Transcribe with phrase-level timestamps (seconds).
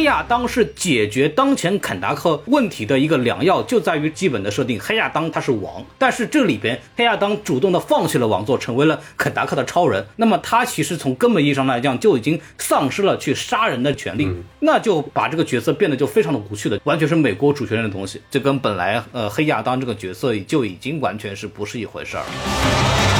[0.00, 14.26] 黑亚当是解决当前肯达克问题的一个良药，就在于基本的设定，黑亚当他是王，但是这里边黑亚当主动的放弃了王座，成为了肯达克的超人，那么他其实从根本意义上来讲就已经丧失了去杀人的权利，
[14.60, 23.19] 那就把这个角色变得就非常的无趣了，完全是美国主权人的东西，这跟本来呃黑亚当这个角色就已经完全是不是一回事儿。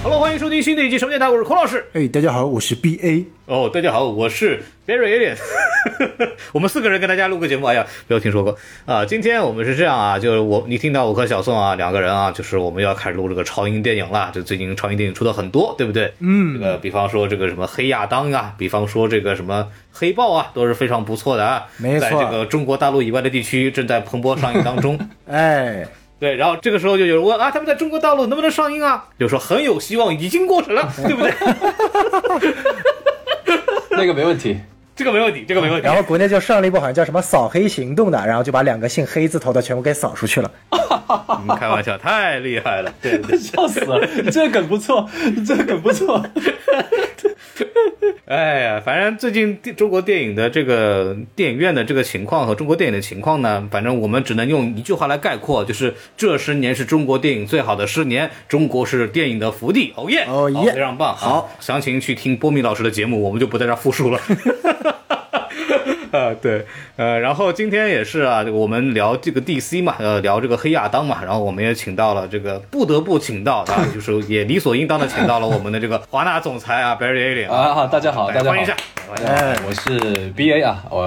[0.00, 1.84] Hello，欢迎收听新的一期什么电台，我是孔老师。
[1.92, 3.26] 哎，大家好，我是 B A。
[3.46, 5.36] 哦，大家好，我是 Barry Alien。
[6.52, 8.56] 我们四个人跟大家录个节目，哎呀，没有听说过
[8.86, 9.04] 啊。
[9.04, 14.30] 今天我们是这样啊，就是我你听到我和小宋啊两个人啊，就是我们要开始录这个超英电影了。
[14.32, 16.12] 就最近超英电影出的很多，对不对？
[16.20, 21.66] 嗯，这个比方说这个什么黑亚当啊，比方说这个什么黑豹啊，都是非常不错的啊。
[21.76, 24.96] 没错在这个中国大陆以外的地区正在蓬勃上映当中。
[25.26, 25.84] 哎，
[26.18, 29.06] 对，然后这个时候就有人问啊，他们在中国大陆能不能上映啊？
[29.18, 32.54] 就说很有希望，已经过审了， 对不对？
[33.90, 34.58] 那个没问题。
[34.96, 35.86] 这个没问题，这个没问题。
[35.86, 40.50] 然后国内就上了一部好像叫什么“扫黑行动”的，然后就把两个姓黑字头的全部给扫出去了。
[41.28, 43.38] 嗯开玩笑，太厉害了，对对。
[43.38, 45.08] 笑死了，这个梗不错，
[45.46, 46.20] 这个梗不错。
[48.26, 59.92] 哎呀，反正最近电中国电影的这个电影院的这个情况和中国电影的情况呢，反正我们只能用一句话来概括，就是这十年是中国电影最好的十年，中国是电影的福地。
[59.96, 61.16] 哦耶，哦耶非常棒。
[61.16, 64.20] 好，详情去听波米老师的节目，我们就不在这复述了。
[66.12, 66.64] 啊，对，
[66.96, 78.76] 呃，然后今天也是啊，这个我们聊这个 DC 嘛，呃，聊这个黑亚当嘛，然后我们也请到了这个不得不请到啊，就是也理所应当的请到了我们的这个华纳总裁啊，Barry Allen 啊好大家好大家好欢迎一下，
[79.24, 81.02] 哎，我是 B A 啊，我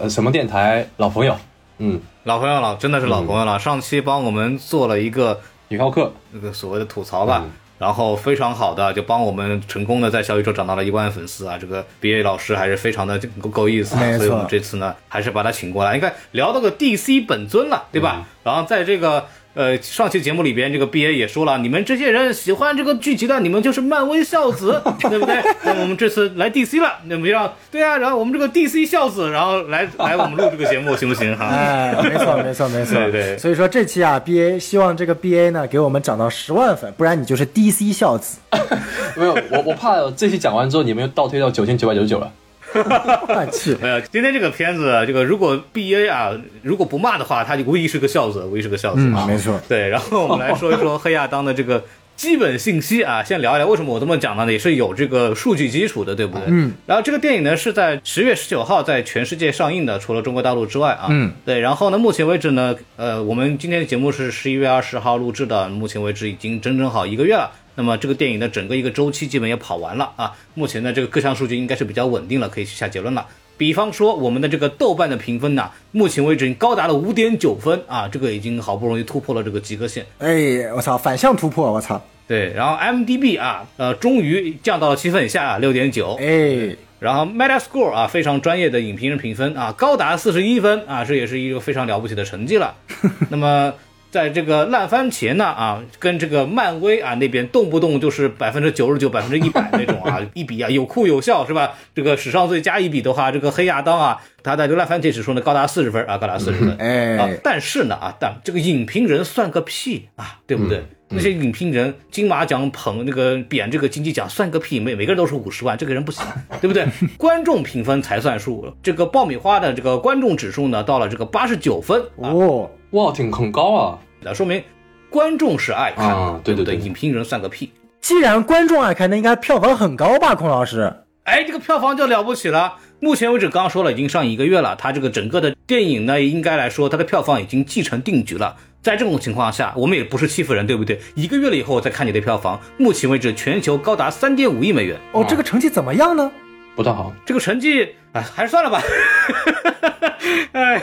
[0.00, 1.36] 呃什么电台老朋友，
[1.78, 3.58] 嗯，老朋友了，真的是老朋友了。
[3.58, 11.58] 上期帮我们做了一个女浩克，那个所谓的吐槽吧，嗯然后非常好的就帮我们成功的在小宇宙涨到了一万粉丝啊！
[11.58, 15.94] 这个 B A 老师还是非常的够够意思啊，所以我们这次呢还是把他请过来。
[15.94, 18.26] 你看聊到个 D C 本尊了，对吧？
[18.44, 19.26] 然后在这个。
[19.56, 25.42] 呃，上期节目里边，这个 B A 也说了，你们这些人喜欢这个剧集的，你们就是漫威孝子， 对不对？
[25.64, 31.46] 那我们这次来 D C 了，那么让对啊，然后我们这个 D C 孝子，然后来来我们录这个节目，行不行哈？
[31.46, 32.94] 哎，没错，没错，没错。
[33.04, 38.36] 对对所以说这期啊，B A 希望这个 B A 呢给我们涨到十万粉，不然你就是 D C 孝子。
[39.16, 42.30] 没有，我我怕这期讲完之后你们又倒退到九千九百九十九了。
[42.76, 46.32] 我去，没有，今天这个片子，这个如果 B A 啊，
[46.62, 49.60] 如果不骂的话，他就无疑是个孝子，无疑是个孝子没错。
[49.68, 51.82] 对，然后我们来说一说黑亚当的这个
[52.16, 54.50] 基本信息啊，先聊一聊为什么我这么讲呢？
[54.50, 56.44] 也是有这个数据基础的，对不对？
[56.48, 56.72] 嗯。
[56.86, 61.06] 然后这个电影呢是在十月十九号在全世界上映的，除了中国大陆之外啊。
[61.10, 61.32] 嗯。
[61.44, 67.50] 对，然后呢，目前为止呢，呃，我们今天的节目是十一月二十号录制的，目前为止已经整整好一个月了。
[67.76, 73.24] 那么这个电影的整个一个周期基本也跑完了啊，目前呢这个各项数据应该是比较稳定了，可以去下结论了。
[73.58, 80.04] 比方说我们的这个豆瓣的评分呢，目前为止已经高达了五点九分啊，这个已经好不容易突破了这个及格线。
[80.18, 82.02] 哎，我操，反向突破，我操。
[82.28, 86.18] 对，然后 MDB 啊，呃，终于降到了七分以下啊，六点九。
[86.20, 92.74] 哎，然后 Metascore 啊，非常专业的影评人评分啊，高达四十一分啊，这也是一个非常了不起的成绩了。
[93.30, 93.72] 那么
[94.16, 101.74] 在这个烂番茄呢啊，跟这个漫威啊那边动不动就是百分之九十九、百分之一百那种啊， 一比啊有哭有笑是吧？
[101.94, 106.74] 这个史上最佳一比的话，这个黑亚当啊，他在这个烂番茄指数呢高达四十分啊，高达四十分。
[106.78, 110.82] 哎啊，但是呢啊，但这个影评人算个屁啊，对不对？
[111.10, 116.24] 那些影评人金马奖捧那个贬这个金鸡奖算个屁，每每个人都是五十万，这个人不行，
[116.62, 116.86] 对不对？
[117.18, 118.72] 观众评分才算数。
[118.82, 123.98] 这个爆米花的这个观众指数呢，到了这个八十九分啊，哦，哇，挺很高啊。
[124.20, 124.62] 那说明
[125.10, 127.72] 观众是爱看的，啊对对不对对影评人算个屁。
[128.00, 130.92] 既然观众爱看，那应该票房很高吧，孔老师？
[131.24, 132.74] 哎，这个票房就了不起了。
[133.00, 134.76] 目前为止，刚刚说了，已经上映一个月了。
[134.76, 138.56] 它这个整个的电影呢，应该来说，它的票房已经既成定局了。
[138.80, 141.00] 在这种情况下，我们也不是欺负人，对不对？
[141.16, 146.30] 一个月了以后再看你的票房，目前为止全球高达三点五亿美元，哦，这个成绩怎么样呢？
[146.76, 147.82] 不太好，这个成绩
[148.12, 148.82] 啊，还是算了吧。
[150.52, 150.82] 哎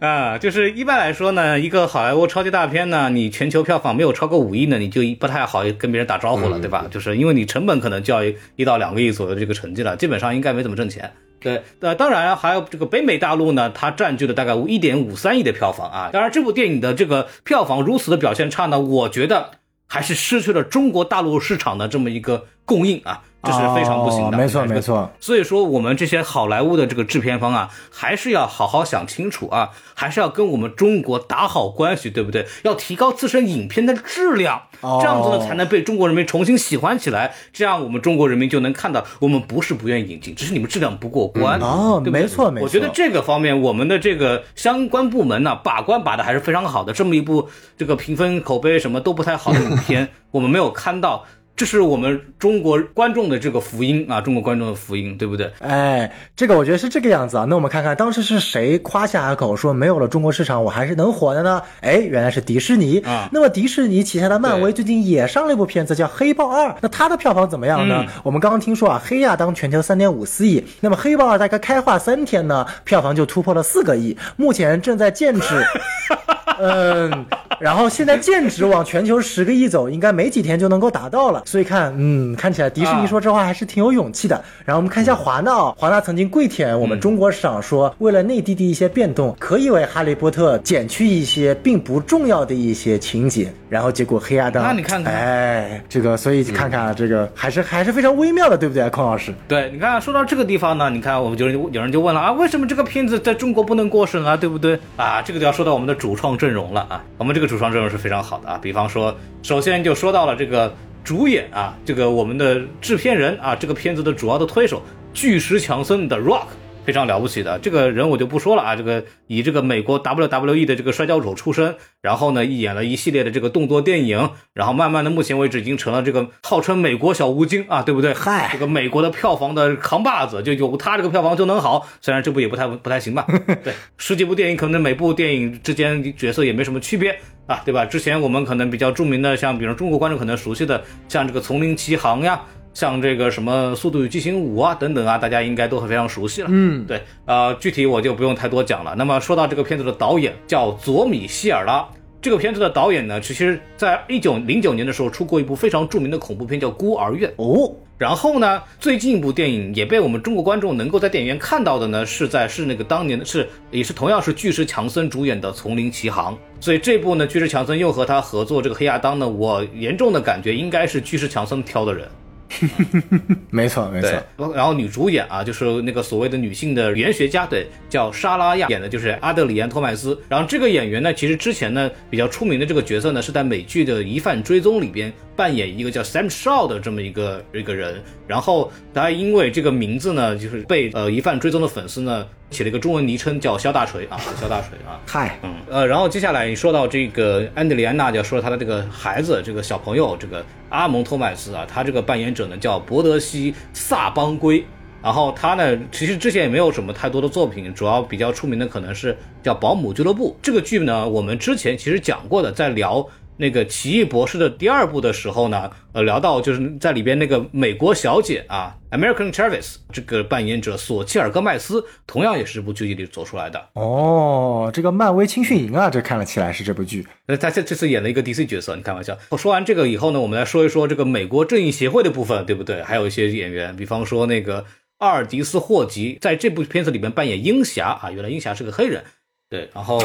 [0.00, 6.86] 啊，就是一般来说呢，一个好莱坞超级大片呢，你全球票房没有超过五亿呢，你就不太好跟别人打招呼了，对吧？
[6.90, 11.12] 就是因为你成本可能就要一到两个亿左右的这个成绩了，基本上应该没怎么挣钱。
[11.38, 16.10] 对，呃，当然还有这个北美大陆呢，它占据了大概一点五三亿的票房啊。
[16.12, 19.52] 当然，这部电影的这个票房如此的表现差呢，我觉得
[19.86, 23.22] 还是失去了中国大陆市场的这么一个供应啊。
[23.42, 24.36] 这是非常不行的。
[24.36, 25.10] 哦没错没错。
[25.18, 32.46] 所以说，我们这些好莱坞的这个制片方啊，还是要好好想清楚啊，还是要跟我们中国打好关系，对不对？
[32.64, 37.34] 要提高自身影片的质量，哦这样子呢，才能被中国人民重新喜欢起来。
[37.52, 41.58] 这样，我们中国人民就能看到，我们不是不愿意引进，只是你们质量不过关。
[41.60, 46.92] 嗯哦对没错没错我觉得这个方面，我们的这个相关部门呢，把关把的还是非常好的。
[46.92, 47.48] 这么一部
[47.78, 51.24] 这个评分、口碑什么都不太好的影片， 我们没有看到。
[51.56, 55.52] 这是我们中国观众的这个福音啊，中国观众的福音，对不对？
[55.58, 57.44] 哎，这个我觉得是这个样子啊。
[57.46, 61.62] 那我们看看当时是谁夸下海口说没有了中国市场我还是能火的呢？
[61.82, 68.06] 哎，原来是迪士尼啊那么迪士尼旗下的漫威最近也上了一部片子叫《黑豹二》，那它的票房怎么样呢？
[68.22, 75.46] 我们刚刚听说啊，黑亚当全球三点五四亿，那么黑豹二大概开画三天呢，票房就突破了四个亿，目前正在建制。
[76.62, 77.24] 嗯，
[77.58, 81.42] 然后现在剑指往全球十个亿走，应该没几天就能够达到了。
[81.50, 84.40] 所以看，嗯，看起来迪士尼说这话还是挺有勇气的。
[84.64, 93.52] 然后我们看一下华纳啊，华纳曾经跪舔我们中国市场，说为了内地的一些变动，可以为哈利波特减去一些并不重要的一些情节。
[93.68, 99.34] 然后结果黑亚当，那你看看哎，这个，所以看看啊，这个还是还是非常微妙的，对不对，孔老师？
[99.48, 104.78] 对，你看，说到这个地方呢，你看，我们就有人就问了啊，为什么这个片子在中国不能过审啊，对不对？
[104.96, 109.12] 啊，这个就要说到我们的主创阵容了啊，我们这个主创阵容是非常好的啊，比方说，
[109.42, 114.82] 首先就说到了这个主演啊，这个我们的制片人啊，这个片子的主要的推手
[115.12, 116.46] 巨石强森的 Rock。
[116.90, 128.12] 非常了不起的这个人我就不说了啊，这个以这个美国 WWE 的这个摔跤手出身，然后呢演了一系列的这个动作电影，然后慢慢的目前为止已经成了这个号称美国小吴京啊，对不对？
[128.12, 131.86] 嗨这个美国的票房的扛把子，就有他这个票房就能好。
[132.00, 133.24] 虽然这部也不太不太行吧，
[133.62, 137.16] 对，十几部电影可能每部电影之间角色也没什么区别
[137.46, 137.84] 啊，对吧？
[137.84, 142.40] 之前我们可能比较著名的，像比如中国观众可能熟悉的，像这个《丛林奇航》呀。
[142.72, 146.48] 像这个什么《速度与激情五》啊等等啊，大家应该都会非常熟悉了。
[146.50, 148.94] 嗯，对，呃，具体我就不用太多讲了。
[148.96, 151.86] 那么说到这个片子的导演叫佐米希尔拉，
[152.22, 157.30] 这个片子的导演呢，其实在一九零九年的时候出过一部非常著名的恐怖片叫《孤儿院》。
[157.42, 166.34] 哦，然后呢，最近一部电影也被我们中国观众能够在电影院看到的呢，是在是那个当年的是也是同样是巨石强森主演的《丛林奇航》。
[166.60, 172.06] 所以这部呢，巨石强森又和他合作这个黑亚当呢，我严重的感觉应该是巨石强森挑的人。
[173.50, 180.20] 没错没错，，然后女主演啊，就是那个所谓的女性的语言学家，对，叫莎拉亚，演的就是阿德里安·托麦斯。
[180.28, 188.02] 然后这个演员呢，其实之前呢比较出名的这个角色呢，是在美剧的《疑犯追踪》里边扮演一个叫 Sam Shaw 的这么一个一个人。
[188.26, 195.00] 然后他因为这个名字呢，就是被呃《疑犯追踪》的粉丝呢起了一个中文昵称叫肖大锤啊，肖大锤啊。
[195.06, 204.62] 嗨，嗯，呃，然后接下来你说到这个安德里安娜，就要说他的这个孩子，这个小朋友，这个阿蒙托马斯啊，他这个扮演者呢叫博德西萨邦圭。
[205.02, 213.08] 然后他呢，其实之前也没有什么太多的作品，主要比较出名的可能是叫《保姆俱乐部》这个剧呢，我们之前其实讲过的，在聊
[213.40, 223.68] 那个奇异博士的第二部的时候呢，呃，聊到就是在里边那个美国小姐啊，American Travis 这个扮演者索契尔戈麦斯，同样也是这部剧里走出来的。
[223.72, 227.06] 哦，这个漫威青训营啊，这看了起来是这部剧。
[227.26, 229.16] 那他这这次演了一个 DC 角色，你开玩笑。
[229.30, 232.82] 我说完这个以后呢，我们来说一说这个美国正义协会的部分，对不对？
[232.82, 234.66] 还有一些演员，比方说那个
[234.98, 239.02] 阿尔迪斯霍吉，在这部片子里面扮演鹰侠啊，原来鹰侠是个黑人。
[239.50, 240.00] 对， 然后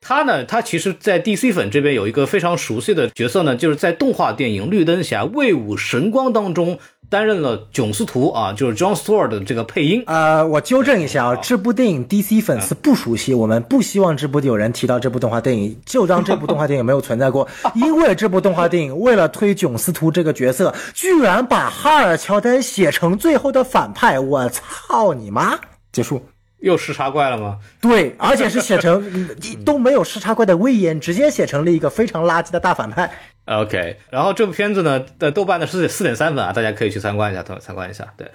[0.00, 6.78] 他呢，他其实，在 DC 粉这边有一个非常熟悉的角色呢，就是在动画电影《绿灯侠：卫武神光》当中
[7.08, 10.04] 担任了囧司徒啊，就是 John Stewart 的这个配音。
[10.06, 17.48] 呃，我纠正一下啊，这部电影 DC 粉丝不熟悉，我们不希望这部有人提到这部动画电影，就当这部动画电影没有存在过。
[17.74, 25.58] 因为这部动画电影为了推囧司徒这个角色， 居然把哈尔乔丹写成最后的反派，我操你妈！
[25.92, 26.20] 结束。
[26.66, 27.58] 又视察怪了吗？
[27.80, 29.28] 对，而且是写成
[29.64, 33.08] 都没有视察怪的威严，直接写成了一个非常垃圾的大反派。
[33.44, 38.12] OK，然后这部片子呢，的豆瓣的是四点三分啊，大家可以去参观一下，参观一下。
[38.16, 38.28] 对，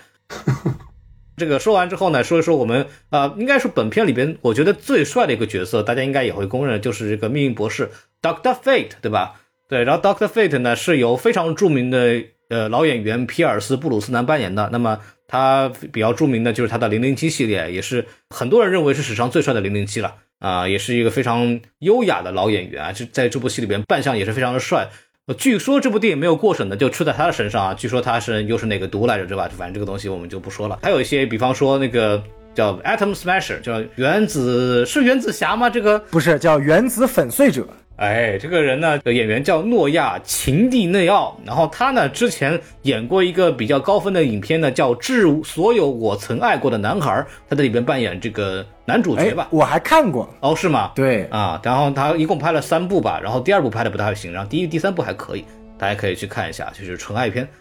[1.35, 9.41] 这个说完之后呢，说一说我们啊、呃应该是本片里边我觉得最帅的一个角色，大家应该也会公认，就是这个命运博士 Doctor Fate，对吧？
[9.67, 14.69] 对，然后 Doctor Fate 呢是由非常著名的呃老演员皮尔斯布鲁斯南扮演的。
[14.71, 14.99] 那么
[15.31, 24.89] 他比较著名的就是他的零零七系列，也是很多人认为是史上最帅的零零七了啊、也是一个非常优雅的老演员啊，这在这部戏里边扮相也是非常的帅。
[25.37, 29.47] 据说这部电影没有过审的就出在他的身上啊，据说他是又是哪个毒来着，对吧？
[29.55, 30.79] 反正这个东西我们就不说了。
[30.81, 32.21] 还有一些，比方说那个
[32.53, 35.69] 叫 Atom Smasher，叫原子是原子侠吗？
[35.69, 37.65] 这个不是叫原子粉碎者，
[38.01, 47.11] 哎，这个人呢，演员叫诺亚·秦蒂内奥，然后他呢之前演过一个比较高分的影片呢，叫《致所有我曾爱过的男孩》，
[47.47, 49.47] 他在里边扮演这个男主角吧？
[49.51, 50.91] 我还看过哦，是吗？
[50.95, 55.45] 对啊，然后他一共拍了三部吧，然后第二部拍的不太行，然后第一、第三部还可以，
[55.77, 57.51] 大家可以去看一下，就是纯爱片，对。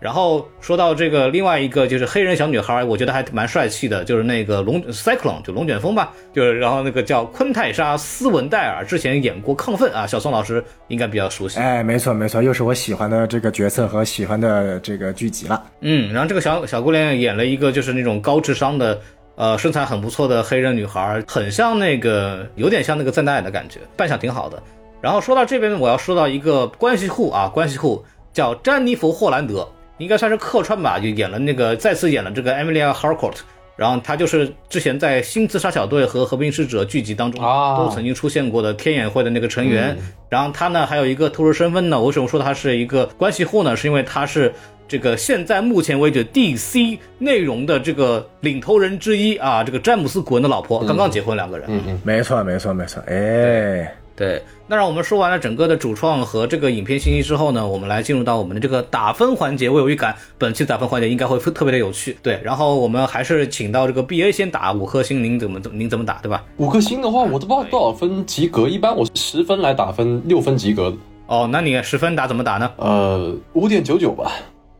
[0.00, 11.58] 然后说到这个另外一个就是黑人小女孩，我觉得还蛮帅气的，就是那个龙 cyclone 就龙卷风吧，就是然后那个叫昆泰莎斯文戴尔，之前演过亢奋啊，小宋老师应该比较熟悉。
[11.58, 15.64] 哎，没错没错，又是我喜欢的这个角色和喜欢的这个剧集了。
[15.80, 19.00] 嗯，然后这个小小姑娘演了一个就是那种高智商的，
[19.34, 24.62] 呃，身材很不错的黑人女孩，很像那个有点像那个赞奈的感觉，扮相挺好的。
[25.00, 29.68] 然后说到这边，我要说到一个关系户啊，关系户叫詹妮弗霍兰德。
[29.98, 33.34] 应该算是客串吧，就演了那个再次演了这个 Emilia Harcourt，
[33.76, 37.40] 然后他就是之前在新自杀小队和和平使者剧集当中
[37.76, 39.96] 都曾经出现过的天眼会的那个成员。
[40.28, 43.76] 然后他呢还有一个特殊身份呢，为什么说他是一个关系户呢？
[43.76, 44.52] 是因为他是
[44.86, 51.66] 这个现在目前为止 DC 内容的这个领头人之一啊，这个詹姆斯古恩的老婆刚刚结婚两个人。
[51.70, 53.92] 嗯嗯，没错没错没错，哎。
[54.18, 59.70] 对，那让我们说完了整个的主创和这个影片信息之后呢，我们来进入到我们的这个打分环节。
[59.70, 62.18] 我有预感，本期打分环节应该会特别的有趣。
[62.20, 66.44] 对，然后我们还是请到这个 B A 先打五颗星，您怎么怎您怎么打，对吧？
[66.56, 70.92] 五颗星的话，我都不知道多少分及格，一般我是十分来打分，六分及格。
[71.28, 72.68] 哦，那你十分打怎么打呢？
[72.78, 74.32] 呃，五点九九吧。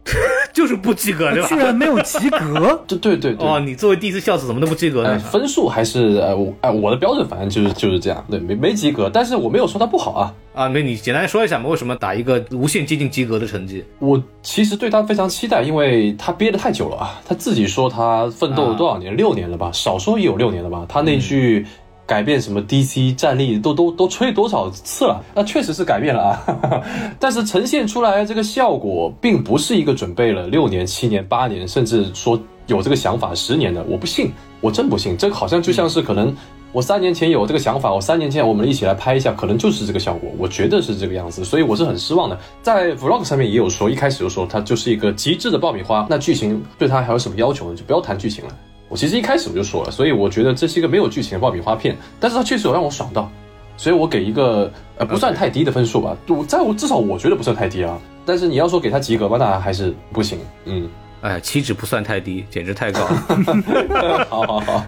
[0.55, 1.49] 就是不及格，对吧？
[1.49, 3.47] 居然没有及格， 对对对对。
[3.47, 5.19] 哦，你作为第一次校子，怎么能不及格呢？
[5.19, 10.35] 分数还是呃，我哎，我的标准反正就是就是这样，对，没没及格，但是我没有说他不好啊。
[10.55, 13.85] 啊，那你简单说一下嘛，为什么打一个无限接近及格的成绩？
[14.01, 17.21] 我其实对他非常期待，因为他憋得太久了啊。
[17.27, 19.17] 他自己说他奋斗了多少年？
[19.17, 20.85] 六年了吧，少说也有六年了吧。
[20.89, 21.67] 他那句。
[22.09, 25.23] 改变什么 DC 战力都都都吹多少次了？
[25.35, 26.83] 那确实是改变了啊，
[27.21, 33.85] 但是呈现出来这个效果，并不是一个准备了六年、七年、八年，甚至说有这个想法十年的。
[33.87, 35.19] 我不信，我真不信。
[35.19, 36.35] 这个好像就像是可能
[36.73, 40.31] 我三年前有这个想法，我三年前我们一起来拍一下，可能就是这个效果。
[40.39, 42.39] 我觉得是这个样子，所以我是很失望的。
[42.63, 46.07] 在 Vlog 上面也有说，一开始就说它就是一个极致的爆米花。
[46.09, 47.77] 那剧情对它还有什么要求呢？
[47.77, 48.51] 就不要谈剧情了。
[48.89, 53.31] 我其实一开始我就说了，所以我觉得这是一个没有剧情的爆米花片，但是它确实有让我爽到，
[53.77, 60.89] 所以我给一个呃不算太低的分数吧，我在我至少我觉得不算太低啊，但是你要说给他及格吧，那还是不行，嗯，
[61.21, 63.01] 哎，岂止不算太低，简直太高，
[64.31, 64.85] 好好好，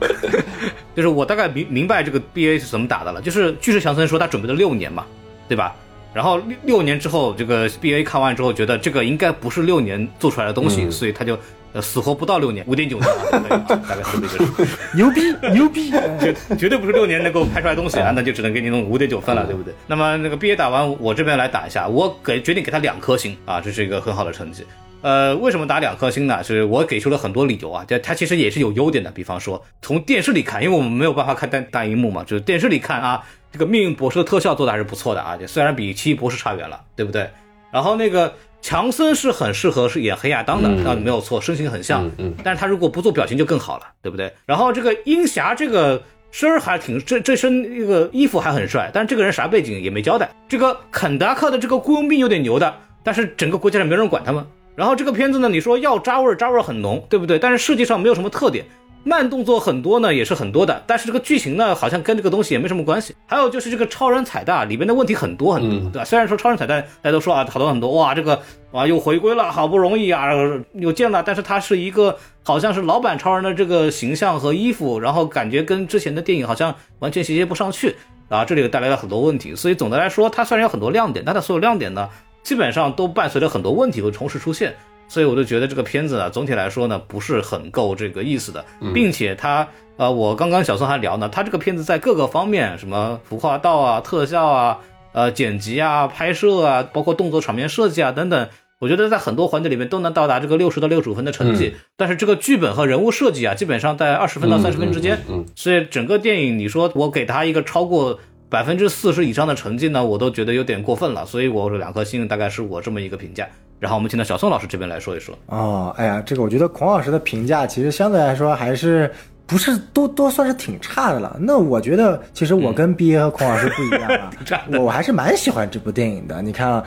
[0.97, 5.04] 就是我大概明明白这个 B A 是怎么打的了，就是巨石强森说他准备了六年嘛，
[5.49, 5.76] 对吧？
[6.12, 11.38] 然后六六年之后，这个 B A 看完之后觉得这个应该不是六年做出来的东西，所以他就。
[11.73, 14.45] 呃，死活不到六年，五点九分， 大概是这个数。
[14.93, 19.73] 牛逼，牛逼，绝绝对不是六年能够拍出来东西啊，那就只能给你弄五点九分了，对不对？
[19.87, 24.67] 那么那个 B A 打完，我这边来打一下，我给决定给他两颗星啊，这是一个很好的成绩。
[25.02, 26.43] 呃，为什么打两颗星呢？
[26.43, 37.30] 是我给出了很多理由啊，这它其实也是有优点的，比方说从电视里看，因为我们没有办法看大大荧幕嘛，就是电视里看啊，这个命运博士的特效做的还是不错的啊，虽然比奇异博士差远了，对不对？
[37.73, 38.33] 然后那个。
[38.62, 42.07] 强森是很适合是演黑亚当的，那没有错，身形很像。
[42.19, 44.30] 嗯，但是他如果不做表情就更好了，对不对？
[44.45, 50.30] 然后这个鹰侠这个身儿还挺，这这身这个衣服还很帅，但是这个人啥背景也没交代。
[50.47, 54.47] 这个肯达克的这个雇佣兵有点牛的，但是整个国家上没人管他们。
[54.76, 57.38] 然后这个片子呢，你说要渣味儿，渣味儿很浓，对不对？
[57.38, 58.66] 但是设计上没有什么特点。
[59.02, 63.14] 慢动作很多呢，也是很多的，但是这个剧情呢，好像跟这个东西也没什么关系。
[63.26, 66.04] 还有就是这个超人彩蛋里面的问题很多很多，对吧？
[66.04, 68.40] 虽然说超人彩蛋大家都说啊，好多很多，哇，这个
[68.73, 70.28] 哇又回归了，好不容易啊
[70.75, 77.97] 又见了，但是它是一个好像是老版超人的这个形象和衣服，然后感觉跟之前的电影好像完全衔接不上去
[78.28, 79.57] 啊，这里带来了很多问题。
[79.57, 82.07] 所以总的来说，它虽然有很多亮点，但它所有亮点呢，
[82.42, 84.75] 基本上都伴随着很多问题会同时出现。
[85.11, 88.64] 所以我就觉得这个片子啊，总体来说呢，不是很够这个意思的，
[88.95, 94.79] 并且它，呃，我刚刚小宋还聊呢，它这个片子在各个方面，什么服化道啊、特效啊、
[95.11, 98.49] 呃剪辑啊、拍摄啊，包括动作场面设计啊等等，
[98.79, 101.75] 我觉得在很多环节里面都能到达这个六十到六十五分的成绩。
[101.97, 105.19] 但是这个剧本和人物设计啊，基本上在二十分到三十分之间。
[105.57, 108.17] 所以整个电影，你说我给他一个超过
[108.49, 111.26] 百分之四十以上的成绩呢，我都觉得有点过分了。
[111.26, 113.49] 所以我两颗星大概是我这么一个评价。
[113.80, 115.37] 然后我们请到小宋老师这边来说一说。
[115.46, 119.10] 哦，哎呀，这个我觉得孔老师的评价其实相对来说还是
[119.46, 121.37] 不是都都算是挺差的了。
[121.40, 124.30] 那我觉得其实我跟 B A 和孔老师不一样啊，
[124.72, 126.40] 我我还是蛮喜欢这部电影的。
[126.42, 126.80] 你看，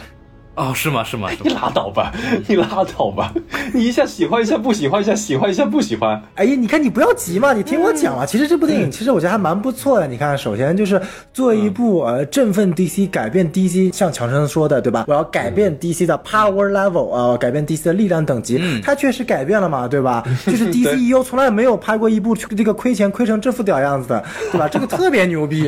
[0.55, 1.03] 哦，是吗？
[1.03, 1.29] 是吗？
[1.43, 2.12] 你拉倒吧，
[2.48, 3.33] 你拉倒吧，
[3.74, 6.22] 你一下喜欢一下不喜欢一下喜欢一下不喜欢。
[6.36, 8.24] 哎呀，你看你不要急嘛，你听我讲啊。
[8.25, 10.05] 其实这部电影其实我觉得还蛮不错的。
[10.07, 11.01] 你看，首先就是
[11.33, 15.05] 作为一部呃振奋 DC、改变 DC，像强生说的对吧？
[15.07, 20.24] 我要改变 DC 的 power level 啊，改变 DC 的力量等级，它确实改变了嘛，对吧？
[20.45, 24.67] 就是 DC EU 从来没有拍过一部这个亏钱亏成这副屌样子的，对吧？
[24.69, 25.67] 这个特别牛逼，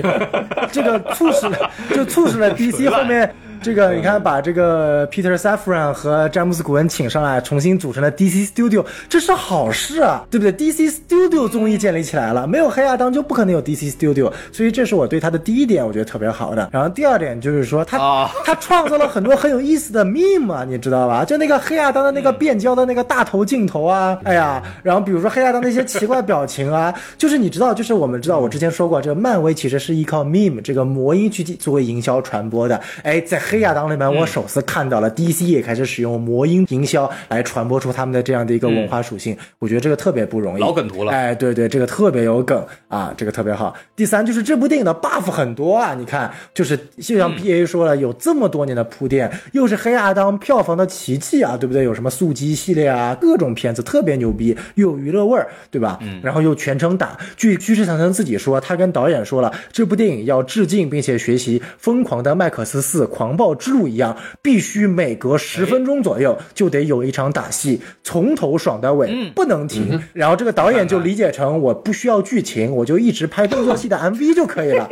[0.72, 1.50] 这个促使
[1.96, 3.34] 就促使了 DC 后面。
[3.62, 16.70] 这个你看，把这个 Peter Safran 和詹姆斯古恩请上来，重新组成了 DC Studio，这是好事啊，对不对？DC Studio 终于建立起来了，没有黑亚当就不可能有 DC Studio，所以这是我对他的第一点，我觉得特别好的。
[16.72, 21.26] 然后第二点就是说，他他创造了很多很有意思的 meme 啊，你知道吧？
[21.26, 33.66] 就那个黑亚当的那个变焦的那个大头镜头啊，哎呀，然后比如说黑亚当那些奇怪表情啊， 就是你知道，就是我们知道，我之前说过，这个漫威其实是依靠 meme 这个魔音去作为营销传播的，哎，在黑。
[33.66, 40.62] 亚当里面，我首次看到了 DC 也开始使用魔音营销来传播出他们的这样的一个文化属性，我觉得这个特别不容易。
[40.62, 43.76] 老梗图了，哎，对对，这个特别有梗啊，这个特别好。
[43.96, 51.84] 第三就是这部电影的 buff 很多啊，你看，就是就像 BA 说了，有这么多年的铺垫，又是黑亚当票房的奇迹啊，对不对？
[51.84, 55.98] 有什么速激系列啊，各种片子特别牛逼，又有娱乐味儿，对吧？
[56.02, 56.20] 嗯。
[56.22, 57.18] 然后又全程打。
[57.36, 63.54] 据居士强森自己说，他跟导演说了，这部电影要致敬并且学习《疯狂的麦克斯四：狂暴》。
[63.58, 70.00] 之路一样，必须每隔十分钟左右就得有一场打戏，从头爽到尾，不能停。
[70.14, 74.88] 然后这个导演就理解成我不需要剧情，我就一直拍动作戏的 MV 就可以了。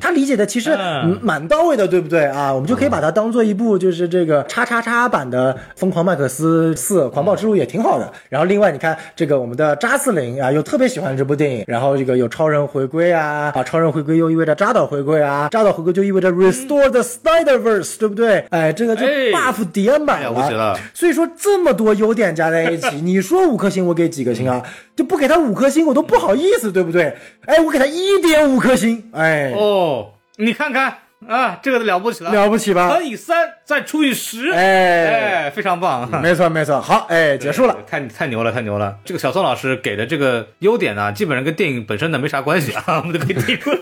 [0.00, 0.76] 他理解的其实
[1.20, 2.52] 蛮到位的，对不对啊？
[2.52, 8.12] 我们就可以把它当做一部就是这个叉叉叉版的《疯狂麦克斯四：狂暴之路》也挺好的。
[8.28, 11.64] 然后另外你看这个我们的扎斯林啊，又特别喜欢这部电影。
[11.66, 18.44] 然后这个有超人回归啊，啊，超人回归又意味着扎导回归啊，扎导回归就意味着 Restore the Spider-Verse，对不对？
[18.50, 20.78] 哎，这个就 buff 叠满了。
[20.94, 24.62] 所以说这么多优点加在一起，你说五颗星我给几颗星啊？
[24.98, 27.16] 就不给他五颗星我都不好意思，对不对？
[27.46, 29.52] 哎，我给他一点五颗星，哎。
[29.56, 29.67] 哦，
[30.36, 32.88] 你看看啊，这个了不起了，了不起吧？
[32.90, 36.80] 乘以三再除以十，哎哎，非常棒，没错没错。
[36.80, 38.96] 好，哎，结束了，太太牛了，太牛了。
[39.04, 43.78] 这个小宋老师给的这个优点呢，基本上跟电影本身呢没啥关系啊， 我们都可以提出来。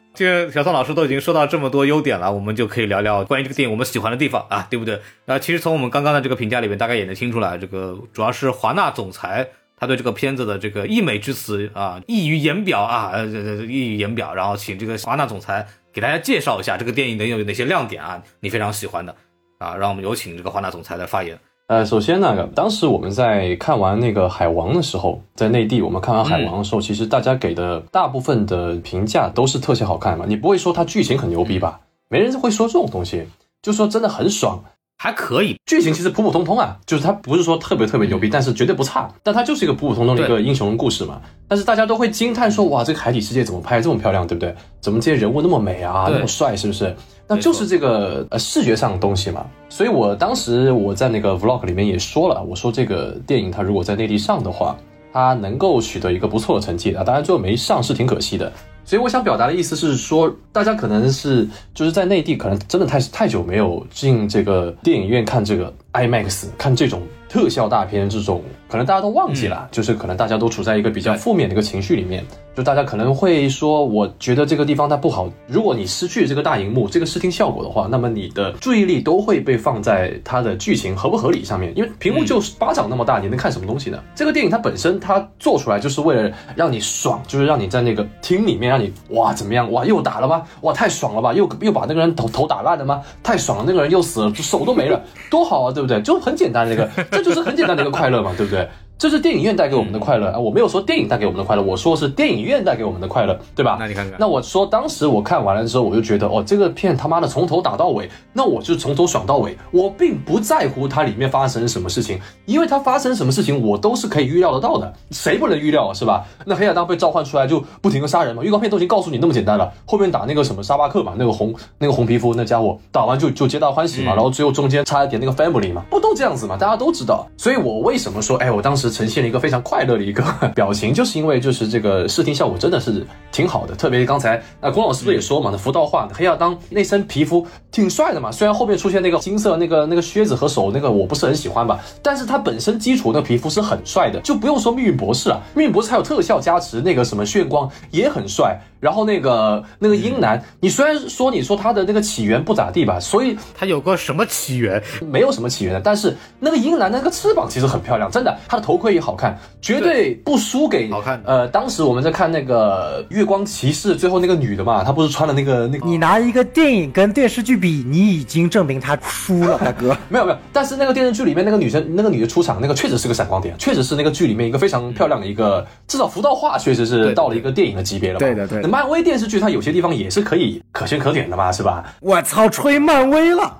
[0.14, 5.00] 这个小宋老师都已经说到这么多优点了，我们就可以聊聊关于这个电影我们喜欢的地方啊，对不对？
[5.26, 9.46] 那其实从我们刚刚的这个评价里面，大概也能听出来，这个主要是华纳总裁。
[9.80, 14.34] 他对这个片子的这个溢美之词啊，溢于言表啊，呃，溢于言表。
[14.34, 19.16] 然后请这个华纳总裁给大家介绍一下这个电影能有哪些亮点啊，你非常喜欢的
[19.58, 21.38] 啊，让我们有请这个华纳总裁来发言。
[21.68, 31.80] 呃，首先那个，当时我们在看完那个海王的时候，在内地我们看完海王的时候，其实大家给的大部分的评价都是特效好看嘛，你不会说它剧情很牛逼吧？
[32.08, 33.24] 没人会说这种东西，
[33.62, 34.62] 就说真的很爽。
[35.02, 39.10] 还可以，剧情其实普普通通啊，就是它不是说特别特别牛逼，但是绝对不差。
[39.22, 41.22] 但它就是一个普普通通的一个英雄故事嘛。
[41.48, 44.54] 但是大家都会惊叹说，哇，这个海底世界怎么拍这么漂亮，对不对？
[44.78, 46.94] 怎么这些人物那么美啊，那么帅，是不是？
[47.26, 49.46] 那就是这个呃视觉上的东西嘛。
[49.70, 54.76] 所以我当时我在那个 vlog 里面也说了，我说这个电影它如果在内地上的话，
[55.14, 57.02] 它能够取得一个不错的成绩啊。
[57.02, 58.52] 当然最后没上是挺可惜的。
[58.84, 72.24] 所以我想表达的意思是说，大家可能是就是在内地，可能真的太太久没有进这个电影院看这个 IMAX，看这种特效大片，这种可能大家都忘记了，就是可能大家都处在一个比较负面的一个情绪里面。
[72.52, 75.30] 就大家可能会说，我觉得这个地方它不好。
[75.46, 81.72] 如果你失去这个大荧幕这个视听效果的话，那么你的注意力都会被放在它的剧情合不合理上面。
[81.76, 84.02] 因为屏幕就是巴掌那么大，你能看什么东西呢？
[84.16, 90.42] 这个电影它本身它做出来就是为了让你爽，就是让你在那个厅里面让你哇怎么样哇又打了吗？
[90.62, 91.32] 哇太爽了吧？
[91.32, 93.00] 又又把那个人头头打烂了吗？
[93.22, 96.02] 太爽了，那个人又死了，手都没了，多好啊，对不对？
[96.02, 96.90] 就很简单那个，
[97.22, 98.68] 就是很简单的一个快乐嘛，对不对？
[99.00, 100.38] 这是电影院带给我们的快乐啊！
[100.38, 103.78] 我没有说电影带给我们的快乐，我说是电影院带给我们的快乐，对吧？
[103.80, 116.26] 那你看看，那我说当时我看完了之后，我就觉得哦，这个片他妈的从头打到尾，那我就从头爽到尾，我并不在乎它里面发生什么事情，因为它发生什么事情我都是可以预料得到的，谁不能预料是吧？
[116.44, 126.58] 那黑亚当被召唤出来就不停的杀人嘛，预告片都已经告诉你那么简单了，后面打那个什么沙巴克嘛，那个红那个红皮肤那家伙打完就就皆大欢喜嘛，然后最后中间插一点那个 family 嘛，不都这样子嘛？
[126.58, 130.22] 大家都知道，所以我为什么说哎，我当时是呈现了一个非常快乐的一个
[130.54, 148.60] 表情，就是因为就是这个视听效果真的是挺好的，特别刚才那龚老师不是也说嘛，那福道化黑亚当那身皮肤挺帅的嘛，虽然后面出现那个金色那个那个靴子和手那个我不是很喜欢吧，但是他本身基础那皮肤是很帅的，就不用说命运博士啊，命运博士还有特效加持，那个什么炫光也很帅。
[148.80, 154.82] 然后那个那个英男，你虽然说你说他的那个起源不咋地吧，所以他有个什么起源？
[155.02, 155.80] 没有什么起源的。
[155.84, 161.22] 但是那个英男那个翅膀其实很漂亮，真的，他的头盔也好看，绝对不输给好看。
[161.26, 165.86] 呃，当时我们在看那个月光骑士，最后那个女的嘛，她不是穿了那个那个？
[165.86, 169.94] 你拿一个电影跟电视剧比，你已经证明她输了， 大哥。
[170.08, 178.18] 没有没有，但是那个电视剧里面那个女生，那个女的出场，那个确实是个闪光点，确实是那个剧里面一个非常漂亮的一个，至少服道化确实是到了一个电影的级别了。
[178.18, 178.62] 对的对。
[178.62, 179.50] 漫威电视剧它。
[179.50, 181.84] 有些地方也是可以可圈可点的嘛，是吧？
[182.00, 183.52] 我操，吹漫威了。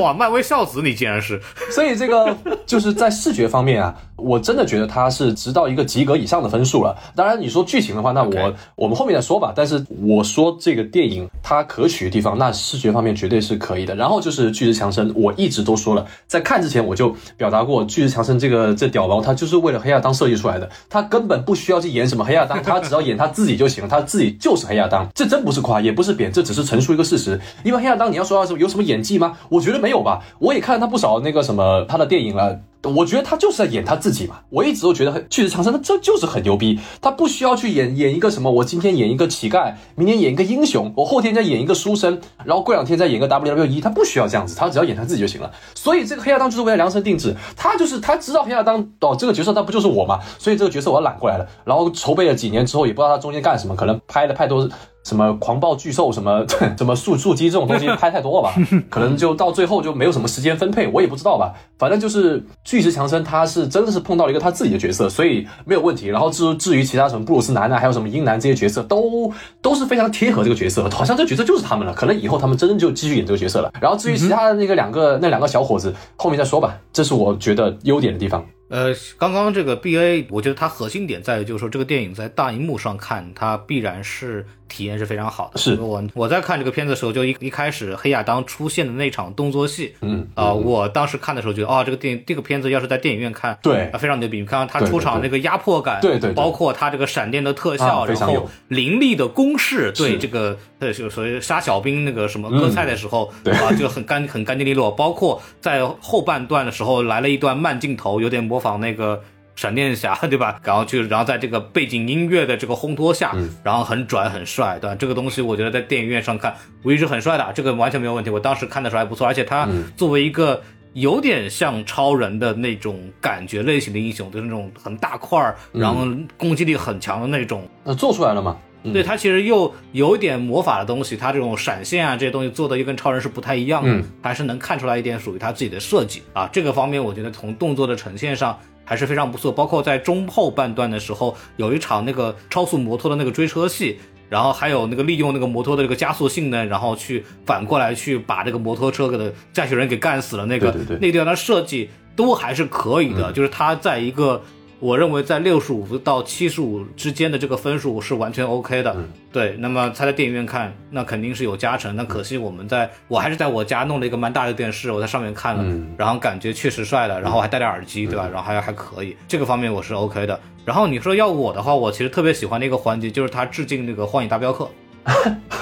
[0.00, 1.40] 哇，漫威孝子你竟然是！
[1.70, 6.96] 所以这个就是在视觉方面啊，我真的觉得它是直到一个及格以上的分数了。
[7.14, 9.52] 当然你说剧情的话，那我我们后面再说吧。
[9.54, 13.94] 但是我说这个电影它可取的地方，那视觉方面绝对是可以的。
[13.94, 25.06] 然后就是巨石强森，我一直都说了，在看之前我就表达过，巨石强森这个这屌毛，他就是为了黑亚当设计出来的，他根本不需要去演什么黑亚当，他只要演他自己就行了，他自己就是黑亚当。
[25.14, 27.38] 这真不是夸，也不是贬，这只是陈述一个事实。
[27.62, 29.36] 因为黑亚当你要说有什么演技吗？
[29.50, 32.60] 我觉得没有吧，我也看了他不少那个什么他的电影了。
[32.94, 34.36] 我觉得他就是在演他自己嘛。
[34.50, 45.50] 我一直都觉得巨石强森他这就是很牛逼，他不需要去演演一个什么，我今天演一个乞丐，明天演一个英雄，我后天再演一个书生，然后过两天再演个 WWE，他不需要这样子，他只要演他自己就行了。
[45.74, 50.20] 所以这个黑亚当就是为了量身定制，他就是他知道黑亚当哦这个角色，那不就是我嘛？
[50.38, 51.46] 所以这个角色我要揽过来了。
[51.64, 54.68] 然后筹备了几年之后，也不知道他中间干什么，可能拍了太多。
[55.04, 56.44] 什么狂暴巨兽，什么
[56.76, 58.52] 什么速速激这种东西拍太多了吧？
[58.90, 61.54] 可能就到最后就没有什么时间分配，我也不知道吧。
[61.78, 62.44] 反正就是
[62.76, 66.08] 巨石强森，他是真的是碰到了一个他自己的角色，所以没有问题。
[66.08, 71.94] 然后至至于其他什么布鲁斯南啊，还有什么英男这些角色，都都是非常贴合这个角色，好像这个角色就是他们了。
[71.94, 73.72] 可能以后他们真的就继续演这个角色了。
[73.80, 76.78] 然后至于其他的那个两个那两个小伙子，后面再说吧。
[76.92, 78.44] 这是我觉得优点的地方。
[78.68, 84.44] 呃，刚刚这个 B A，我觉得它核心点在于，就是说这个电影在大荧幕上看，它必然是。
[84.68, 85.58] 体验是非常好的。
[85.58, 94.40] 是我我在看这个片子的时候，就一一开始黑亚当出现的那场动作戏，嗯啊，我当时看的时候觉得，哦，这个电影这个片子要是在电影院看，对，非常牛逼。
[94.40, 104.90] 你看他出场那个压迫感，对对，包括他这个闪电的特效，然后凌厉的攻势，对这个呃，就所谓杀小兵那个什么割菜的时候，啊，就很干很干净利落。
[104.90, 109.22] 包括在后半段的时候来了一段慢镜头，有点模仿那个。
[109.56, 110.60] 闪电侠对吧？
[110.62, 114.94] 然后就然后在这个背景音乐的这个烘托下，然后很拽很帅，对吧？
[114.94, 118.28] 这个东西我觉得在电影院上看，无疑是很帅的，这个完全没有问题。
[118.28, 119.66] 我当时看的时候还不错，而且他
[119.96, 128.58] 作为一个有点像超人的那种感觉类型的英雄，就是那种很大块儿，然后攻击力很强的那种，那做出来了嘛？
[128.92, 136.46] 对他其实又有一点魔法的东西，他这种闪现啊这些东西做的又跟超人是不太一样的，还是能看出来一点属于他自己的设计啊。
[136.52, 138.58] 这个方面我觉得从动作的呈现上。
[138.86, 143.98] 还是非常不错，包括在中后半段的时候，有一场那个超速摩托的那个追车戏，
[144.30, 154.42] 然后还有那个利用那个摩托的这个加速性能，然后去反过来去把这个摩托车的驾驶人给干死了，那个那个地方的设计都还是可以的，就是它在一个。
[154.78, 158.94] 我认为在六十五到七十五之间的这个分数是完全 OK 的，
[159.32, 159.56] 对。
[159.58, 161.96] 那么他在电影院看，那肯定是有加成。
[161.96, 168.28] 那可惜我们在我还是在我家弄了一个蛮大的电视，我在上面看了，然后感觉确实帅的，然后还戴着耳机，对吧？
[168.30, 170.38] 然后还还可以，这个方面我是 OK 的。
[170.64, 174.68] 然后你说要我的话，我其实特别喜欢的一个环节就是他致敬那个《幻影大镖客》，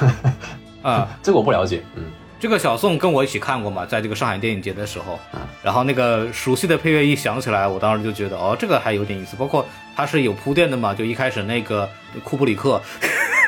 [0.83, 2.03] 啊，这个我不了解，嗯。
[2.45, 5.19] 这个小宋跟我一起看过嘛，在这个上海电影节的时候，
[5.63, 9.35] 然后那个熟悉的配乐一响起来，我当时就觉得哦，这个还有点意思。
[9.35, 11.89] 包括它是有铺垫的嘛，就一开始那个
[12.23, 12.79] 库布里克，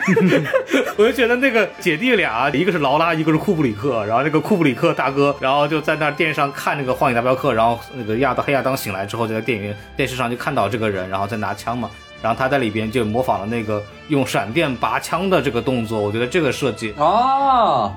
[0.97, 11.91] 我就觉得那个姐弟俩，一个是劳拉，一个是库布里克，然后那个库布里克大哥，然后就在那电视上看那个《荒野大镖客》，然后那个亚当黑亚当醒来之后，就在电影院电视上就看到这个人，然后在拿枪嘛，
[12.23, 17.95] 然后他在里边就模仿了那个用闪电拔枪的这个动作，我觉得这个设计啊。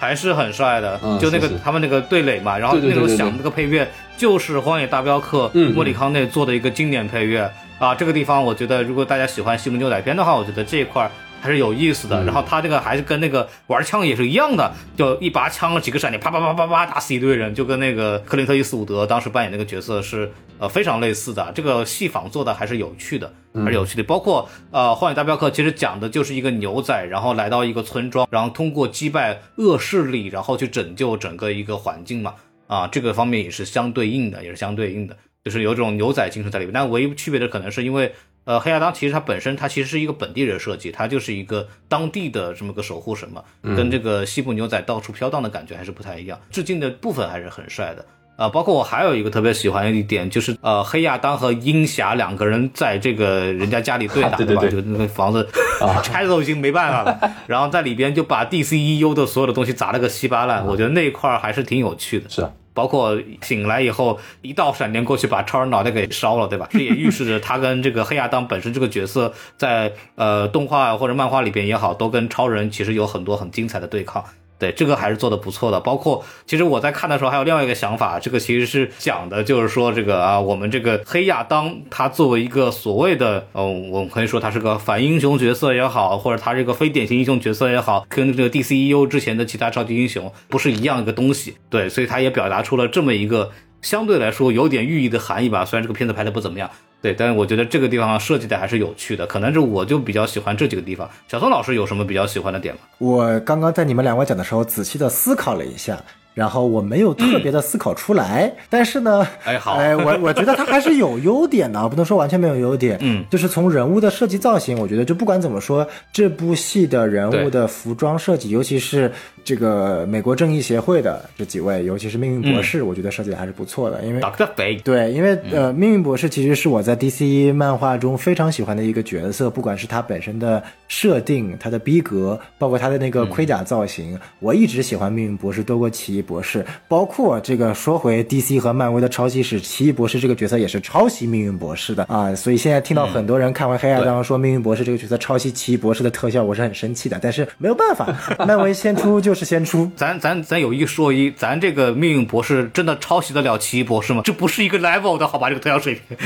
[0.00, 3.86] 还是很帅的，就那个他们那个对垒嘛，然后那种响那个配乐
[4.16, 7.48] 就是《荒野大镖客》莫里康内做的一个经典配乐。
[7.78, 7.94] 啊。
[7.94, 11.08] 这个地方我觉得，如果大家喜欢西部牛仔片的话，我觉得这一块
[11.40, 12.24] 还是有意思的。
[12.24, 21.50] 然后他这个还是跟那个玩枪也是一样的，就一拔枪几个闪电，啪啪啪啪啪打死一堆人，就跟那个克林特伊斯伍德当时扮演那个角色是呃非常类似的。
[21.54, 23.32] 这个戏仿做的还是有趣的。
[23.52, 32.34] 还是有趣的，包括呃，《荒野大镖客》其实讲的就是一个牛仔，然后来到一个村庄，然后通过击败恶势力，然后去拯救整个一个环境嘛。
[32.68, 35.16] 啊，这个方面也是相对应的，也是相对应的。
[35.42, 36.72] 就是有种牛仔精神在里面。
[36.72, 43.42] 但唯一区别的可能是因为，呃，黑亚当其实他本身他其实是一个本地人设计，他就是一个当地的这么个守护神嘛，
[43.76, 46.40] 跟这个西部牛仔到处飘荡的感觉还是不太一样。
[46.50, 48.04] 致敬的部分还是很帅的。
[48.36, 54.66] 啊，包括我还有一个特别喜欢的一点，就是呃，黑亚当和鹰侠两个人在这个人家家里对打，对吧？
[54.66, 55.46] 就那个房子
[55.82, 60.66] 啊， 拆都已经没办法了，然后在里边就把 DCEU 的所有的东西砸了个稀巴烂。
[60.66, 62.30] 我觉得那一块还是挺有趣的。
[62.30, 66.68] 是啊，包括醒来以后一道闪电过去把超人脑袋给烧了，对吧？
[66.72, 74.24] 这也预示着他跟这个黑亚当本身这个角色在呃动画或者漫画里边也好，都跟超人其实有很多很精彩的对抗。
[74.60, 91.56] 对这个还是做的不错的，包括其实我在看的时候还有另外一个想法，这个其实是讲的就是说这个啊，我们这个黑亚当他作为一个所谓的，嗯，我们可以说他是个反英雄角色也好，或者他是个非典型英雄角色也好，跟这个 DCEU 之前的其他超级英雄不是一样一个东西。
[91.70, 95.64] 对，所以他也表达出了这么一个相对来说有点寓意的含义吧。
[95.64, 96.70] 虽然这个片子拍的不怎么样。
[97.02, 101.08] 对，但是我觉得这个地方设计的还是有趣的，可能是我就比较喜欢这几个地方。
[101.28, 102.80] 小宋老师有什么比较喜欢的点吗？
[102.98, 105.98] 我刚刚在你们两位讲的时候，仔细的思考了一下。
[106.32, 112.96] 然后我没有特别的思考出来，但是呢，哎好，哎我我觉得它还是有优点的，不能说完全没有优点。
[113.00, 119.12] 嗯，就是从人物的设计造型，我觉得就不管怎么说，这部戏的人物的服装设计，尤其是
[119.44, 124.02] 这个美国正义协会的这几位，尤其是命运博士，我觉得设计的还是不错的。
[124.04, 137.00] 因为 Doctor Fate，对，因为呃，命运博士其实是我在 DC 漫画中非常喜欢的一个角色，不管是他本身的设定、他的逼格，包括他的那个盔甲造型，我一直喜欢命运博士多过奇异博士，包。
[137.00, 147.18] 包括这个说回 DC 和漫威的抄袭史，奇异博士这个角色也是抄袭命运博士的啊，所以现在听到很多人看完黑亚当说命运博士这个角色抄袭奇异博士的特效，我是很生气的。
[147.20, 148.14] 但是没有办法，
[148.46, 154.22] 漫威先出就就是先出，咱咱咱有一说一，咱这个命运博士真的抄袭得了奇异博士吗？
[154.24, 155.48] 这不是一个 level 的好吧？
[155.48, 156.18] 这个特效水平。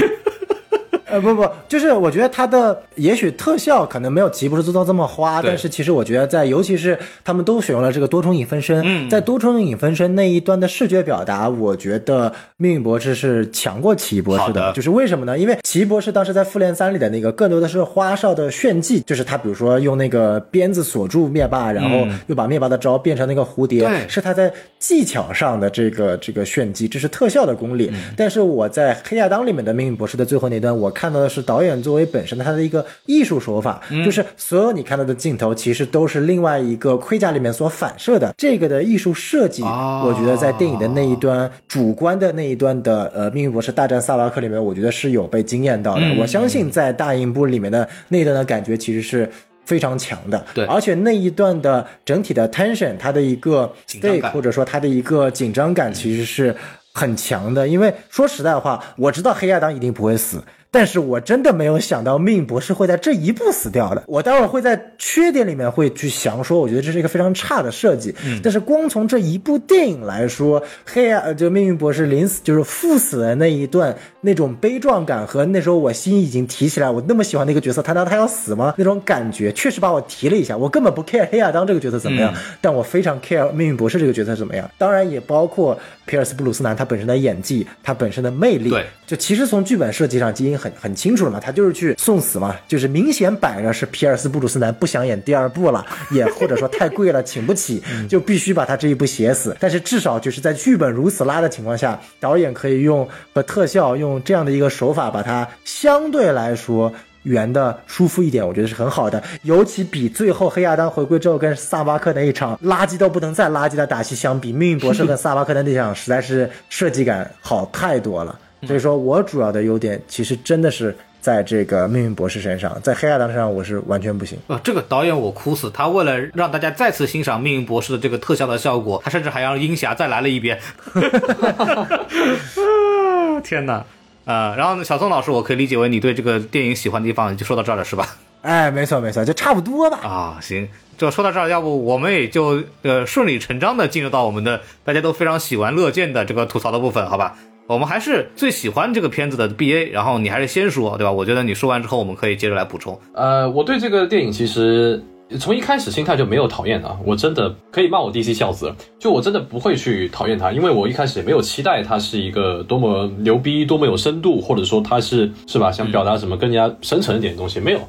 [1.14, 14.72] 呃不不，就是我觉得它的也许特效可能没有奇异博士做到这么花，但是其实我觉得在尤其是他们都选用了这个多重影分身，在多重影分身那一端的视觉表达，我觉得命运博士是强过奇异博士的。
[14.72, 15.38] 就是为什么呢？
[15.38, 27.88] 因为奇异博士当时在复联三里的那个更多的是花哨的炫技，就是他比如说用那个鞭子锁住灭霸，然后又把灭霸的招变成那个蝴蝶，是他在技巧上的这个这个炫技，这是特效的功力。
[28.16, 31.03] 但是我在黑亚当里面的命运博士的最后那段，我看。
[31.04, 38.32] 看到的是导演作为本身的他的一个艺术手法，就是所有你看到的镜头其实都是另外一个盔甲里面所反射的。
[38.38, 46.02] 这个的艺术设计，我觉得在电影的那一端主观的那一段的呃命运博士大战萨拉克里面，我觉得是有被惊艳到的。
[46.18, 49.30] 我相信在大银幕里面的那一段的感觉其实是
[49.66, 50.42] 非常强的。
[50.54, 56.56] 对，而且那一段的整体的 tension，它的一个 stake 或者说它的一个紧张感其实是
[56.94, 57.68] 很强的。
[57.68, 60.42] 因为说实在话，我知道黑亚当一定不会死。
[60.74, 64.02] 但是我真的没有想到命运博士会在这一步死掉的。
[64.08, 68.12] 我待会儿会在缺点里面会去详说，我觉得这是一个非常差的设计。
[68.26, 78.74] 嗯，但是光从这一部电影来说，黑暗就命运博士临死就是赴死的那一段那种悲壮感和那时候我心已经提起来，我那么喜欢那个角色，他难道他要死吗？
[78.76, 80.56] 那种感觉确实把我提了一下。
[80.56, 84.68] 我根本不 care 黑亚当这个角色怎么样，但我非常 care 命运博士这个角色怎么样。
[84.76, 88.70] 当然也包括皮尔斯布鲁斯南他本身的演技，他本身的魅力。
[88.70, 99.54] 对，就其实从剧本设计上已经很很清楚了嘛，他就是去送死嘛，就是明显摆着是皮尔斯布鲁斯南不想演第二部了，也 或者说太贵了请不起，就必须把他这一部写死。
[99.60, 106.92] 但是至少就是在剧本如此拉的情况下，导演可以用和特效用这样的一个手法，把它相对来说
[107.24, 109.22] 圆的舒服一点，我觉得是很好的。
[109.42, 118.38] 尤其比最后黑亚当回归之后跟萨巴克那一场垃圾都不能再垃圾的打戏相比，命运博士跟萨巴克的那场实在是设计感好太多了。
[118.66, 124.38] 所以说我主要的优点其实真的是在这个命运博士身上，在黑亚当身上我是完全不行。
[124.46, 130.58] 呃，这个导演我哭死，他为了让大家再次欣赏命运博士的这个特效的效果，他甚至还让鹰侠再来了一遍。
[133.42, 133.84] 天哪！
[134.24, 138.16] 啊，然后呢，小宋老师，我可以理解为你对这个电影喜欢的地方就说到这儿了，是吧？
[138.40, 139.98] 哎，没错没错，就差不多吧。
[140.02, 147.36] 啊，行，就说到这儿，要不我们也就呃顺理成章的进入到我们的大家都非常喜闻乐见的这个吐槽的部分，好吧？
[147.66, 151.10] 我们还是最喜欢这个片子的 B A，然后你还是先说，对吧？
[151.10, 152.98] 我觉得你说完之后，我们可以接着来补充。
[153.14, 155.02] 呃，我对这个电影其实
[155.40, 167.80] 从一开始心态就没有讨厌它，我真的可以骂我 DC 孝子，就我真的不会去讨厌它，因为我一开始也没有期待它是一个多么牛逼、多么有深度，或者说它是是吧，想表达什么更加深层一点的东西，没有。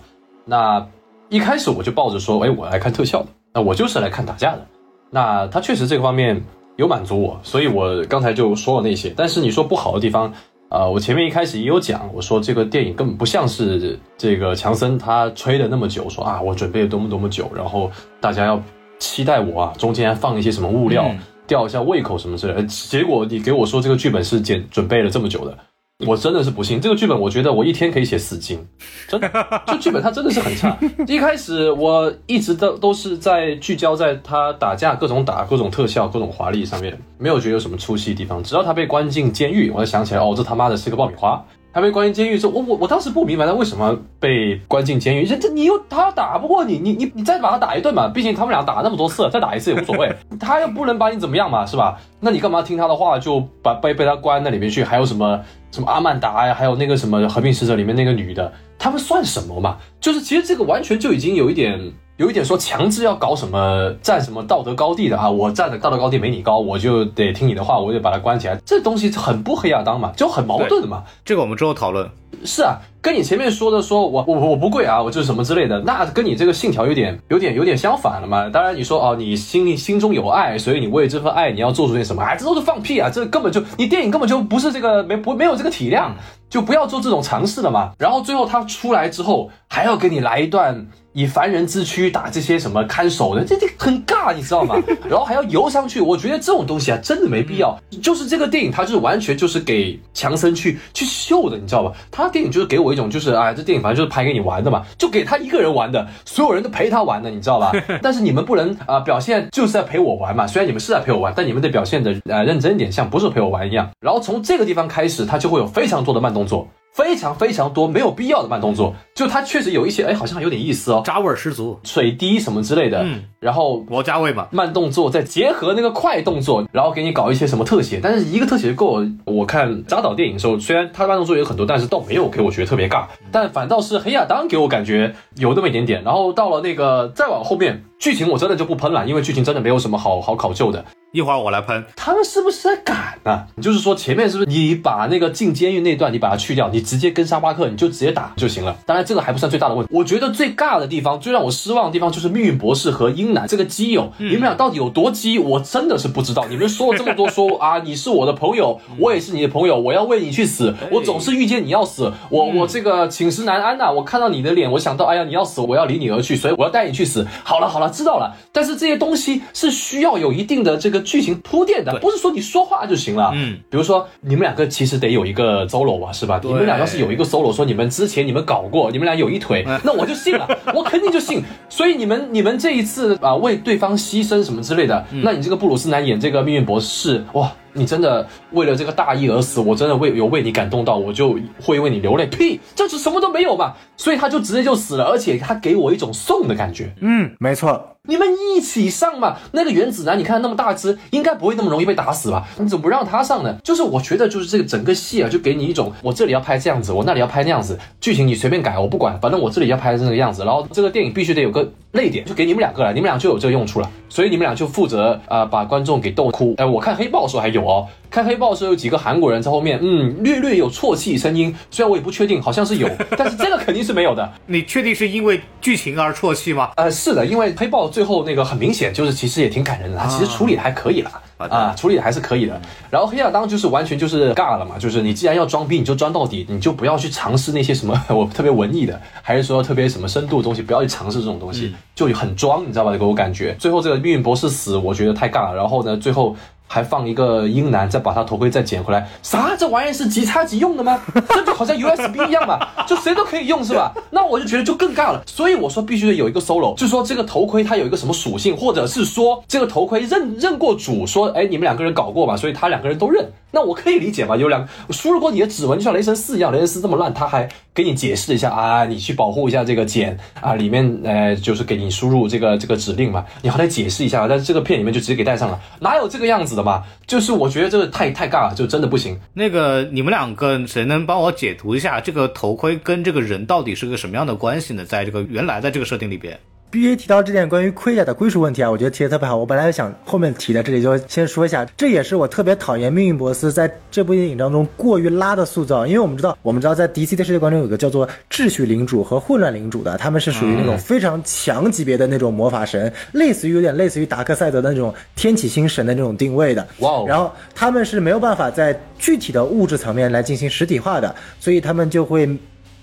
[0.46, 0.88] 那
[1.28, 4.66] 一开始我就抱着说，哎，我来看特效的，那我就是来看打架的。
[5.12, 6.42] 那它确实这个方面。
[6.78, 9.14] 有满足我，所以我刚才就说了那些。
[9.16, 10.34] 但是你说不好的地方，
[10.70, 18.62] 呃，我前面一开始也有讲，我说这个电影根本不像是这个强森他吹的那么久，说啊我准备了多么多么久，然后大家要
[19.00, 21.10] 期待我啊，中间还放一些什么物料，
[21.48, 22.64] 吊一下胃口什么之类的。
[22.64, 25.58] 结果你给我说这个剧本是剪准备了这么久的。
[26.04, 28.60] 我真的是不信这个剧本，我觉得我一天可以写四斤，
[29.08, 30.78] 真的，这剧本它真的是很差。
[31.08, 38.44] 一开始我一直都都是在聚焦在他打架各种打各种特效各种华丽上面，没有觉得有什么出戏的地方。
[38.44, 41.42] 直到他被关进监狱，我才想起来，哦，这他妈的是个爆米花。
[41.76, 45.26] 他被关进监狱之后，我我我当时不明白他为什么被关进监狱。
[45.26, 48.08] 这这你又他打不过你，你你你再把他打一顿嘛。
[48.08, 50.10] 毕竟他们俩打那么多次，再打一次也无所谓。
[50.40, 51.98] 他又不能把你怎么样嘛，是吧？
[52.22, 54.86] 那你干嘛听他的话，就把被被他关那里面去？
[54.86, 55.38] 还有什么
[55.70, 59.76] 什么阿曼达呀，还有那个什么和平使者里面那个女的，他们算什么嘛？
[60.00, 61.78] 就是其实这个完全就已经有一点。
[62.18, 68.58] 有一点说强制要搞什么占什么道德高地的啊，我站的道德高地没你高，我就得听你的话，我就把它关起来。
[68.66, 71.04] 这东西很不黑亚当嘛，就很矛盾的嘛。
[71.26, 72.10] 这个我们之后讨论。
[72.46, 78.50] 是啊，跟你前面说的说我我我不贵啊，我就是什么之类的，那跟你这个信条有点有点有点相反了嘛。
[78.50, 86.16] 当然你说哦，你心里心中有爱，所以你为这份爱你要做出点什么，哎，这都是放屁啊，这根本就你电影根本就不是这个没不没有这个体量，
[86.50, 87.92] 就不要做这种尝试了嘛。
[87.98, 90.88] 然后最后他出来之后还要给你来一段。
[91.16, 94.76] 以凡人之躯打这些什么看守的，这这很尬，你知道吗？
[95.10, 97.74] 然后还要游上去，我觉得这种东西啊，真的没必要。
[98.04, 101.94] 就是这个电影，它就是完全就是给强森去去秀的，你知道吧？
[102.12, 107.72] 他电影就是给我一种就是，哎，这电影反正就是拍给你玩的嘛，就给他一个人玩的，所有人都陪他玩的，你知道吧？
[108.04, 110.46] 但是你们不能啊，表现就是在陪我玩嘛。
[110.46, 113.90] 虽然你们是在陪我玩，但你们得表现的呃认真一点，像不是陪我玩一样。
[114.02, 116.68] 然后从这个地方开始，他就会有非常多的慢动作。
[116.96, 129.08] 非常非常多没有必要的慢动作，就它确实有一些，哎，好像有点意思哦，渣味十足，水滴什么之类的，嗯，然后罗家味嘛，慢动作再结合那个快动作，然后给你搞一些什么特写，但是一个特写就够了。
[129.26, 136.02] 我看扎导电影的时候，虽然他慢动作有很多，但是倒没有给我觉得特别尬，但反倒是黑亚当给我感觉有那么一点点。
[136.02, 140.86] 然后到了那个再往后面，剧情我真的就不喷了，因为剧情真的没有什么好好考究的。
[141.16, 143.46] 一会儿我来喷，他们是不是在赶呢？
[143.56, 148.76] 你就是说前面是不是你把那个进监狱那段你把它去掉，你直接跟沙巴克你就直接打就行了？
[148.86, 155.40] 当然这个还不算最大的问题，我觉得最尬的地方，最让我失望的地方就是命运博士和英男这个基友，你们俩到底有多基？
[155.40, 156.46] 我真的是不知道。
[156.50, 167.26] 你们说了这么多，说啊你是我的朋友，我也是你的朋友，我要为你去死，我总是遇见你要死，我我这个寝食难安呐，我看到你的脸，我想到哎呀你要死，我要离你而去，所以我要带你去死。
[167.46, 168.36] 好了好了，知道了。
[168.52, 171.98] 但是这些东西是需要有一定的这个剧情铺垫的。
[172.00, 176.42] 不是说你说话就行了，嗯，比如说你们两个其实得有一个 solo 吧，是吧？
[176.44, 181.44] 你们俩要是有一个 solo，说你们之前你们搞过，你们俩有一腿，那我就信了， 我肯定就信。
[181.70, 187.52] 所以你们你们这一次啊为对方牺牲什么之类的，那你这个布鲁斯南演这个命运博士，哇！
[187.76, 192.26] 你真的为了这个大义而死，我真的为有为你感动到，我就会为你流泪。
[192.26, 196.94] 屁，这是什么都没有嘛，所以他就直接就死了，而且他给我一种送的感觉。
[197.02, 199.36] 嗯，没错，你们一起上嘛。
[199.52, 202.48] 那个原子男，你看那么大只，应该不会那么容易被打死吧？
[202.58, 203.56] 你怎么不让他上呢？
[203.64, 210.44] 就是我觉得，就是这个整个戏啊，就给你一种，我这里要拍这样子，我那里要拍那样子，剧情你随便改，我不管，反正我这里要拍这个样子。
[210.44, 213.92] 然后这个电影必须得有个泪点，就给你们两个了，你们俩就有这个用处了。
[214.08, 216.54] 所以你们俩就负责啊，把观众给逗哭。
[216.58, 217.88] 哎，我看黑豹的时候还有哦。
[218.10, 224.32] 看黑豹的时候有几个韩国人在后面，嗯，略略有啜泣声音，虽然我也不确定，好像是有， 但是这个肯定是没有的。
[224.46, 226.72] 你确定是因为剧情而啜泣吗？
[226.78, 232.62] 呃，是的，因为黑豹最后那个很明显就是其实也挺感人的，他其实处理的还可以了啊，处理的还是可以的。
[232.90, 242.96] 然后黑亚当就是完全就是尬了嘛，就是你既然要装逼，你就装到底，你就不要去尝试那些什么 我特别文艺的，还是说特别什么深度的东西，不要去尝试这种东西，就很装，你知道吧？
[242.96, 245.56] 给我感觉最后这个命运博士死，我觉得太尬了。
[245.58, 246.34] 然后呢，最后。
[246.68, 249.56] 还放一个英男，再把他头盔再捡回来，啥？
[249.58, 251.00] 这玩意是即插即用的吗？
[251.30, 253.94] 这就好像 USB 一样吧，就谁都可以用是吧？
[254.12, 255.24] 那我就觉得就更尬了。
[255.26, 263.26] 所以我说必须得有一个 solo，就是说这个头盔它有一个什么属性，或者是说这个头盔认认过主，说哎你们两个人搞过吧，所以他两个人都认。
[263.52, 276.84] 那我可以理解嘛，有两输入过你的指纹，就像雷神四一样，雷神四这么烂，他还给你解释一下啊，你去保护一下这个茧啊，里面呃就是给你输入这个这个指令嘛，你好歹解释一下，但是这个片里面就直接给带上了，哪有这个样子的嘛？
[277.06, 279.20] 就是我觉得这个太太尬了，就真的不行。
[279.34, 284.86] 那个你们两个谁能帮我解读一下这个头盔跟这个人到底是个什么样的关系呢？
[284.86, 286.40] 在这个原来的这个设定里边。
[286.76, 289.38] B A 提到这点关于盔甲的归属问题啊，我觉得提的特别好。
[289.38, 295.88] 我本来想后面提的，这里就先说一下，这也是我特别讨厌命运博斯在这部电影当中过于拉的塑造。
[295.88, 306.68] 因为我们知道，我们知道在 D C 的世界观中有个叫做秩序领主和混乱领主的，他们是属于那种非常强级别的那种魔法神，类似于有点类似于达克赛德的那种天启星神的那种定位的。
[306.80, 312.28] 哇哦然后他们是没有办法在具体的物质层面来进行实体化的，所以他们就会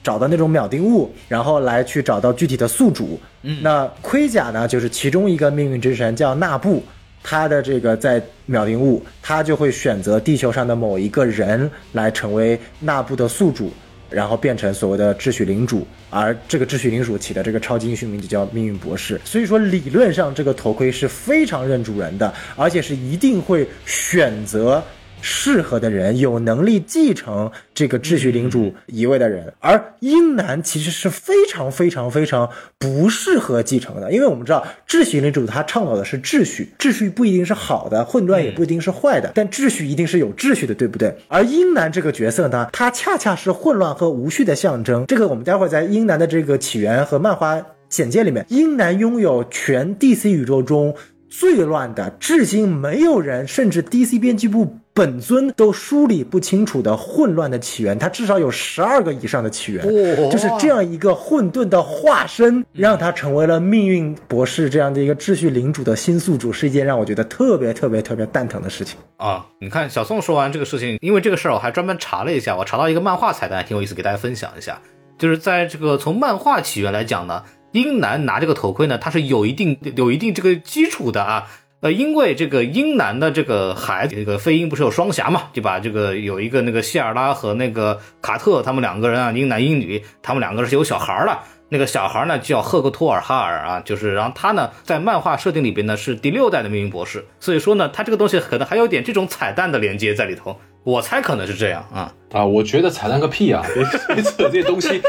[0.02, 3.18] 找到那种秒定物，然后来去找到具体的宿主。
[3.42, 6.82] 嗯，那盔甲呢，就是其中一个命运之神叫纳布，
[7.22, 13.72] 他的这个在秒定物，他就会选择地球上的某一个人来成为纳布的宿主。
[14.10, 19.18] 然后变成所谓的秩序领主，而这个秩序领主起的这个超级英雄名就叫命运博士。
[19.24, 24.84] 所以说，理论上这个头盔是非常认主人的，而且是一定会选择
[25.22, 29.54] 适合的人，有能力继承这个秩序领主一位的人。
[29.60, 41.16] 而英男其实是非常非常非常不适合继承的，因为我们知道秩序领主他倡导的是秩序，秩序不一定是好的，混乱也不一定是坏的，但秩序一定是有秩序的，对不对？
[41.28, 45.06] 而英男这个角色呢，他恰恰是混乱和无序的象征。
[45.06, 50.94] 这个我们待会儿在英男的这个起源和漫画简介里面，英男拥有全 DC 宇宙中
[51.28, 57.98] 最乱的，至今没有人，甚至 DC 编辑部本尊都梳理不清楚的混乱的起源。
[57.98, 68.98] 它至少有十二个以上的起源，哇就是这样一个混沌的化身，让他成为了命运博士这样的一个秩序领主的新宿主，是一件让我觉得特别特别特别蛋疼的事情。
[69.16, 74.80] 啊，你看小宋说完这个事情，因为这个事儿我还专门查了一下，我查到一个漫画彩蛋，挺有意思，给大家分享一下。
[75.18, 81.48] 就是在这个从漫画起源来讲呢，英男拿这个头盔呢，它是有一定有一定这个基础的啊。
[81.82, 85.80] 呃，因为这个英男的这个孩子，这个飞鹰不是有双侠嘛，对吧？
[85.80, 91.42] 这个有一个那个谢尔拉和那个卡特，他们两个人啊，英男英女，他们两个是有小孩儿了。
[91.68, 102.14] 那个小孩呢叫赫克托尔哈尔啊，就是，然后他呢在漫画设定里边呢是第六代的命运博士，所以说呢，他这个东西可能还有点这种彩蛋的连接在里头，我猜可能是这样啊。
[102.30, 103.60] 啊，我觉得彩蛋个屁啊！
[103.74, 105.02] 别别扯这些东西，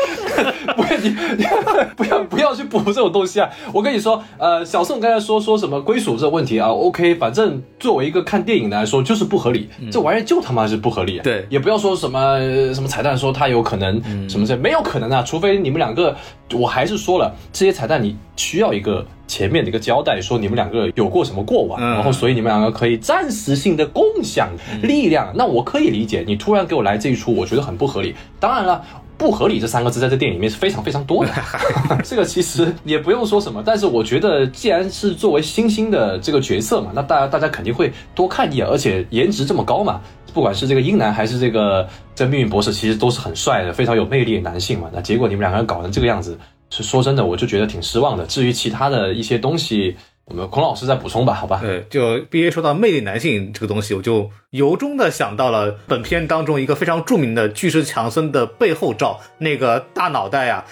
[0.76, 1.46] 不要你你
[1.96, 3.50] 不要不要去补这种东西啊！
[3.74, 11.24] 我跟你说，呃，小宋刚才说说什么归属这个问题啊，OK，反正作为一个看电影的来说就是不合理，这玩意儿就他妈是不合理、啊。
[11.24, 16.16] 对也不要说什么呃什么彩蛋说他有可能什么这、没有可能啊，除非你们两个，
[16.54, 19.06] 我还是说了，这些彩蛋你需要一个。
[19.26, 24.50] 前面的一个交代，说你们两个有过什么过往，嗯然后所以你们两个可以暂时性的共享
[24.84, 26.24] 力量，那我可以理解。
[26.28, 28.14] 你突然给我来这一出，我觉得很不合理。
[28.40, 28.84] 当然了。
[29.18, 31.32] 不合理这三个字在这电影里面是非常非常多的，
[32.04, 33.64] 这个其实也不用说什么。
[33.66, 40.02] 但是我觉得，既然是作为新星的这个角色嘛，那大家大家肯定会多看一眼，而且颜值这么高嘛，
[40.34, 44.90] 不管是这个英男还是这个这命运博士，其实都是很帅的、非常有魅力的男性嘛。
[44.92, 46.38] 那结果你们两个人搞成这个样子，
[46.70, 48.26] 是说真的，我就觉得挺失望的。
[48.26, 49.96] 至于其他的一些东西，
[50.26, 51.60] 我们孔老师再补充吧，好吧？
[51.62, 60.66] 对，就 B A 说到魅力男性这个东西，我就由衷的想到了本片当中一个非常著名的巨石强森的背后照，那个大脑袋啊，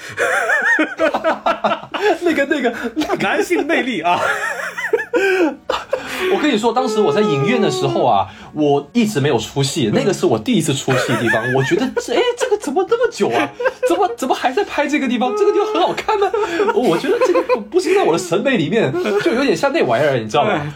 [2.21, 2.73] 那个那个，
[3.19, 4.19] 男性魅力啊，
[6.33, 11.41] 我跟你说，当时我在影院的时候啊，我一直没有出戏，那个是我第一次出戏的地方。
[11.53, 13.49] 我觉得这哎，这个怎么这么久啊？
[13.87, 15.35] 怎么怎么还在拍这个地方？
[15.35, 16.31] 这个地方很好看吗？
[16.75, 18.91] 我觉得这个不不是在我的审美里面，
[19.23, 20.73] 就有点像那玩意儿，你知道吗？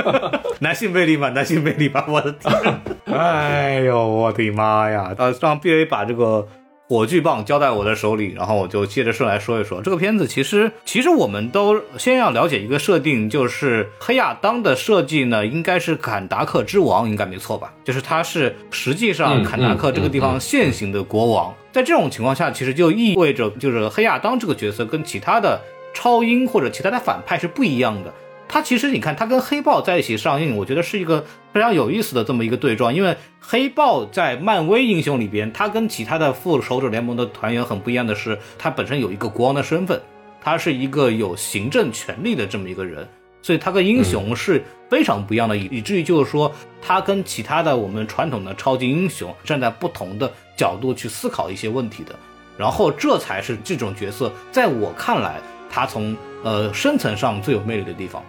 [0.60, 2.80] 男性魅力嘛，男性魅力吧，我的天，
[3.18, 5.14] 哎呦，我的妈呀！
[5.16, 6.46] 呃，让 B A 把这个
[6.90, 10.26] 火炬棒交在我的手里，然后我就接着顺来说一说这个片子。
[10.26, 17.72] 其实，其实我们都先要了解一个设定，就是黑亚当的设计呢，应该是坎达克之王，应该没错吧？
[17.84, 21.54] 就是他是实际上嗯坎达克这个地方现行的国王。
[21.70, 25.60] 在这种情况下，其实就意味着就是黑亚当这个角色跟其他的
[25.94, 28.12] 超英或者其他的反派是不一样的。
[28.52, 32.92] 他其实你看，他跟黑豹在一起上映，我觉得是一个非常有意思的这么一个对撞。
[32.92, 40.02] 因为黑豹在漫威英雄里边，他跟其他的复仇者联盟的团员很不一样的是，他本身有一个国王的身份，
[40.42, 43.06] 他是一个有行政权力的这么一个人，
[43.40, 46.50] 所以他跟英雄是非常不一样的，以以至于就是说，
[46.82, 52.16] 他跟其他的我们传统的超级英雄站在不同的角度去思考一些问题的。
[52.58, 55.40] 然后这才是这种角色在我看来，
[55.70, 58.20] 他从呃深层上最有魅力的地方。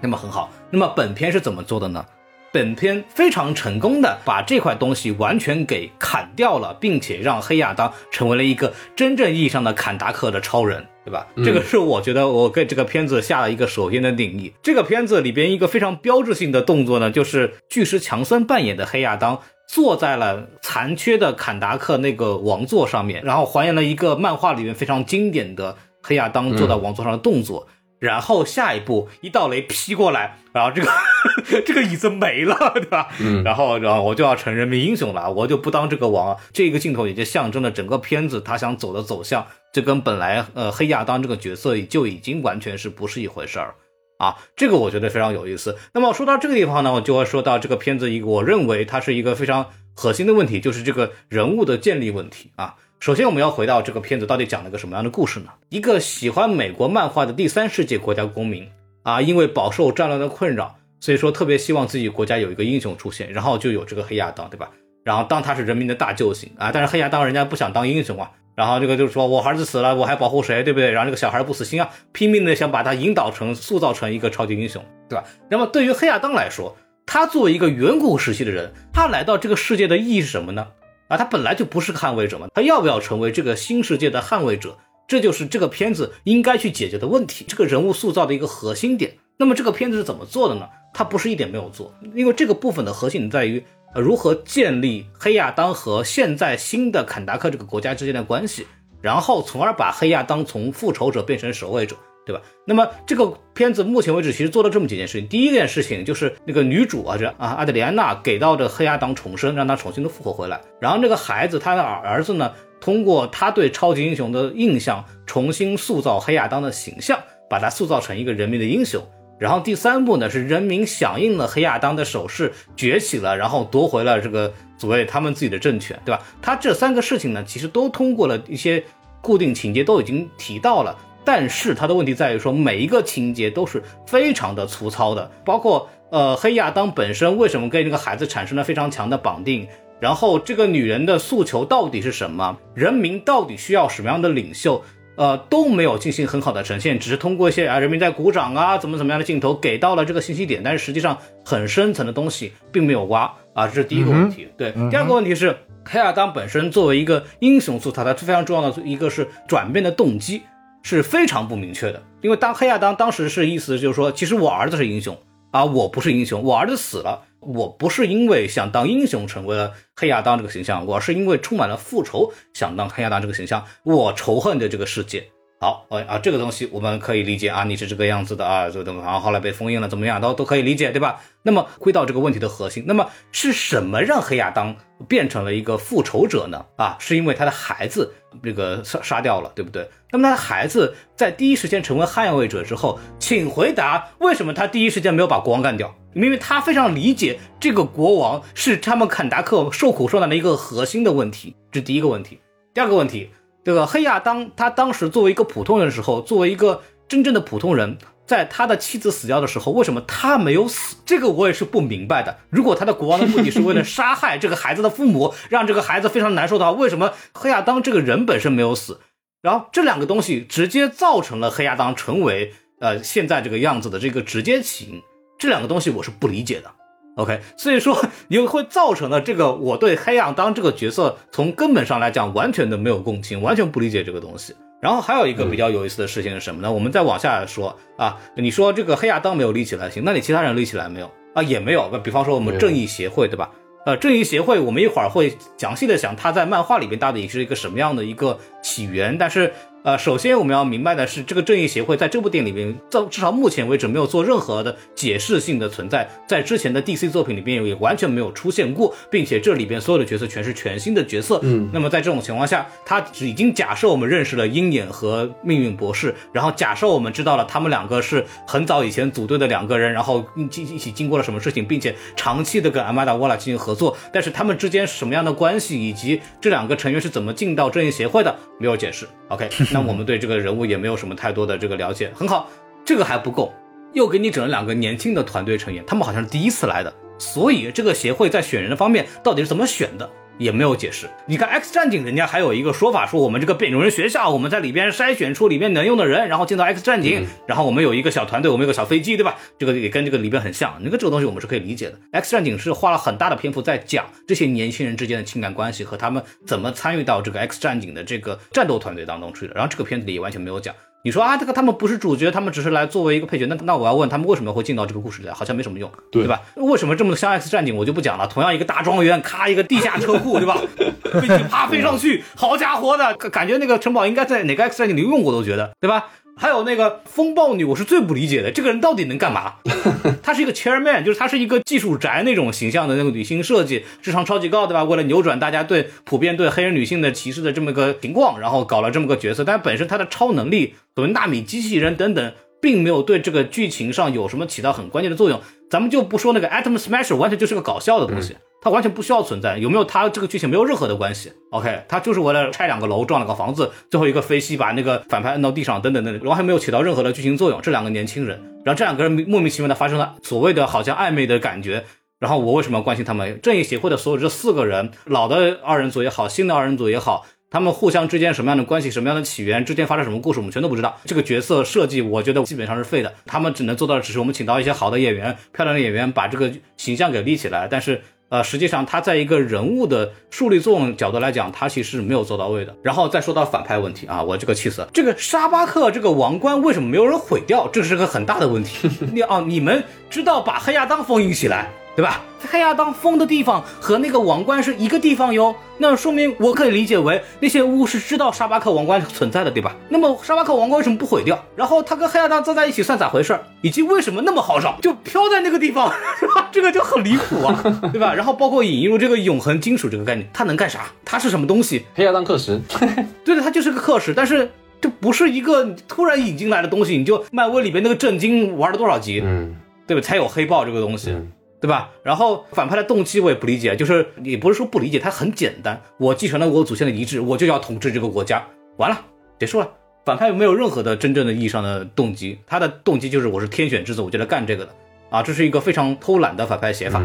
[0.00, 2.04] 那么很好，那么本片是怎么做的呢？
[2.50, 11.26] 本片非常成功的把这块东西完全给砍掉了，并且让黑亚当成为了一个真正意义上的坎达克的超人，对吧？
[11.44, 14.52] 这个是我觉得我给这个片子下了一个首先的定义。
[14.62, 19.38] 这个片子里边一个非常标志性的动作呢，就是巨石强森扮演的黑亚当
[19.68, 25.76] 坐在了残缺的坎达克那个王座上面，然后还原了一个漫画里面非常经典的。
[26.00, 27.68] 黑亚当坐在王座上的动作。
[27.98, 30.90] 然后下一步一道雷劈过来，然后这个
[31.66, 33.08] 这个椅子没了，对吧？
[33.20, 33.42] 嗯。
[33.42, 36.36] 然后然后我就要成人民英雄了，我就不当这个王。
[36.52, 43.74] 这个镜头也就象征了整个片子他想走的走向，这跟本来呃黑亚当这个角色就已经完全是不是一回事儿
[44.18, 44.36] 啊？
[44.56, 45.76] 这个我觉得非常有意思。
[45.92, 52.76] 那么说到这个地方呢，我就会说到这个片子一个我认为它是一个非常核心的问题，就是这个人物的建立问题啊。
[53.00, 55.46] 首先，我们要回到这个片子到底讲了个什么样的故事呢？
[55.68, 58.68] 一个喜欢美国漫画的第三世界国家公民
[59.04, 64.68] 啊，因为饱受战乱的困扰，所以说特别希望自己国家有一个英雄出现，然后就有这个黑亚当，对吧？
[65.04, 70.90] 然后当他是人民的大救星啊，但是黑亚当人家不想当英雄啊，然后这个就是说我儿子死了，我还保护谁，对不对？
[70.90, 75.24] 然后这个小孩不死心啊，拼命的想把他引导成、塑造成一个超级英雄，对吧？
[75.48, 76.76] 那么对于黑亚当来说，
[77.06, 80.66] 他作为一个远古时期的人，他来到这个世界的意义是什么呢？
[81.08, 84.76] 啊，他本来就不是个捍卫者嘛，他要不要成为这个新世界的捍卫者？
[85.06, 89.16] 这就是这个片子应该去解决的问题，这个人物塑造的一个核心点。
[89.38, 90.68] 那么这个片子是怎么做的呢？
[90.92, 98.66] 他不是一点没有做，因为这个部分的核心在于呃如何建立黑亚当和现在新的坎达克这个国家之间的关系，
[99.00, 101.96] 然后从而把黑亚当从复仇者变成守卫者。
[102.28, 102.42] 对吧？
[102.66, 105.26] 那么这个片子目前为止其实做了这么几件事情。
[105.26, 110.60] 第一件事情就是那个女主啊，这啊阿德里安娜给到这黑亚当重生，让他重新的复活回来。
[110.78, 112.52] 然后那个孩子他的儿子呢，
[112.82, 117.18] 通过他对超级英雄的印象，重新塑造黑亚当的形象，
[117.48, 119.02] 把他塑造成一个人民的英雄。
[119.38, 126.20] 然后第三步呢，是人民响应了黑亚当的手势，崛起了，然后夺回了这个所谓他们自己的政权，对吧？
[126.42, 128.82] 他这三个事情呢，其实都通过了一些
[129.22, 130.98] 固定情节都已经提到了。
[131.30, 139.68] 但是它的问题在于说，每一个情节都是非常的粗糙的，包括呃黑亚当本身为什么跟这个孩子产生了非常强的绑定，
[140.00, 144.82] 然后这个女人的诉求到底是什么，人民到底需要什么样的领袖，
[145.16, 154.48] 呃都没有进行很好的呈现，只是通过一些啊人民在鼓掌啊怎么怎么样的镜头给到了这个信息点，但是实际上很深层的东西并没有挖啊，这是第一个问题。
[154.56, 155.54] 对，第二个问题是
[155.84, 160.40] 黑亚当本身作为一个英雄塑造，它非常重要的一个是转变的动机。
[160.82, 165.16] 是非常不明确的，因为当黑亚当当时是意思就是说，其实我儿子是英雄
[165.50, 175.28] 啊，我不是英雄，我儿子死了，我不是因为想当英雄成为了黑亚当这个形象，我是因为充满了复仇想当黑亚当这个形象，我仇恨的这个世界。
[175.60, 181.20] 好，呃啊，这个东西我们可以理解啊，你是这个样子的啊，这个东西，然后后来被封印了，怎么样，都都可以理解，对吧？
[181.42, 184.76] 那么回到这个问题的核心，那么是什么让黑亚当
[185.08, 186.64] 变成了一个复仇者呢？
[186.76, 189.88] 啊，是因为他的孩子这个杀杀掉了，对不对？
[190.12, 195.92] 那么他的孩子在第一时间成为捍卫者之后，请回答为什么他第一时间没有把国王干掉？
[196.14, 202.38] 因为他非常理解这个国王是他们坎达克受苦受难的一个核心的问题，这第一个问题。
[202.72, 203.30] 第二个问题。
[203.68, 210.96] 这个黑亚当，他当时作为一个普通人的时候，作为一个真正的普通人，在他的妻子死掉的时候，为什么他没有死？
[211.04, 212.38] 这个我也是不明白的。
[212.48, 219.00] 如果他的国王的目的是为了杀害这个孩子的父母，让这个孩子非常难受的话，为什么黑亚当这个人本身没有死？
[219.42, 225.02] 然后这两个东西直接造成了黑亚当成为呃现在这个样子的这个直接起因。
[225.38, 226.72] 这两个东西我是不理解的。
[227.18, 234.54] OK，所以说也会造成了这个我对黑亚当这个角色从根本上来讲完全的没有共情，完全不理解这个东西。
[234.80, 236.70] 然后还有一个比较有意思的事情是什么呢？
[236.70, 241.42] 我们再往下说啊，你说这个黑亚当没有立起来行，那你其他人立起来没有啊？
[241.42, 241.88] 也没有。
[241.92, 243.50] 那比方说我们正义协会对吧？
[243.84, 249.52] 呃，正义协会我们一会儿会详细的讲他在漫画里边到底是一个什么样的一个起源，但是。
[249.88, 261.40] 呃，首先我们要明白的是，这个正义协会在这部电影里面，到至少目前为止没有做任何的解释性的存在，在之前的 DC 作品里边也完全没有出现过，并且这里边所有的角色全是全新的角色。
[261.42, 270.42] 嗯，那么在这种情况下，他已经假设我们认识了鹰眼和命运博士，然后假设我们知道了他们两个是很早以前组队的两个人，然后一
[270.74, 279.08] 一起经过了什么事情，并且长期的跟阿玛达沃拉进行合作，但是他们之间是什么样的关系，以及这两个成员是怎么进到正义协会的，没有解释。
[279.28, 282.50] OK，那我们对这个人物也没有什么太多的这个了解，很好，
[282.84, 283.52] 这个还不够，
[283.92, 290.08] 又给你整了两个年轻的团队成员，他们好像是第一次来的，所以这个协会在选人的方面到底是怎么选的？
[290.38, 291.06] 也没有解释。
[291.26, 299.36] 你看《X 战警》，人家还有一个说法，说我们这个变种人学校，我们在里边筛选出里面能用的人，然后进到 X 战警，然后我们有一个小团队，我们有个小飞机，对吧？
[299.58, 300.78] 这个也跟这个里边很像。
[300.80, 301.98] 那个这个东西我们是可以理解的。
[302.12, 309.54] X 战警是花了很大的篇幅在讲这些年轻人之间的情感关系和他们怎么参与到这个 X 战警的这个战斗团队当中去的。
[309.54, 310.74] 然后这个片子里也完全没有讲。
[311.02, 313.46] 你说啊，这个他们不是主角，他们只是来作为一个配角。
[313.46, 315.32] 那那我要问他们为什么会进到这个故事里来？
[315.32, 316.42] 好像没什么用，对吧？
[316.56, 317.76] 为什么这么像 X 战警？
[317.76, 318.26] 我就不讲了。
[318.26, 320.58] 同样一个大庄园，咔一个地下车库，对吧？
[321.08, 326.06] 飞机啪飞上去，好家伙的，感觉那个城堡应该在哪个 X 战警里用过，都觉得，对吧？
[326.38, 329.54] 还有那个风暴女，我是最不理解的，这个人到底能干嘛？
[330.22, 334.84] 她是一个 chairman，就是她是一个技术宅那种形象的那个女性设计，智商超级高，对吧？
[334.84, 342.32] 为了扭转大家对普遍对黑人女性的歧视的这么个情况，然后搞了这么个角色，但本身她的超能力，所谓纳米机器人等等，
[342.62, 345.40] 并没有对这个剧情上有什么起到很关键的作用。
[345.70, 348.36] 咱们就不说那个 Atom Smasher，完全就是个搞笑的东西。
[348.60, 351.32] 它完全不需要存在，有没有它这个剧情没有任何的关系。
[351.50, 357.60] OK，它就是为了拆两个楼撞了个房子，最后一个飞机把那个反派摁到地上，等等等等，然后还没有起到任何的剧情作用。
[357.62, 361.84] 这两个年轻人，然后这两个人莫名其妙的发生了所谓的好像暧昧的感觉，
[362.18, 363.40] 然后我为什么要关心他们？
[363.40, 370.98] 正义协会的所有这四个人，老的二人组也好，新的二人组也好，他们互相之间什么样的关系，什么样的起源，之间发生什么故事，我们全都不知道。
[371.04, 373.14] 这个角色设计，我觉得基本上是废的。
[373.26, 378.02] 他们只能做到的只是我们请到一些好的演员、漂亮的演员，把这个形象给立起来，但是。
[378.30, 382.76] 呃，实际上他在一个人物的树立作用角度来讲，他其实没有做到位的。
[382.82, 384.88] 然后再说到反派问题啊，我这个气死了。
[384.92, 387.66] 这个沙巴克这个王冠为什么没有人毁掉？
[387.68, 388.86] 这是个很大的问题。
[389.14, 391.70] 你哦，你们知道把黑亚当封印起来？
[391.98, 392.22] 对吧？
[392.48, 399.74] 黑亚当封的地方和那个王冠是一个地方哟，那说明我可以理解为那些巫是知道沙巴克王冠存在的，对吧？
[399.88, 401.44] 那么沙巴克王冠为什么不毁掉？
[401.56, 403.36] 然后他跟黑亚当坐在一起算咋回事？
[403.62, 406.48] 以及为什么那么好找，就飘在那个地方， 是吧？
[406.52, 407.60] 这个就很离谱啊，
[407.92, 408.14] 对吧？
[408.14, 410.82] 然后包括引入这个永恒金属这个概念，它能干啥？
[411.04, 411.84] 它是什么东西？
[411.96, 412.62] 黑亚当克什，
[413.24, 414.48] 对的，它就是个克什，但是
[414.80, 419.56] 这不是一个突然引进来的东西，你就漫威里边那个震惊玩了多少集，嗯，
[419.88, 420.00] 对吧？
[420.00, 421.12] 才有黑豹这个东西。
[421.60, 421.90] 对吧？
[422.02, 428.46] 然后反派的动机我也不理解，就是也不是说不理解，他很简单，我继承了我祖先的遗志，我就要统治这个国家，
[428.76, 429.00] 完了，
[429.38, 429.68] 结束了。
[430.04, 434.72] 反派又没有任何的真正的意义上的动机，他的动机就是我是天选之子，我就来干这个的
[435.10, 437.02] 啊，这是一个非常偷懒的反派写法。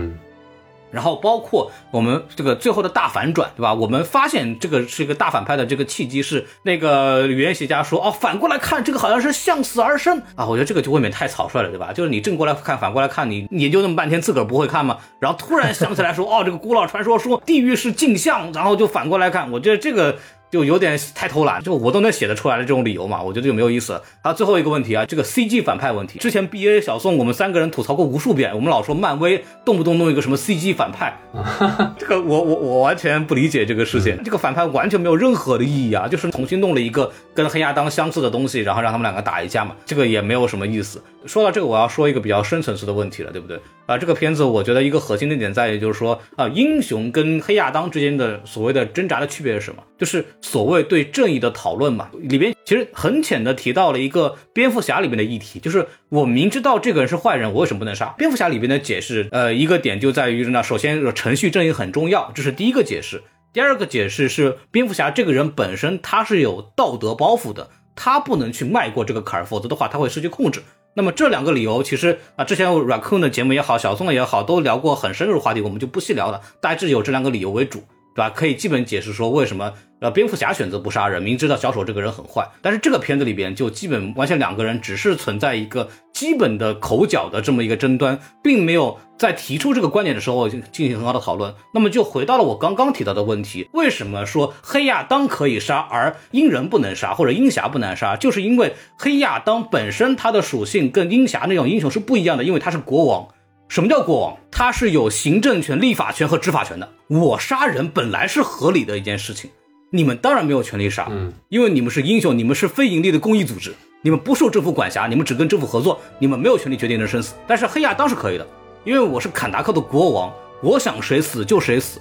[0.94, 3.74] 然后包括我们这个最后的大反转，对吧？
[3.74, 10.46] 我们发现这个是一个大反派的这个契机是那个语言学家说，哦，反过来看这个好像是向死而生啊！
[10.46, 11.92] 我觉得这个就未免太草率了，对吧？
[11.92, 15.00] 就是你正过来看，反过来看，你研究那么半天，自个儿不会看吗？
[15.20, 20.18] 然后突然想起来说，哦，这个古老传说说地狱是镜像，然后就反过来看，我觉得这个。
[20.54, 24.00] 就有点太偷懒，就我都能写得出来的这种理由嘛，我觉得就没有意思。
[24.22, 31.18] 还有最后一个问题啊，这个 CG 反派问题，之前 BA 小宋我们三个人吐槽过无数遍，我们老说漫威动不动弄一个什么 CG 反派，
[31.98, 41.02] 这个我我我完全不理解这个事情，这个反派完全没有任何的意义啊，就是重新弄了一个跟黑亚当相似的东西，然后让他们两个打一架嘛，这个也没有什么意思。
[41.26, 43.60] 说到这个，我要说一个比较深层次的问题了，对不对？
[43.88, 49.82] 啊，这个片子我觉得一个核心的点在于，就是说啊，英雄跟黑亚当之间的所谓的挣扎的区别是什么？
[49.98, 52.10] 就是所谓对正义的讨论嘛。
[52.20, 58.14] 里边其实很浅的提到了一个蝙蝠侠里面的议题，就是我明知道这个人是坏人，我为什么不能杀？
[58.18, 63.24] 蝙蝠侠里边的解释，呃，一个点就在于呢，首先程序正义很重要，这是第一个解释。
[63.54, 70.62] 第二个解释是蝙蝠侠这个人本身他是有道德包袱的，他不能去迈过这个坎儿，否则的话他会失去控制。
[70.96, 76.42] 那么这两个理由，其实啊，之前 Raccoon 的节目也好，小宋也好，都聊过很深入的话题，我们就不细聊了。
[76.62, 77.84] 大致有这两个理由为主，
[78.16, 78.30] 对吧？
[78.30, 82.48] 可以基本解释说为什么呃蝙蝠侠选择不杀人，明知道小丑这个人很坏。
[82.62, 89.00] 但是这个片子里边就基本完全两个人只是存在一个基本的口角的这么一个争端，并没有。
[89.16, 91.54] 在提出这个观点的时候，进行很好的讨论。
[91.74, 98.18] 那么就回到了我刚刚提到的问题：为什么说黑亚当可以杀，而鹰人不能杀，或者鹰侠不能杀？
[98.18, 103.30] 就是因为黑亚当本身他的属性跟鹰侠那种英雄是不一样的，因为他是国王。
[103.68, 104.38] 什么叫国王？
[104.52, 106.88] 他是有行政权、立法权和执法权的。
[107.08, 109.50] 我杀人本来是合理的一件事情，
[109.90, 117.34] 你们当然没有权利杀，嗯，因为你们是英雄，你们是非盈利的公益组织，你们不受政府管辖，你们只跟政府合作，你们没有权利决定人生死。
[117.48, 118.46] 但是黑亚当是可以的。
[118.84, 122.00] 因为我是坎达克的国王，我想谁死就谁死，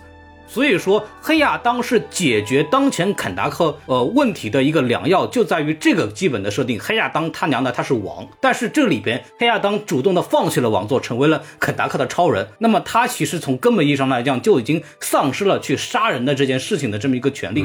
[0.52, 6.78] 所以说黑亚当是解决当前肯达克呃问题的一个良药，就在于这个基本的设定。
[6.78, 17.64] 黑亚当他娘的他是王，但是这里边黑亚当主动的放弃了王座，成为了肯达克的超人，那么他其实从根本意义上来讲就已经丧失了去杀人的这件事情的这么一个权利。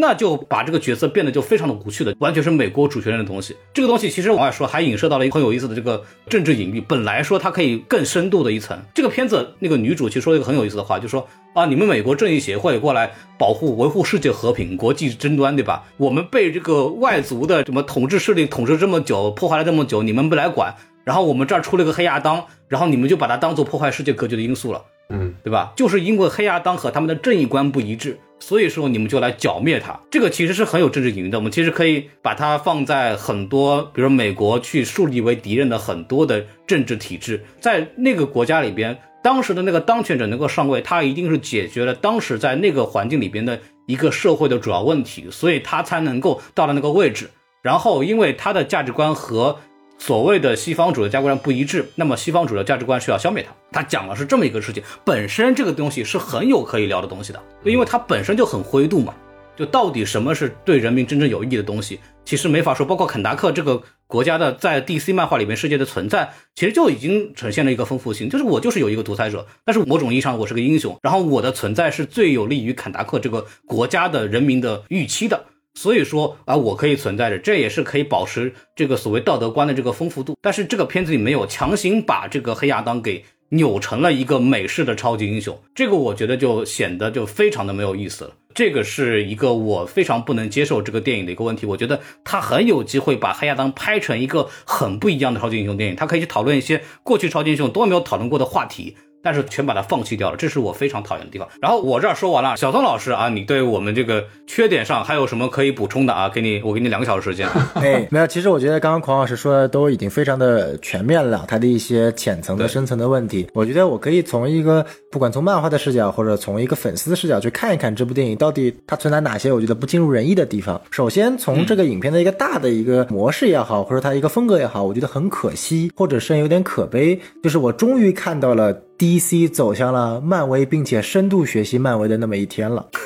[0.00, 3.56] 那就把这个角色变得就非常的无趣的，完全是美国主权人的东西。
[3.74, 6.80] 这个东西其实往外说还影射到了一个很有意思的这个政治隐喻。
[6.80, 8.78] 本来说它可以更深度的一层。
[8.94, 15.82] 这个片子那个女主其实说了一个很有意思的话，就说啊，你们美国正义协会过来保护维护世界和平、国际争端，对吧？
[15.96, 25.72] 我们被这个外族的什么统治势力统治这么久，破坏了这么久，你们不来管，然后我们这儿出了个黑亚当，然后你们就把它当做破坏世界格局的因素了，嗯，对吧？
[25.76, 28.18] 就是因为黑亚当和他们的正义观不一致。
[28.40, 31.38] 所以说你们就来剿灭他，这个其实是很有政治隐喻的。
[31.38, 47.28] 我们其实可以把它放在很多，比如美国去树立为敌人的很多的政治体制，在那个国家里边，当时的那个当权者能够上位，他一定是解决了当时在那个环境里边的一个社会的主要问题，所以他才能够到了那个位置。
[47.60, 49.58] 然后，因为他的价值观和
[49.98, 53.54] 所谓的西方主流价值观不一致，那么西方主流价值观是要消灭它。
[53.70, 59.14] 他讲的是这么一个事情，本身这个东西是很有可以聊的东西的，因为它本身就很灰度嘛。
[59.56, 62.86] 就到底什么是对人民真正有意义的东西，其实没法说。
[62.86, 68.30] 包括肯达克这个国家的在 DC 漫画里面世界的存在，其实就已经呈现了一个丰富性。
[68.30, 75.46] 就是我就是有一个独裁者，但是某种意义上我是个英雄，然后我的存在是最有利于肯达克这个国家的人民的预期的。
[75.78, 80.36] 所以说啊，我可以存在着，这也是可以保持这个所谓道德观的这个丰富度。
[80.42, 88.32] 但是这个片子里没有强行把这个黑亚当给扭成了一个美式的超级英雄，这个我觉得就显得就非常的没有意思了。
[88.52, 91.64] 这个是一个我非常不能接受这个电影的一个问题。
[91.64, 98.96] 我觉得他很有机会把黑亚当拍成一个很不一样的超级英雄电影，他可以去讨论一些过去超级英雄都没有讨论过的话题。
[99.22, 101.48] 但是全把它放弃掉了，这是我非常讨厌的地方。
[101.60, 106.28] 然后我这儿说完了，小宋老师啊，你对我们这个缺点上还有什么可以补充的啊？
[106.28, 107.48] 给你，我给你两个小时时间。
[107.74, 120.80] 哎，没有，其实我觉得刚刚孔老师说的都已经非常的全面了，他的一些浅层的、深层的问题，我觉得我可以从一个不管从漫画的视角，或者从一个粉丝的视角去看一看这部电影到底它存在哪些我觉得不尽如人意的地方。
[120.90, 128.84] 首先从这个影片的一个大的一个模式也好，或者它一个风格也好，我觉得很可惜，或者是有点可悲，就是我终于看到了。
[128.98, 132.88] DC 走向了漫威，并且深度学习漫威的那么一天了。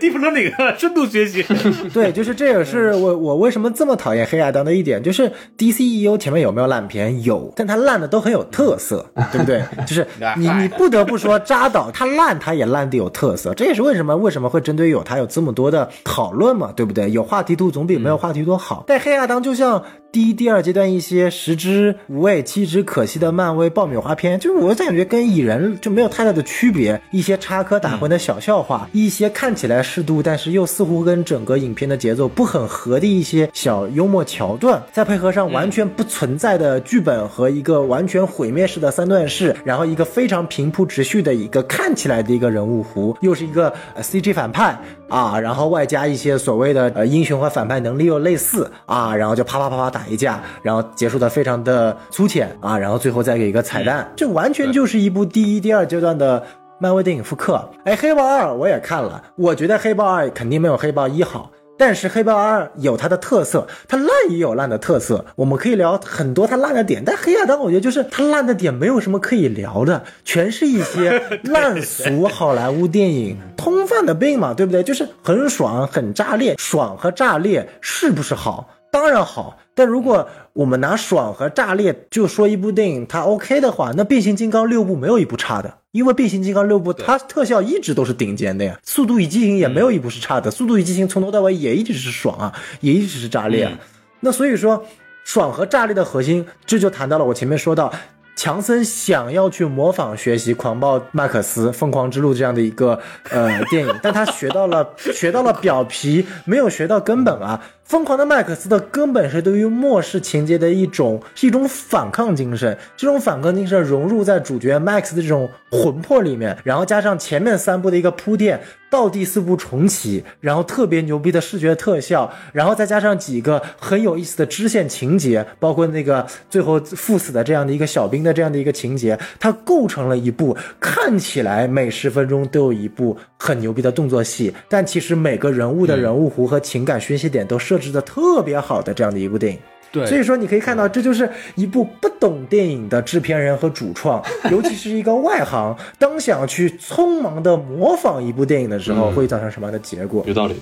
[0.00, 1.44] Deep Learning 深度学习，
[1.94, 7.22] 对，就是这也是我我为什么这么讨厌黑亚当的一点，就是 DCEU 前面有没有烂片？
[7.22, 9.62] 有，但它烂的都很有特色，对不对？
[9.86, 10.06] 就是
[10.36, 17.08] 你你不得不说扎导他烂，他也烂的有特色，这也是为什么为什么会针对有他有这么多的讨论嘛，对不对？
[17.12, 18.82] 有话题度总比没有话题度好。
[18.86, 19.84] 但黑亚当就像。
[20.10, 26.98] 第一、第二阶段一些食之无味、弃之可惜的漫威爆米花片，就是我感觉跟蚁人就没有太大的区别。
[27.10, 50.00] 一些插科打诨的小笑话，一些看起来适度，但是又似乎跟整个影片的节奏不很合的一些小幽默桥段，再配合上完全不存在的剧本和一个完全毁灭式的三段式，然后一个非常平铺直叙的一个看起来的一个人物弧，又是一个 CG 反派啊，然后外加一些所谓的呃英雄和反派能力又类似啊，然后就啪啪啪啪打。
[50.08, 56.42] 一架，然后结束的非常的粗浅啊，然后最后再给一个彩蛋，这完全就是一部第一、第二阶段的
[56.78, 57.62] 漫威电影复刻。
[57.84, 67.02] 哎，黑豹二我也看了，我觉得黑豹二肯定没有黑豹一好，但是黑豹二有它的特色，它烂也有烂的特色，我们可以聊很多它烂的点。
[67.06, 74.82] 但黑亚当我觉得就是它烂的点没有什么可以聊的，全是一些烂俗好莱坞电影通犯的病嘛，对不对？
[74.82, 78.68] 就是很爽很炸裂，爽和炸裂是不是好？
[78.90, 79.58] 当然好。
[79.74, 88.76] 但如果我们拿爽和炸裂就说一部电影它 OK 的话，那变形金刚六部没有一部差的，因为变形金刚六部它特效一直都是顶尖的呀。
[88.82, 93.78] 速度与激情也没有一部是差的，速度与激情从头到尾也一直是爽啊，也一直是炸裂啊。
[94.20, 94.84] 那所以说，
[95.22, 97.92] 爽和炸裂的核心，这就谈到了我前面说到。
[98.34, 107.60] 强森想要去模仿学习《狂暴麦克斯：疯狂之路》这样的一个呃电影，但他学到了学到了表皮，没有学到根本啊。
[107.88, 118.60] 疯狂的麦克斯的根本是对于末世情节的一种是一种反抗精神，这种反抗精神融入在主角 Max 的这种魂魄里面，然后加上前面三部的一个铺垫，
[118.90, 137.78] 到第四部重启，然后特别牛逼的视觉特效，然后再加上几个很有意思的支线情节，包括那个最后赴死的这样的一个小兵的这样的一个情节，它构成了一部看起来每十分钟都有一部很牛逼的动作戏，但其实每个人物的人物弧和情感宣泄点都设。
[137.78, 139.58] 置的特别好的这样的一部电影，
[139.92, 144.20] 对，所以说你可以看到，这就是一部不懂电影的制片人和主创，
[144.50, 150.24] 尤其是一个外行，当想去匆忙的模仿一部电影的时候，会造成什么样的结果？
[150.26, 150.56] 有道理。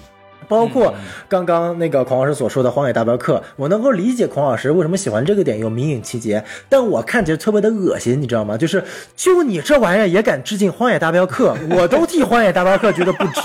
[0.49, 0.95] 包括
[1.29, 8.57] 刚刚那个孔老师所说的《荒野大镖客》，我能够理解孔老师为什么喜欢这个点，有民影情节，但我看起来特别的恶心，你知道吗？
[8.57, 8.83] 就是
[9.15, 13.41] 就你这玩意儿也敢致敬《荒野大镖客》， 我都替《荒野大镖客》觉得不值。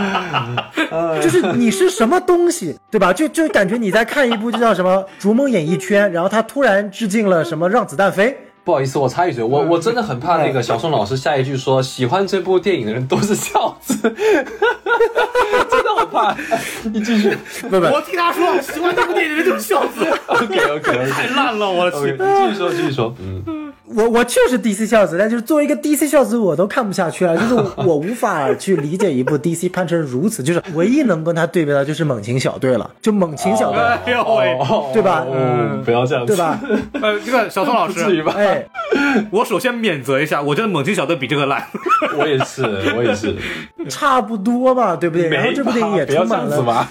[1.20, 3.12] 就是你是什么东西，对吧？
[3.12, 8.30] 就就感觉你在看一部就叫什么《逐梦演艺圈》，然后他突然致敬了什么《让子弹飞》。
[8.62, 14.14] 不好意思，我插一嘴，我我真的很怕那个小宋老师下一句说喜欢这部电影的人都是孝子， 真
[15.84, 16.36] 的好怕。
[16.92, 20.04] 你继续，不不，我替他说，喜欢这部电影的人就是孝子。
[20.28, 22.16] OK OK 太烂了，我去。
[22.16, 23.69] 继续说，继续说，嗯。
[23.94, 34.58] 我我就是 DC 孝子，但就是作为一个 DC 孝子，我都看不下去了，就是我无法去理解一部 DC 拍 成如此，就是唯一能跟他对比的就是猛禽小队了，就猛禽小队，哎呦喂，
[34.92, 36.60] 对吧嗯，不要这样子，对吧？
[37.02, 38.34] 呃，这个小宋老师，至于吧？
[38.36, 38.64] 哎，
[39.32, 41.64] 我首先免责一下，我觉得猛禽小队比这个烂。
[42.16, 42.62] 我也是，
[42.96, 43.34] 我也是，
[43.90, 45.28] 差不多嘛，对不对？
[45.28, 46.86] 然后这部电影也充满了。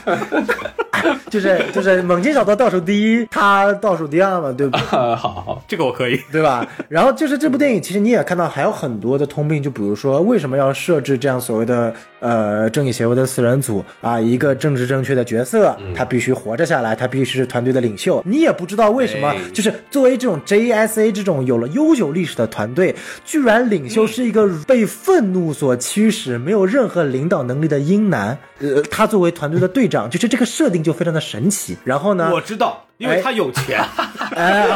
[1.30, 4.82] 就是就是猛禽小队倒数第一，他倒数第二嘛，对不对？
[4.86, 6.20] 好好，这个我可以。
[6.32, 6.66] 对吧？
[6.90, 18.24] 然后就是这部电影，其实你也看到还有很多的通病，就比如说为什么要设置这样所谓的呃正义协会的四人组啊，一个政治正确的角色，他必须活着下来，他必须是团队的领袖。
[18.26, 28.36] 你也不知道为什么哎，就是作为这种 JSA 这种有了悠久历史的团队，居然领袖是一个被愤怒所驱使、没有任何领导能力的英男。
[28.60, 31.78] 呃，他作为团队的队长，就是这个设定就非常的神奇。
[31.84, 33.80] 然后呢，我知道，因为他有钱。
[34.36, 34.68] 哎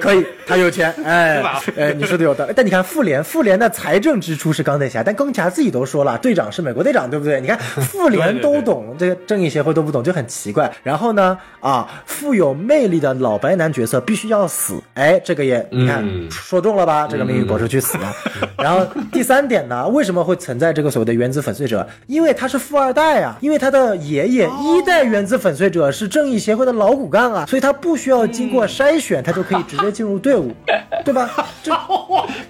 [0.00, 1.42] 可以，他有钱，哎
[1.76, 2.52] 哎，你说的有道理。
[2.54, 7.40] 但你看复联，复联的财政支出是钢铁侠，但钢铁侠自己都说了，队长是美国队长，对不对？
[7.40, 10.70] 你看复联都懂，这个正义协会都不懂，就很奇怪。
[10.82, 17.08] 然后呢，啊，富有魅力的老白男角色必须要死，哎，这个也你看、嗯说中了吧？
[17.10, 18.12] 这个命运博士去死了。
[18.56, 21.86] 然后第三点呢，为什么会存在这个所谓的原子粉碎者？
[22.06, 30.52] 因为他是富二代啊，因为他的爷爷一代原子粉碎者是正义协会的老骨干啊，所以他不需要经过筛选，他就可以直接进入队伍，
[31.02, 31.30] 对吧？
[31.62, 31.72] 这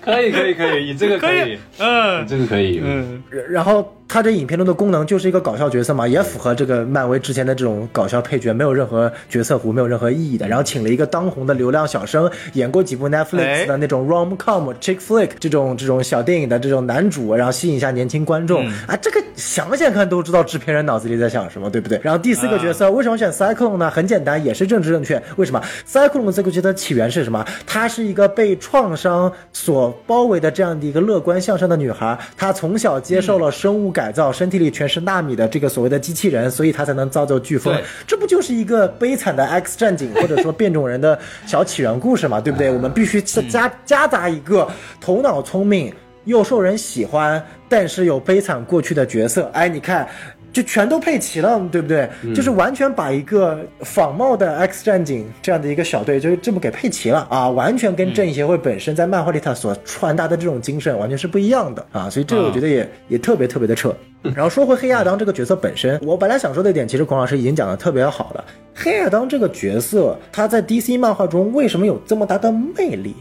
[0.01, 2.25] 可以可以可以，你这个可可以以，嗯。
[2.25, 10.49] 你这个可以，嗯，然后他这影片中的功能就是一个搞笑角色嘛，也符合这个漫威之前的这种搞笑配角，没有任何角色弧，没有任何意义的。
[10.49, 18.97] 然后请了一个当红的流量小生，演过几部 Netflix 的那种 rom com、chick flick 这种这种小电影的这种男主，然后吸引一下年轻观众、啊。
[19.01, 22.01] 这个想想看都知道制片人脑子里在想什么，对不对？
[22.03, 23.89] 然后第四个角色、为什么选 Cyclone 呢？
[23.89, 25.23] 很简单，也是政治正确。
[25.37, 27.47] 为什么 Cyclone 这个角色起源是什么？
[27.65, 37.79] 她是一个被创伤所包围的这样的一个乐观向上的女孩，她从小接受了生物改造，身体里全是纳米的这个所谓的机器人，所以他才能造就飓风。
[38.07, 42.41] 这不就是一个悲惨的 X 战警或者说变种人的小起源故事嘛？
[42.41, 42.71] 对不对？
[42.71, 44.67] 我们必须加夹杂一个
[45.03, 45.93] 头脑聪明
[46.25, 49.51] 又受人喜欢，但是有悲惨过去的角色。
[49.53, 50.09] 哎，你看。
[50.53, 52.09] 就全都配齐了，对不对？
[52.35, 57.49] 就是完全把一个仿冒的 X 战警这样的一个小队，就这么给配齐了啊！
[57.49, 62.11] 完全跟正义协会本身在漫画里它所传达的这种精神完全是不一样的啊！
[62.11, 63.95] 所以这个我觉得也、也特别特别的扯。
[64.35, 68.45] 然后说回黑亚当这个角色本身，我本来想说的一点，其实孔老师已经讲的特别好了。
[68.75, 73.15] 黑亚当这个角色，他在 DC 漫画中为什么有这么大的魅力？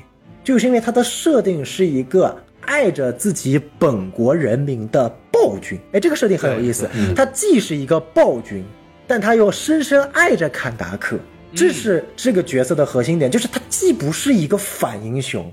[0.43, 5.09] 就是因为他的设定是一个爱着自己本国人民的
[5.39, 5.79] 暴君。
[5.93, 6.89] 哎，这个设定很有意思。
[7.15, 8.61] 他既是一个暴君，
[9.07, 11.17] 但他又深深爱着坎达克，
[11.55, 15.49] 这是这个角色的核心点，就是他既不是一个反英雄。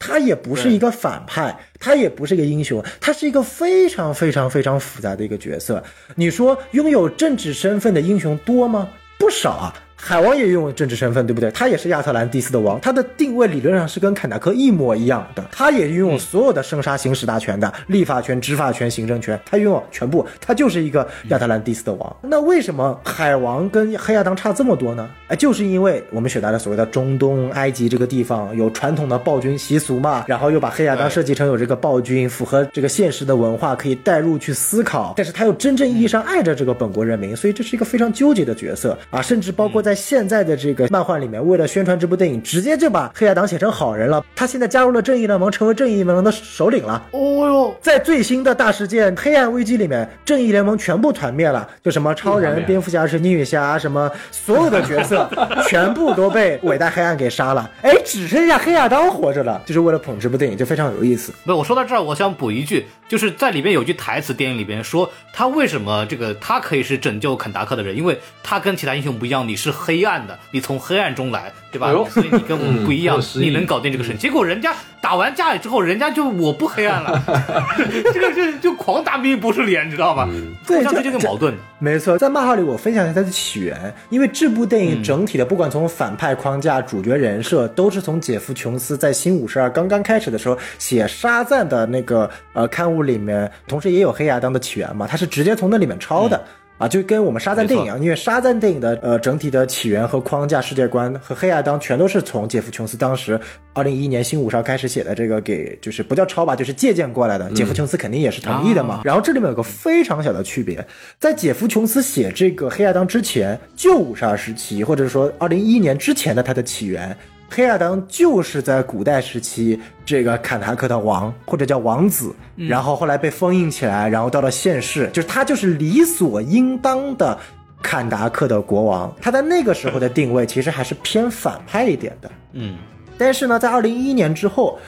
[0.00, 5.82] 他也不是一个反派，他也不是一个英雄，他是一个非常非常非常复杂的一个角色。
[6.16, 8.88] 你说拥有政治身份的英雄多吗？
[9.18, 9.74] 不少啊。
[10.00, 11.50] 海王也拥有政治身份，对不对？
[11.50, 15.44] 他也是亚特兰蒂斯的王，他的定位理论上是跟坎达克一模一样的。
[15.50, 22.16] 他也拥有所有的生杀行使大权的，立法权、执法权、行政权，他拥有全部，他就是一个亚特兰蒂斯的王。
[22.22, 25.10] 那为什么海王跟黑亚当差这么多呢？
[25.26, 44.24] 哎，就是因为我们选到了所谓的中东埃及这个地方有传统的暴君习俗嘛，然后又把黑亚当设计成有这个暴君，符合这个现实的文化，可以带入去思考，但是他又真正意义上爱着这个本国人民，所以这是一个非常纠结的角色啊，甚至包括在现在的这个漫画里面，为了宣传这部电影，直接就把黑亚当写成好人了。
[44.34, 47.02] 他现在加入了正义联盟，成为正义联盟的首领了。
[47.12, 55.28] 哦哟，在最新的大事件《黑暗危机》里面，正义联盟全部团灭了，就什么超人、蝙蝠侠、神奇女侠，什么所有的角色
[55.68, 57.70] 全部都被伟大黑暗给杀了。
[57.82, 61.32] 哎，只剩下黑亚当活着了，就是为了捧这部电影，就非常有意思。
[61.44, 71.86] 不，我说到这儿，我想补一句，就是在里边有句台词，电影里边说他为什么这个他可以是拯救肯达克的人，因为他跟其他英雄不一样，你是黑暗的，你从黑暗中来，对吧？
[71.88, 74.18] 哎所以你跟我们不一样，你能搞定这个事情。
[74.18, 77.22] 结果人家打完架之后，人家就我不黑暗了，
[78.12, 80.28] 这个是就狂打命运博士脸，你知道吗？
[80.66, 81.54] 对这就矛盾。
[81.78, 96.42] 没错，在漫画里我分享一下它的起源，因为这部电影整体的，不管从反派框架、主角人设，都是从杰夫·琼斯在新五十二刚刚开始的时候写沙赞的那个呃刊物里面，同时也有黑亚当的起源嘛，他是直接从那里面抄的。
[96.78, 103.38] 啊，就跟我们沙赞电影一样，因为沙赞电影的呃整体的起源和框架、世界观和黑亚当全都是从杰夫·琼斯当时
[103.72, 107.50] 二零一一年新五十二开始写的这个给就是不叫抄吧，就是借鉴过来的。
[107.50, 109.02] 杰夫·琼斯肯定也是同意的嘛。
[109.04, 110.86] 然后这里面有个非常小的区别，
[111.18, 117.16] 在杰夫·琼斯写这个黑亚当之前，旧五十二时期或者说二零一一年之前的它的起源。
[117.50, 127.38] 黑亚当就是在古代时期这个坎达克的王，或者叫王子，然后后来被封印起来，然后到了现世，就是他就是理所应当的
[127.82, 129.10] 坎达克的国王。
[129.20, 132.30] 他在那个时候的定位其实还是偏反派一点的。
[132.52, 132.76] 嗯，
[133.16, 134.78] 但是呢，在二零一一年之后，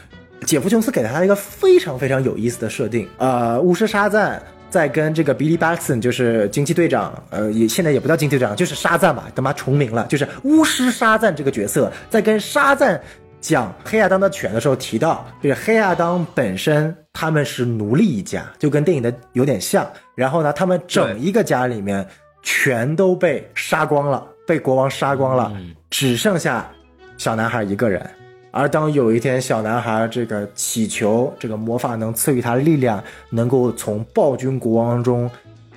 [0.45, 4.43] 杰夫琼斯给了他一个非常非常有意思的设定，呃，巫师沙赞。
[4.71, 12.99] 在跟这个 Billy Batson，就是惊奇队长，呃，也现在也不叫惊奇队长，就是沙赞嘛，他妈重名了，就是巫师沙赞这个角色，在跟沙赞
[13.41, 19.85] 讲黑亚当的犬的时候提到，就是黑亚当本身他们是奴隶一家，就跟电影的有点像。
[20.15, 22.07] 然后呢，他们整一个家里面
[22.43, 25.53] 全都被杀光了，被国王杀光了，
[25.91, 26.71] 只剩下
[27.17, 28.09] 小男孩一个人。
[28.51, 35.31] 而当有一天，小男孩这个祈求这个魔法能赐予他力量，能够从暴君国王中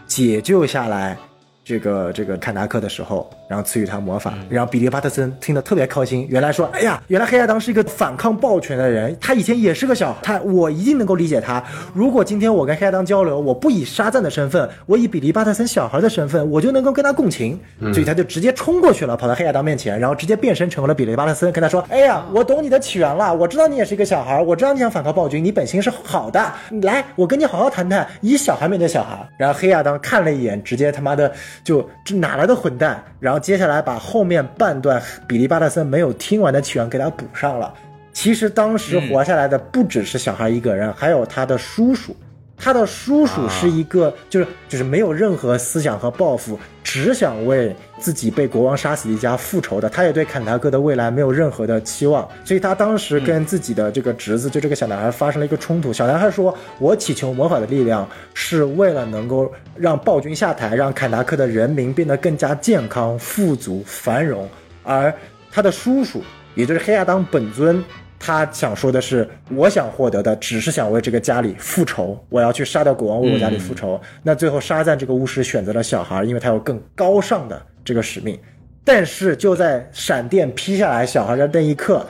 [0.07, 1.17] 解救下来。
[1.65, 6.25] 这个这个坎达克的时候，然后赐予他魔法，然后比利巴特森听得特别开心。
[6.27, 11.63] 原来说，哎呀，原来黑亚当是一个反抗暴权的人，他以前也是个小，他我一定能够理解他。
[11.93, 17.59] 如果今天我跟黑亚当交流，我不以沙赞的身份，我以比利巴特森小孩的身份，我就能够跟他共情。
[17.93, 26.51] 所以他就直接冲过去了，跑到黑亚当面前，然后直接变身成为了比利巴特森，跟他说，哎呀，我懂你的起源了，我知道你也是一个小孩，我知道你想反抗暴君，你本心是好的，
[26.81, 29.29] 来，我跟你好好谈谈，以小孩面对小孩。
[29.37, 31.31] 然后黑亚当看了一眼，直接他妈的。
[31.63, 33.03] 就这哪来的混蛋？
[33.19, 37.71] 然后接下来把后面半段比利巴特森没有听完的起源给他补上了。
[38.13, 42.15] 其实当时活下来的不只是小孩一个人，还有他的叔叔。
[42.63, 49.89] 他的叔叔是一个，就是就是没有任何思想和抱负，只想为自己被国王杀死的一家复仇的。
[49.89, 55.91] 他也对坎达克的未来没有任何的期望，所以他当时跟自己的这个侄子，就这个小男孩发生了一个冲突。
[55.91, 64.47] 小男孩说：“我祈求魔法的力量，是为了能够让暴君下台，让坎达克的人民变得更加健康、富足、繁荣。”
[64.83, 65.13] 而
[65.51, 66.23] 他的叔叔，
[66.55, 67.83] 也就是黑亚当本尊。
[68.25, 73.99] 他想说的是，我想获得的只是想为这个家里复仇，我要去杀掉国王，为我家里复仇。
[74.23, 78.39] 那最后沙赞这个巫师选择了小孩，因为他有更高尚的这个使命。
[78.85, 82.07] 但是就在闪电劈下来小孩的那一刻，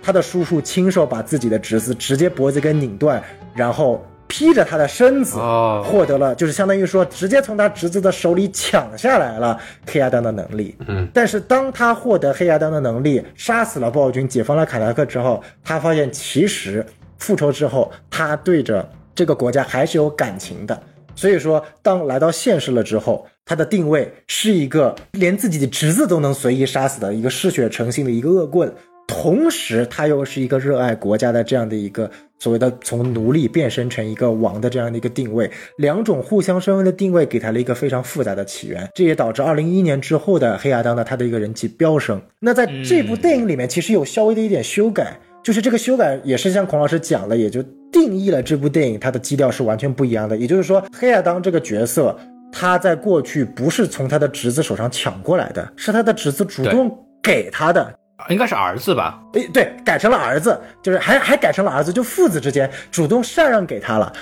[0.00, 3.20] 他的叔叔亲手把自己的侄子直接脖子给拧断，
[3.52, 4.06] 然后。
[4.28, 5.36] 披着他的身子，
[5.84, 10.76] 获得了，就是相当于说，直接从他侄子的手里抢下来了黑亚当的能力。
[10.86, 16.84] 嗯，但是当他获得黑亚当的能力，杀死了暴君，解放了卡达克之后，他发现其实
[17.18, 20.78] 复仇之后，他对着这个国家还是有感情的。
[21.14, 28.70] 所以说，当来到现实了之后，他的定位是一个连自己的侄子都能随意杀死的一个嗜血成性的一个恶棍。
[29.06, 35.48] 同时，他又是一个热爱国家的这样的一个所谓的从奴隶变身成一个王的这样的一个定位，
[35.78, 42.20] 两种互相身份的定位给他了一个非常复杂的起源，这也导致二零一一年之后的黑亚当呢，他的一个人气飙升。
[42.40, 50.36] 那在这部电影里面，其实有稍微的一点修改，就是这个修改也是像孔老师讲的，也就定义了这部电影它的基调是完全不一样的。
[50.36, 52.18] 也就是说，黑亚当这个角色，
[52.50, 56.90] 他在过去不是从他的侄子手上抢过来的，是他的侄子主动
[57.22, 57.96] 给他的。
[58.28, 59.20] 应该是儿子吧？
[59.34, 64.12] 哎，对，改成了儿子，就是还还改成了儿子，就父子之间主动禅让给他了，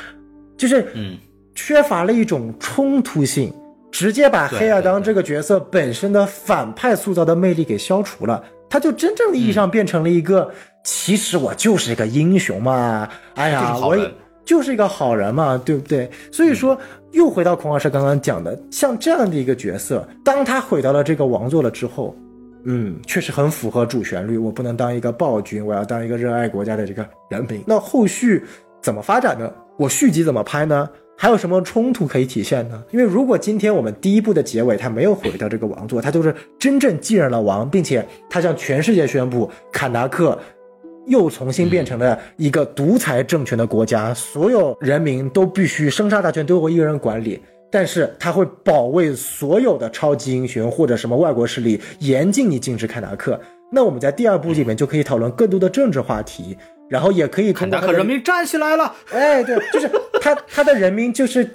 [0.56, 1.16] 就是嗯，
[1.54, 3.52] 缺乏了一种冲突性，
[3.90, 10.50] 直接把黑亚当这个角色本身的反派塑造的魅力给消除了，他就真正意义上变成了一个，
[10.84, 14.10] 其实我就是一个英雄嘛，哎呀，我也
[14.44, 16.10] 就是一个好人嘛，对不对？
[16.30, 16.78] 所以说，
[17.12, 22.14] 又回到孔老师刚刚讲的，像这样的一个角色，当他毁掉了这个王座了之后。
[22.64, 24.36] 嗯，确实很符合主旋律。
[24.38, 27.62] 我不能当一个暴君，我要当一个热爱国家的这个人民。
[27.66, 28.42] 那后续
[28.82, 29.52] 怎么发展呢？
[29.76, 30.88] 我续集怎么拍呢？
[31.16, 32.82] 还有什么冲突可以体现呢？
[32.90, 40.36] 因为如果今天我们第一部的结尾他没有毁掉这个王座，他就是真正继任了王，并且他向全世界宣布，坎达克
[41.06, 47.40] 又重新变成了一个独裁政权的国家，所有人民都必须生杀大权都由我一个人管理。
[47.74, 53.40] 但是他会保卫所有的超级英雄或者什么外国势力，严禁你禁止坎达克。
[53.72, 56.56] 那我们在第二部里面就可以讨论更多的政治话题，
[56.88, 58.94] 然后也可以通过坎达克人民站起来了。
[59.10, 61.50] 哎，对，就是他他的人民就是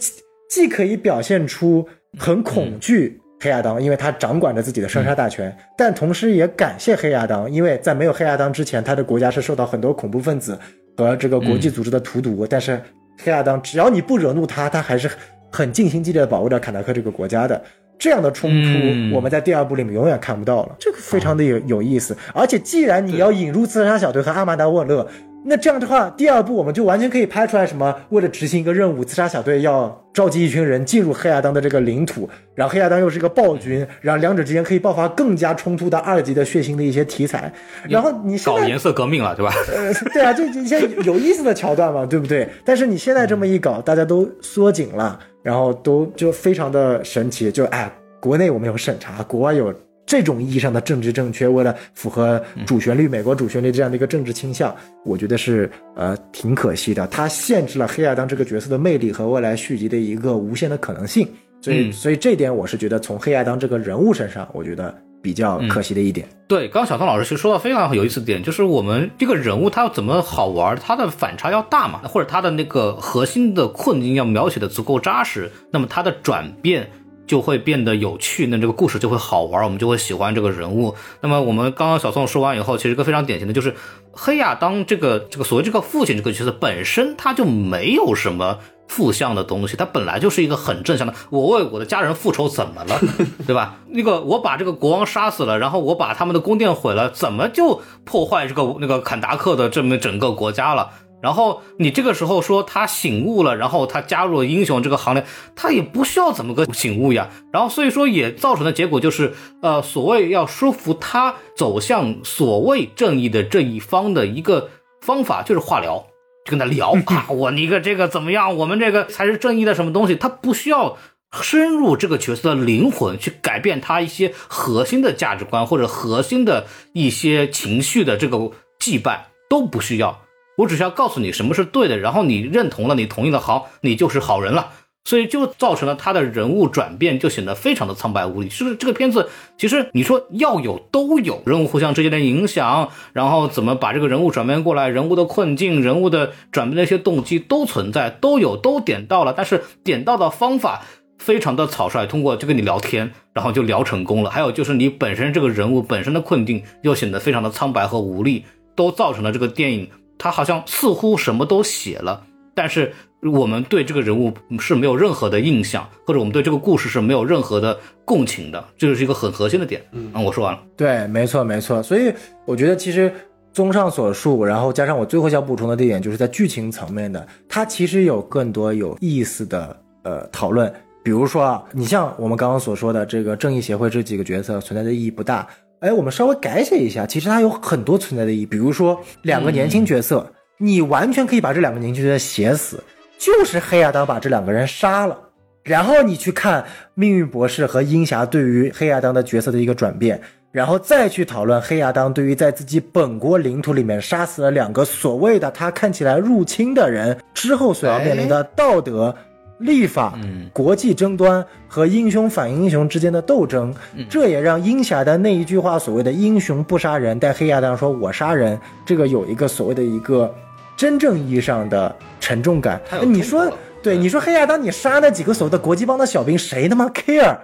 [0.49, 10.59] 既可以表现出很恐惧黑亚当，因为他掌管着自己的生杀大权，但同时也感谢黑亚当，因为在没有黑亚当之前，他的国家是受到很多恐怖分子
[10.97, 12.45] 和这个国际组织的荼毒。
[12.45, 12.81] 但是
[13.23, 15.09] 黑亚当只要你不惹怒他，他还是。
[15.51, 17.61] 很尽心尽力的保卫着坎达克这个国家的
[17.97, 20.75] 这样的冲突，我们在第二部里面永远看不到了。
[20.79, 22.15] 这个非常的有有意思。
[22.33, 25.05] 而且，既然你要引入自杀小队和阿曼达沃勒，
[25.45, 27.95] 那这样的话，第二部我们就完全可以拍出来什么？
[28.09, 37.51] 为了执行一个任务，自杀小队要召集一群人进入黑亚当的这个领土，然后黑亚当又是一个暴君，然后两者之间可以爆发更加冲突的二级的血腥的一些题材。
[37.87, 39.53] 然后你搞颜色革命了，对吧？
[39.73, 42.47] 呃，对啊，就一些有意思的桥段嘛，对不对？
[42.65, 49.73] 但是你现在这么一搞，大家都缩紧了，然后都就非常的神奇，就哎，国内我们有审查，国外有。
[50.09, 57.05] 这种意义上的政治正确，为了符合主旋律、美国主旋律这样的一个政治倾向，我觉得是呃挺可惜的。
[57.05, 61.27] 它限制了黑亚当这个角色的魅力和未来续集的一个无限的可能性。
[61.61, 64.91] 所以，所以这点我是觉得从黑亚当这个人物身上，我觉得
[65.21, 66.27] 比较可惜的一点。
[66.47, 76.89] 对，刚刚小宋老师其实说到非常有意思的点，就是我们这个人物他要怎么好玩，他的反差要大嘛，或者他的那个核心的困境要描写的足够扎实，那么他的转变。
[77.29, 80.95] 就会变得有趣，那这个故事就会好玩，我们就会喜欢这个人物。
[81.21, 83.75] 那么我们刚刚小宋说完以后，其实一个非常典型的就是
[84.11, 88.57] 黑亚当这个这个所谓这个父亲这个角色本身他就没有什么
[88.87, 91.13] 负向的东西，他本来就是一个很正向的。
[91.29, 92.99] 我为我的家人复仇怎么了，
[93.45, 93.75] 对吧？
[93.89, 100.89] 那个我把这个国王杀死了，然后我把他们的宫殿毁了，怎么就破坏这个那个坎达克的这么整个国家了？
[101.21, 107.29] 然后你这个时候说他醒悟了，然后他加入了英雄这个行列，他也不需要怎么个醒悟呀。
[107.51, 114.69] 然后所以说也造成的结果就是，呃，所谓要说服他走向所谓正义的这一方的一个
[115.01, 116.05] 方法就是化疗，
[116.45, 118.55] 就跟他聊 啊，我你个这个怎么样？
[118.55, 120.15] 我们这个才是正义的什么东西？
[120.15, 120.97] 他不需要
[121.41, 128.37] 深入这个角色的灵魂去改变他一些核心的价值观或者核心的一些情绪的这个
[128.79, 130.21] 羁绊都不需要。
[130.59, 134.71] 我只需要告诉你什么是对的，然后你认同了，你同意了，好，你就是好人了。
[135.05, 138.49] 所以就造成了他的人物转变就显得非常的苍白无力。
[138.49, 149.33] 是这个片子，其实你说要有都有，人物互相之间的影响，然后怎么把这个人物转变过来，人物的困境，人物的转变的一些动机都存在，都有，都点到了。
[149.35, 150.83] 但是点到的方法
[151.17, 154.29] 非常的草率，通过就跟你聊天，然后就聊成功了。
[154.29, 158.43] 还有就是你本身这个人物本身的困境又显得非常的苍白和无力，
[158.75, 159.89] 都造成了这个电影。
[160.19, 162.93] 他好像似乎什么都写了，但是
[163.33, 169.81] 我们对这个人物是没有任何的印象，或者我们对这个故事是没有任何的共情的，这就是一个很核心的点。
[169.91, 170.59] 嗯，我说完了。
[170.77, 171.81] 对，没错，没错。
[171.81, 172.13] 所以
[172.45, 173.11] 我觉得，其实
[173.51, 180.71] 综上所述，然后加上我最后想补充的地点，就是在剧情层面的，它其实有更多有意思的呃讨论。
[181.01, 185.47] 比如说啊，你像我们刚刚所说的这个正义协会这几个角色存在的意义不大。
[185.81, 188.45] 哎，我们稍微改写一下，其实它有很多存在的意义。
[188.45, 192.83] 比如说，两个年轻角色，你完全可以把这两个年轻角色写死，
[193.17, 195.17] 就是黑亚当把这两个人杀了，
[195.63, 196.65] 然后你去看
[196.95, 200.19] 命运博士和鹰侠对于黑亚当的角色的一个转变，
[200.51, 209.15] 然后再去讨论黑亚当对于在自己本国领土里面杀死了两个所谓的他看起来入侵的人之后所要面临的道德。
[209.59, 210.17] 立法、
[210.53, 213.73] 国际争端和英雄反英雄之间的斗争，
[214.09, 220.33] 这也让鹰侠的那一句话所谓的“英雄不杀人”，但黑亚当说我杀人，这个有一个所谓的一个
[220.77, 222.81] 真正意义上的沉重感。
[223.05, 223.51] 你说，
[223.83, 227.37] 对，你说黑亚当你杀那几个所谓的国际帮的小兵，谁他妈 care，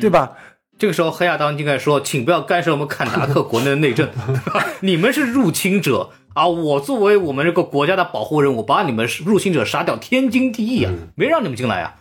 [0.00, 0.32] 对吧？
[0.76, 4.08] 这个时候黑亚当应该说，请不要干涉我们坎达克国内的内政，
[4.80, 6.10] 你们是入侵者。
[6.34, 6.46] 啊！
[6.46, 11.94] 我作为我们这个国家的保护人，我把你们入侵者杀掉，天经地义啊，没让你们进来呀，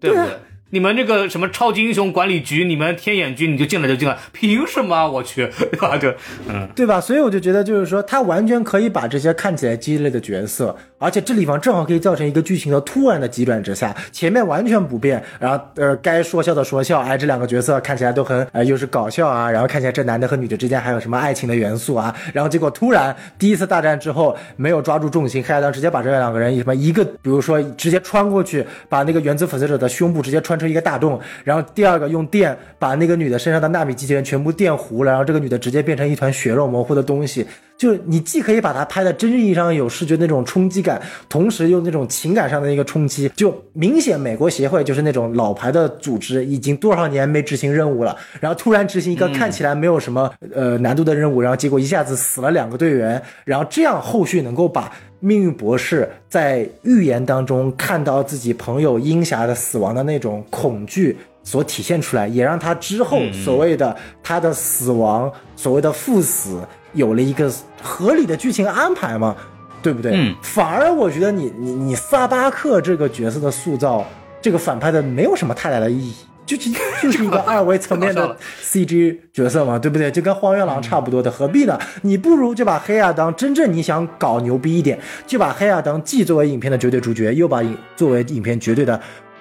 [0.00, 0.26] 对不对？
[0.72, 4.94] 你们这个什么超级英雄管理局，你们天眼局，你就进来就进来，凭什么？
[4.94, 5.98] 啊我去， 对吧？
[5.98, 6.14] 就，
[6.48, 7.00] 嗯，对吧？
[7.00, 10.76] 所以我就觉得，就是说，他完全可以把这些看起来鸡肋的角色。
[11.00, 37.46] 而且这地方正好可以造成一个剧情的突然的急转直下，前面完全不变，然后呃该说笑的说笑，哎这两个角色看起来都很呃又是搞笑啊，然后看起来这男的和女的之间还有什么爱情的元素啊，然后结果突然第一次大战之后没有抓住重心，黑亚当直接把这两个人什么一个比如说直接穿过去把那个原子粉碎者的胸部直接穿成一个大洞，然后第二个用电把那个女的身上的纳米机器人全部电糊了，然后这个女的直接变成一团血肉模糊的东西。
[37.80, 41.00] 就你既可以把它拍的真正意义上有视觉那种冲击感，
[41.30, 66.60] 同时又那种情感上的一个冲击，就明显美国协会就是那种老牌的组织，已经多少年没执行任务了，然后突然执行一个看起来没有什么呃难度的任务，然后结果一下子死了两个队员，然后这样后续能够把命运博士在预言当中看到自己朋友鹰侠的死亡的那种恐惧所体现出来，也让他之后所谓的他的死亡，所谓的赴死。
[66.92, 69.36] 有了一个合理的剧情安排嘛，
[69.82, 70.12] 对不对？
[70.14, 70.34] 嗯。
[70.42, 74.06] 反而我觉得你你你萨巴克这个角色的塑造，
[74.40, 76.14] 这个反派的没有什么太大的意义。
[76.46, 76.68] 就就
[77.00, 80.10] 就是一个二维层面的 CG 角色嘛，对不对？
[80.10, 81.78] 就跟荒原狼差不多的，何必呢？
[82.02, 89.00] 你不如就把黑亚当真正你想搞牛逼一点，就把黑亚当既作为影片的绝对主角，又把影作为影片绝对的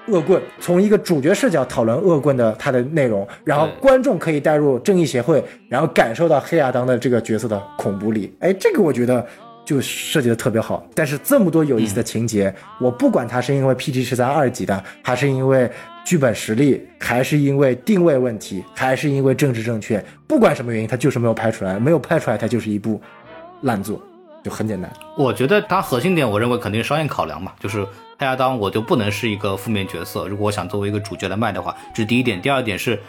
[0.10, 8.36] 恶棍，从一个主角视角讨论恶棍的他的内容，然后观众可以带入正义协会，然后感受到黑亚当的这个角色的恐怖力。
[8.40, 9.26] 哎，这个我觉得。
[9.66, 12.52] 就设计的特别好，但是这么多有意思的情节，
[12.82, 15.70] 我不管它是因为 PG 十三二级的，还是因为
[16.04, 23.00] 剧本实力，还是因为定位问题，还是因为政治正确，不管什么原因，它就是没有拍出来，没有拍出来，它就是一部
[23.62, 24.02] 烂作，
[24.44, 24.92] 就很简单。
[25.18, 27.88] 我觉得它核心点，我认为肯定是商业考量嘛，就是
[28.18, 32.42] 他亚当我就不能是一个负面角色，如果我想作为一个主角来卖的话，这是第一点。
[32.42, 33.02] 第二点是，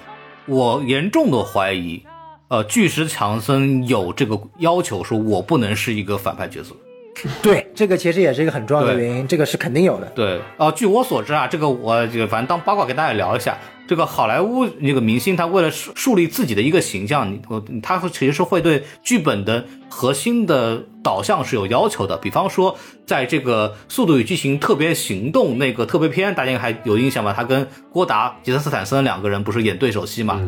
[0.47, 2.05] 我严重的怀疑，
[2.49, 6.75] 呃，巨石强森有这个要求，说我不能是一个反派角色。
[7.43, 10.07] 对，这个其实也是一个很重要的原因，这个是肯定有的。
[10.15, 22.17] 对，呃，据我所知啊，这个我这个反正当八卦给大家聊一下，这个好莱坞那个明星他为了树树立自己的一个形象，你我他会其实是会对剧本的核心的导向是有要求的。
[22.17, 27.35] 比方说，在这个《速度与激情：特别行动》那个特别篇，大家还有印象吧？
[27.37, 30.41] 他跟郭达、杰森斯坦森两个人不是演对手戏嘛？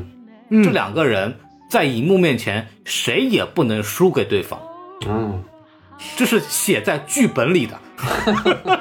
[0.49, 1.35] 嗯这两个人
[1.71, 4.61] 在荧幕面前谁也不能输给对方。
[5.09, 5.43] 嗯，
[6.17, 7.79] 这是写在剧本里的。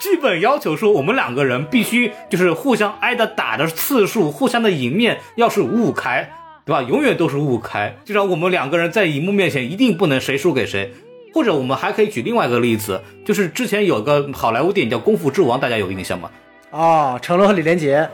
[0.00, 6.30] 剧本要求说，我们两个人必须就是互相挨的打的次数，互相的赢面要是五五开，
[6.64, 6.82] 对吧？
[6.82, 10.92] 永远都是五五开，就让我们两个人在荧幕面前一定不能谁输给谁。
[11.34, 16.30] 或者我们还可以举另外一个例子，就是之前有个好莱坞电影叫《功夫之王》，大家有印象吗？
[16.70, 18.08] 哦，成龙和李连杰，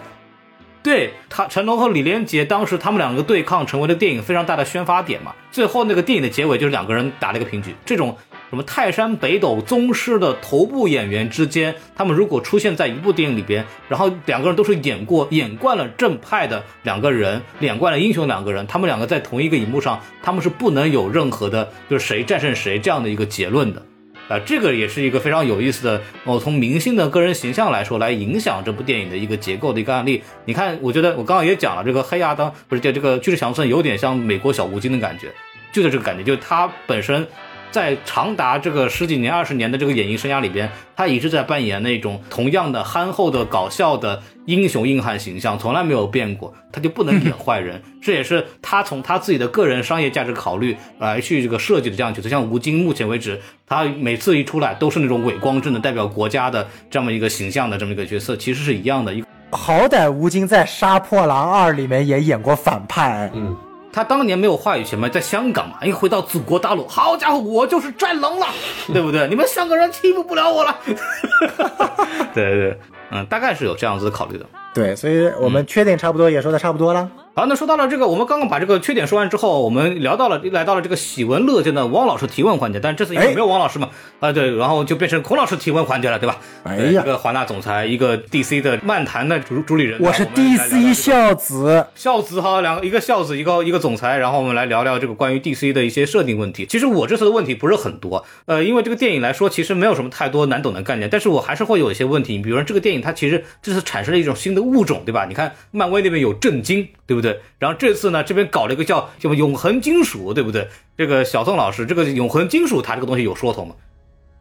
[0.85, 5.35] 对他，成龙和李连杰当时他们两个对抗，成为了电影非常大的宣发点嘛。
[5.51, 7.75] 最后那个电影的结尾就是两个人打了一个平局。
[7.87, 8.15] 这种
[8.51, 23.83] 什么泰山北斗宗师的头部演员之间，他们如果出现在一部电影里边，然后两个人都是演过演惯了正派的两个人，演惯了英雄两个人，他们两个在同一个荧幕上，他们是不能有任何的就是谁战胜谁这样的一个结论的。
[24.29, 30.23] 啊，这个也是一个非常有意思的，哦，从明星的个人形象来说，来影响这部电影的一个结构的一个案例。
[30.47, 35.31] 你看，我觉得我刚刚也讲了，这个黑亚当不是叫这个巨石强森有点像美国小吴京的感觉，
[35.73, 37.27] 就是这个感觉，就是他本身
[37.75, 47.83] 在长达这个十几年、二十年的这个演艺生涯里边，他一直在扮演那种同样的憨厚的、搞笑的英雄硬汉形象，从来没有变过，他就不能演坏人。
[48.01, 52.29] 这也是他从他自己的个人商业价值考虑来去这个设计的这样角色。
[52.29, 59.13] 像吴京，目前为止，他每次一出来都是那种伟光正的代表国家的这么一个形象的这么一个角色，其实是一样的。
[59.13, 63.57] 一好歹吴京在《杀破狼二》里面也演过反派，嗯，
[63.95, 68.49] 他当年没有话语权嘛，在香港嘛，一回到祖国大陆，好家伙，我就是战狼了，
[68.93, 69.29] 对不对？
[69.29, 70.77] 你们香港人欺负不了我了。
[72.35, 72.79] 对对对，
[73.13, 74.45] 嗯，大概是有这样子考虑的。
[74.75, 77.09] 对，所以我们缺点差不多也说的差不多了。
[77.37, 83.91] 好，那说到了这个，我们刚刚把这个缺点说完之后，我们聊到了来到了这个喜闻乐见的汪老师提问环节，但是这次因为哎没有汪老师嘛，
[84.21, 86.39] 啊对，然后就变成孔老师提问环节了，对吧？
[86.63, 96.65] 哎呀一个华纳总裁，一个 DC 的漫谈的主主理人，我是 DC 孝子，孝子哈，两个一个孝子，一个一个总裁，然后我们来聊聊这个关于 DC 的一些设定问题。
[96.67, 102.37] 其实我这次的问题不是很多，呃，因为这个电影来说，其实没有什么太多难懂的概念，但是我还是会有一些问题。
[102.37, 105.27] 你比如说这个电影它其实这次产生了一种新的物种，对吧？
[105.29, 107.24] 你看漫威那边有震惊，对不对？
[107.25, 110.69] 对然后这次呢，这边搞了一个叫什么永恒金属，对不对？
[110.97, 113.75] 这个小宋老师，这个永恒金属它这个东西有说头吗？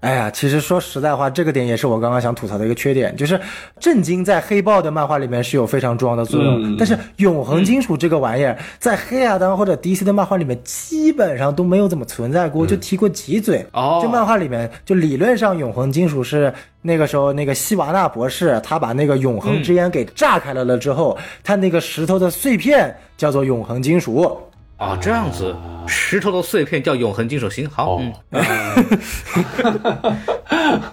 [0.04, 3.40] 哎呀，其实说实在话，这个点也是我刚刚想吐槽的一个缺点，就是
[3.80, 13.66] 震惊在黑豹的漫画里面是有非常重要的作用，嗯但是永恒金属这个玩意儿在黑亚当或者 DC 的漫画里面基本上都没有怎么存在过，就提过几嘴。
[13.72, 24.38] 哦就漫画里面，就理论上永恒金属是那个时候那个希瓦纳博士他把那个永恒之烟给炸开了了之后，他那个石头的碎片叫做永恒金属。
[24.84, 25.56] 啊，这样子，
[25.88, 27.50] 石头的碎片叫永恒金属。
[27.50, 28.02] 心，好，哦。
[28.32, 28.42] 嗯，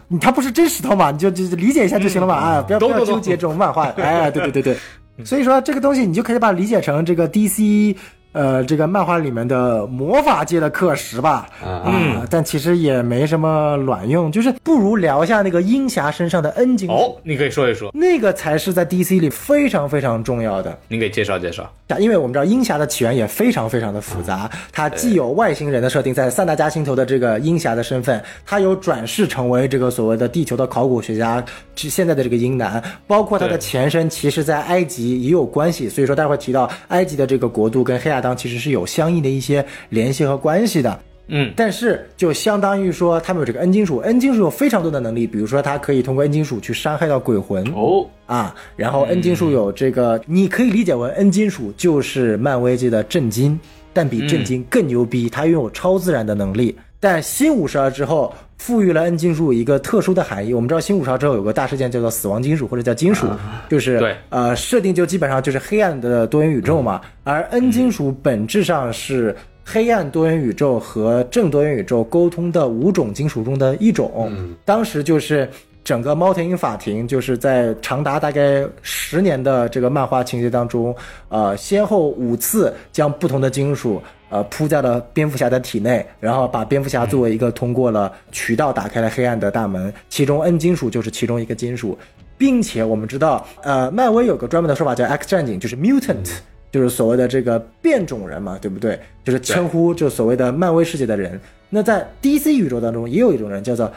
[0.09, 7.97] 你它不是真石头嘛，你就就就理解一下就行了嘛，啊，不要不要纠结这种漫画，哎，对对对对，所以说这个东西你就可以把它理解成这个 DC。
[8.33, 20.79] 呃，这个漫画里面的魔法界的课时吧，嗯啊，但其实也没什么卵用，就是不如聊一下那个鹰侠身上的金属，哦，你可以说一说，那个才是在 DC 里非常非常重要的。
[20.89, 21.71] 您给介绍介绍。
[21.99, 31.45] 因为我们知道鹰侠的起源也非常非常的复杂，它既有外星人的设定，在三大家星球的这个鹰侠的身份，他有转世成为这个所谓的地球的考古学家，
[31.75, 41.01] 是现在的这个鹰男，包括他的前身，其实在埃及也有关系，所以说待会提到埃及的这个国度跟黑亚当其实是有相应的一些联系和关系的。
[41.33, 53.57] 嗯，但是就相当于说他们有这个 N 金属，N 金属有非常多的能力，比如说它可以通过 N 金属去伤害到鬼魂哦，啊，然后 N 金属有这个，你可以理解为 N 金属就是漫威界的震惊，
[53.93, 56.77] 但比震惊更牛逼，它拥有超自然的能力。
[57.01, 60.55] 但新五十二之后赋予了 N 金属一个特殊的含义。
[60.55, 63.27] 我们知道新五十二之后有个大事件叫做死亡金属或者叫金属，
[63.69, 67.01] 就是对呃设定就基本上就是黑暗的多元宇宙嘛。
[67.25, 74.31] 而 N 金属本质上是黑暗多元宇宙和正多元宇宙沟通的五种金属中的一种。
[74.65, 75.49] 当时就是。
[75.83, 80.95] 整个猫头鹰法庭就是在长达大概十年的这个漫画情节当中，
[81.31, 84.01] 呃，先后五次将不同的金属
[84.31, 91.99] 呃扑在了蝙蝠侠的体内，然后把蝙蝠侠作为一个通过了渠道打开了黑暗的大门，其中 N 金属就是其中一个金属，
[92.39, 96.31] 并且我们知道，呃，漫威有个专门的说法叫 X 战警，就是 mutant，
[96.73, 98.99] 就是所谓的这个变种人嘛，对不对？
[99.23, 101.39] 就是称呼就所谓的漫威世界的人。
[101.69, 103.93] 那在 DC 宇宙当中也有一种人叫做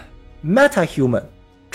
[0.45, 1.23] meta human。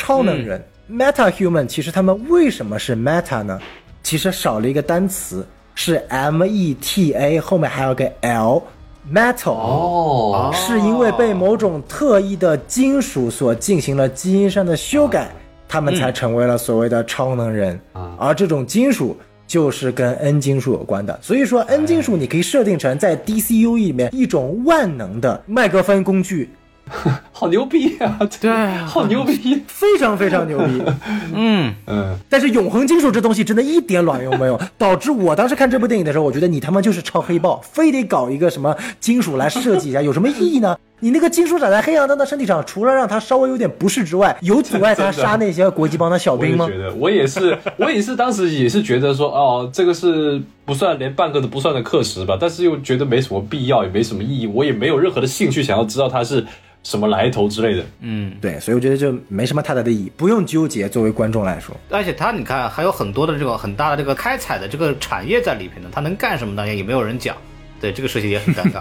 [0.01, 3.60] 超能人、meta human，其实他们为什么是 meta 呢？
[4.05, 5.44] 其实少了一个单词，
[5.80, 15.28] 是 m e t a 后面还有个 l，metal，哦，是因为被某种特异的金属所进行了基因上的修改，
[15.68, 17.80] 他们才成为了所谓的超能人。
[18.18, 26.50] 而这种金属就是跟 N 金属有关的，所以说 N 金属你可以设定成在 DCU 里面一种万能的麦克风工具。
[27.32, 28.19] 好牛逼啊！
[28.40, 28.51] 对
[28.85, 30.82] 好牛逼，非常非常牛逼。
[31.35, 40.77] 嗯嗯，但是永恒金属这东西真的一点卵用没有，导致我当时看这部电影的时候，我觉得你他妈就是抄黑豹，非得搞一个什么金属来设计一下，有什么意义呢？
[41.00, 46.66] 你那个金属长在黑羊灯的身体上，除了让他稍微有点不适之外，有阻碍他杀那些国际帮的小兵吗？
[46.66, 56.44] 我也觉得，我也是， 我也是，当时也是觉得说，哦，这个是不算连半个都不算的课时吧，但是又觉得没什么必要，也没什么意义，我也没有任何的兴趣想要知道它是
[56.82, 57.84] 什么来头之类的。
[58.00, 60.88] 嗯，对，所以我觉得就没什么太大的意义，不用纠结。
[60.88, 66.74] 作为观众来说，而且他你看还有很多的这个很大的这个开采的这个产业在里边呢，他能干什么呢？
[66.74, 67.36] 也没有人讲。
[67.80, 68.80] 对这个事情也很尴尬。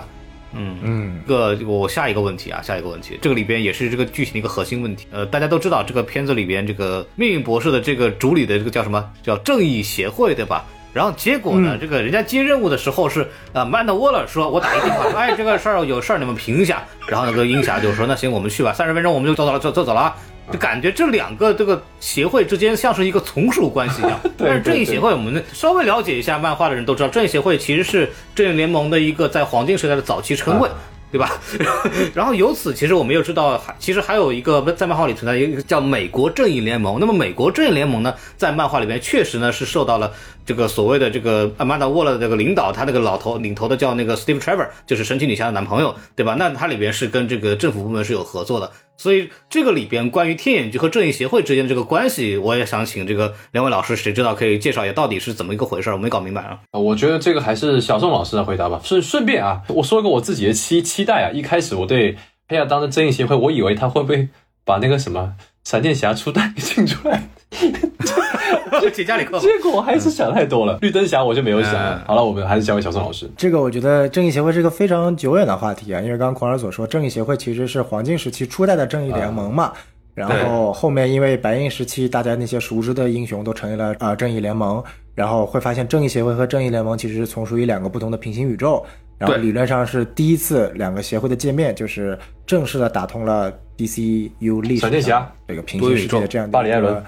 [0.53, 5.07] 嗯嗯，这个我下一个问题啊，下一个问题，这个里边也是这个剧情的一个核心问题。
[5.11, 10.65] 呃，大家都知道这个片子里边这个命运博士的这个主理的这个叫什么叫正义协会，对吧？
[10.93, 16.83] 然后结果呢，这个人家接任务的时候是呃曼德沃勒说，我打一电话说， 哎，这个事儿有事儿你们评一下。
[17.07, 20.15] 然后那个鹰侠就说，那行我们去吧，三十分钟我们就走走了，走走走了啊。
[20.51, 24.19] 就感觉这两个这个协会之间像是一个从属关系一样。
[24.37, 30.69] 但是正义协会，我们稍微了解一下漫画的人都知道，正义协会其实是正义联盟的一个在黄金时代的早期称谓。
[31.09, 31.39] 对吧？
[32.13, 36.99] 然后由此，其实我们又知道，还其实还有一个在漫画里存在一个叫美国正义联盟。
[36.99, 40.11] 那么美国正义联盟呢，在漫画里面确实呢是受到了
[40.45, 46.35] 这个所谓的这个阿曼达沃勒的这个领导，他那个老头领头的叫那个 Steve Trevor，就是神奇女侠的男朋友，对吧？
[46.37, 48.69] 那他里边是跟这个政府部门是有合作的。
[48.97, 55.91] 所以这个里边关于天眼局和正义协会之间的这个关系，我也想请这个两位老师，谁知道可以介绍一下到底是怎么一个回事？
[55.91, 56.59] 我没搞明白啊。
[56.71, 58.81] 啊，我觉得这个还是小宋老师的回答吧。
[58.83, 61.31] 顺顺便啊，我说一个我自己的期期待啊。
[61.31, 62.17] 一开始我对
[62.47, 64.27] 黑亚当的正义协会，我以为他会不会
[64.65, 65.33] 把那个什么
[65.67, 67.21] 闪电侠初代给请出来。
[68.93, 70.79] 杰加里克，结果我还是想太多了。
[70.81, 71.73] 绿灯侠我就没有想。
[72.05, 73.29] 好了，我们还是交给小宋老师。
[73.35, 79.73] 这个我觉得正义协会是一个非常久远的话题啊，因为刚刚孔儿所说，正义协会其实是黄金时期初代的正义联盟嘛。
[80.15, 84.81] 然后后面因为白银时期，大家那些熟知的英雄都成立了啊正义联盟，
[85.15, 88.85] 然后会发现正义协会和正义联盟其实是从属于两个不同的平行宇宙。
[89.17, 97.03] 然后理论上是第一次两个协会的见面，就是正式的打通了 DCU 历史上这个平行世界的这样的一个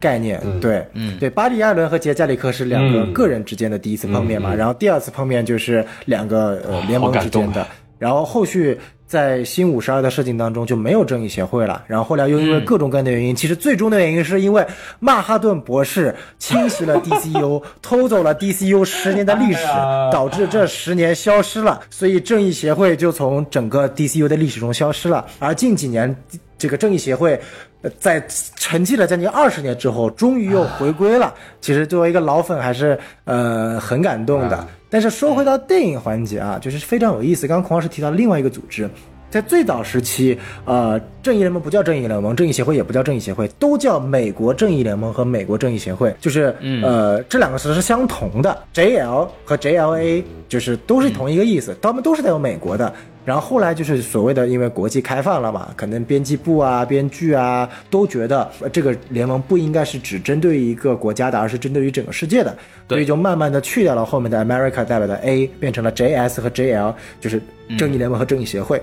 [0.00, 0.40] 概念。
[0.60, 7.66] 对，嗯，对，巴里·艾伦和杰·加里克是两个个人之间的第一次碰面嘛，然后第二次碰面就是两个呃联盟之间的，
[7.98, 8.78] 然后后续。
[9.12, 14.66] 在新五十二的设定当中就没有正义协会了，然后后来又因为各种各样的原因，其实最终的原因是因为
[15.00, 19.66] 曼哈顿博士侵袭了 DCU， 偷走了 DCU 十年的历史，
[20.10, 25.26] 导致这十年消失了，所以正义协会就从整个 DCU 的历史中消失了。
[25.38, 26.16] 而近几年，
[26.56, 27.38] 这个正义协会
[27.98, 28.18] 在
[28.56, 31.34] 沉寂了将近二十年之后，终于又回归了。
[31.60, 34.66] 其实作为一个老粉，还是呃很感动的。
[34.92, 37.46] 但是说回到电影环节啊，就是非常有意思。
[37.46, 38.90] 刚刚孔老师提到另外一个组织，
[39.32, 52.92] 在最早时期，呃，正义联盟不叫正义联盟，正义协会也不叫正义协会，都叫美国正义联盟和美国正义协会，就是呃这两个词是相同的，JL 和 JLA 就是都是同一个意思，他们都是带有美国的。
[53.24, 62.54] 然后后来就是所谓的，因为国际开放了嘛，可能编辑部啊、编剧啊都觉得这个联盟不应该是只针对一个国家的，而是针对于整个世界的，
[62.88, 67.40] 所以就慢慢的去掉了后面的 America 代表的 A，变成了 JS 和 JL，就是
[67.78, 68.82] 正义联盟和正义协会。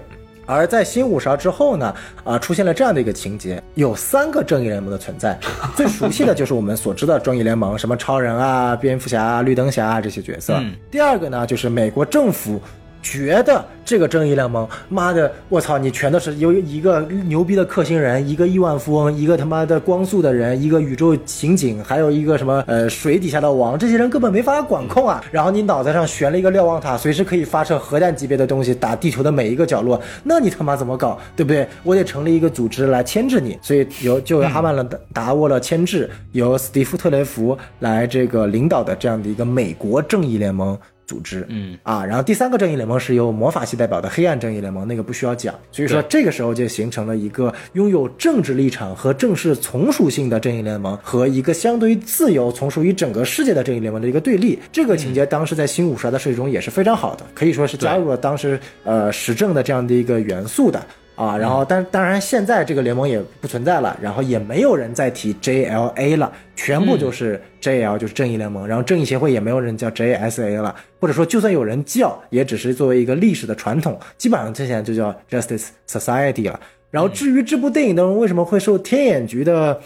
[0.55, 1.93] 而在新五十二之后呢，
[2.23, 5.37] 啊，出现了这样的一个情节，有三个正义联盟的存在，
[5.77, 10.59] 最熟悉的就是我们所知道的正义联盟，什么超人啊、蝙蝠侠啊、绿灯侠啊这些角色。
[10.89, 12.59] 第二个呢，就是美国政府。
[13.01, 25.23] 觉得这个正义联盟，妈的，我操，你全都是由一个牛逼的克星人，一个亿万富翁，一个他妈的光速的人，一个宇宙刑警，还有一个什么呃水底下的王，这些人根本没法管控啊。
[25.31, 31.67] 然后你脑袋上悬了一个瞭望塔，随时可以发射核弹级别的东西打地球的每一个角落，那你他妈怎么搞，对不对？
[31.83, 40.77] 我得成立一个组织来牵制你，所以由就由阿曼达达沃勒牵制，由斯蒂夫特雷弗来这个领导的这样的一个美国正义联盟。
[41.09, 45.55] 组织，嗯啊，然后第三个正义联盟是由魔法系代表的黑暗正义联盟，那个不需要讲。
[45.71, 54.59] 所以说这个时候就形成了一个拥有政治立场和正式从属性的正义联盟，和一个相对于自由、从属于整个世界的正义联盟的一个对立。
[54.71, 60.85] 这个情节当时在新五十二的设计中也是非常好的，可以说是加入了当时呃时政的这样的一个元素的。
[61.19, 76.57] 啊，然后，但当然，现在这个联盟也不存在了，然后也没有人再提 JLA 了，全部就是 JL，就是正义联盟，然后正义协会也没有人叫 JSA 了，或者说就算有人叫，也只是作为一个历史的传统，基本上这现在就叫 Justice Society 了。
[76.89, 79.77] 然后至于这部电影当中为什么会受天眼局的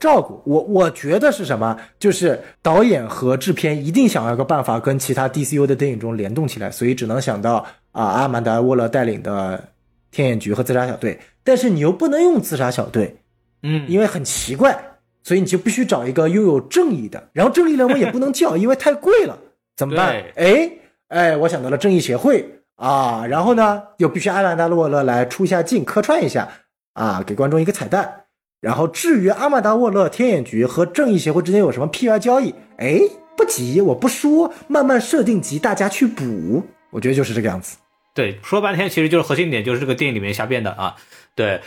[0.00, 9.62] 照顾，我我觉得是什么，就是导演和制片一定想要个办法跟其他 DCU 的电影中联动起来，所以只能想到啊，阿曼达沃勒带领的。
[10.10, 13.16] 天眼局和自杀小队，但是你又不能用自杀小队，
[13.62, 14.78] 嗯，因为很奇怪，
[15.22, 19.38] 所以你就必须找一个拥有正义的，然后正义联盟也不能叫， 因为太贵了，
[19.76, 20.22] 怎么办？
[20.36, 20.70] 哎
[21.08, 26.48] 哎，我想到了正义协会啊，然后呢，又必须阿曼达沃勒来出一下镜，客串一下
[26.94, 28.24] 啊，给观众一个彩蛋。
[28.60, 33.00] 然后至于阿曼达沃勒、天眼局和正义协会之间有什么 PR 交易，哎，
[33.34, 36.62] 不急，我不说，慢慢设定集，大家去补。
[36.90, 37.78] 我觉得就是这个样子。
[38.12, 40.96] 对，说半天其实就是核心点，就是这个电影里面瞎编的啊。
[41.36, 41.60] 对，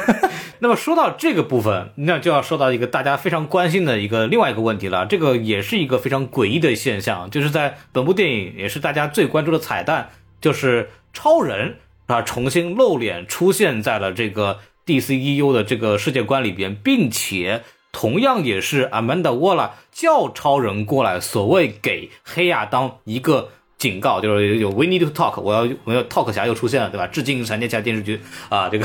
[0.60, 5.06] 那么说到这个部分，那就要说到一个大家非常关心的一个另外一个问题了。
[5.06, 10.10] 这个也是一个非常诡异的现象，就是在本部电影也是大家最关注的彩蛋，
[10.40, 23.48] 就是超人啊重新露脸出现在了这个 DCEU 的这个世界观里边，并且同样也是 Amanda Waller 叫超人过来，所谓给黑亚当一个。
[23.78, 27.06] 警告就是有 We need to talk，我要我要 talk 侠又出现了，对吧？
[27.06, 28.84] 致敬闪电侠电视剧啊，这个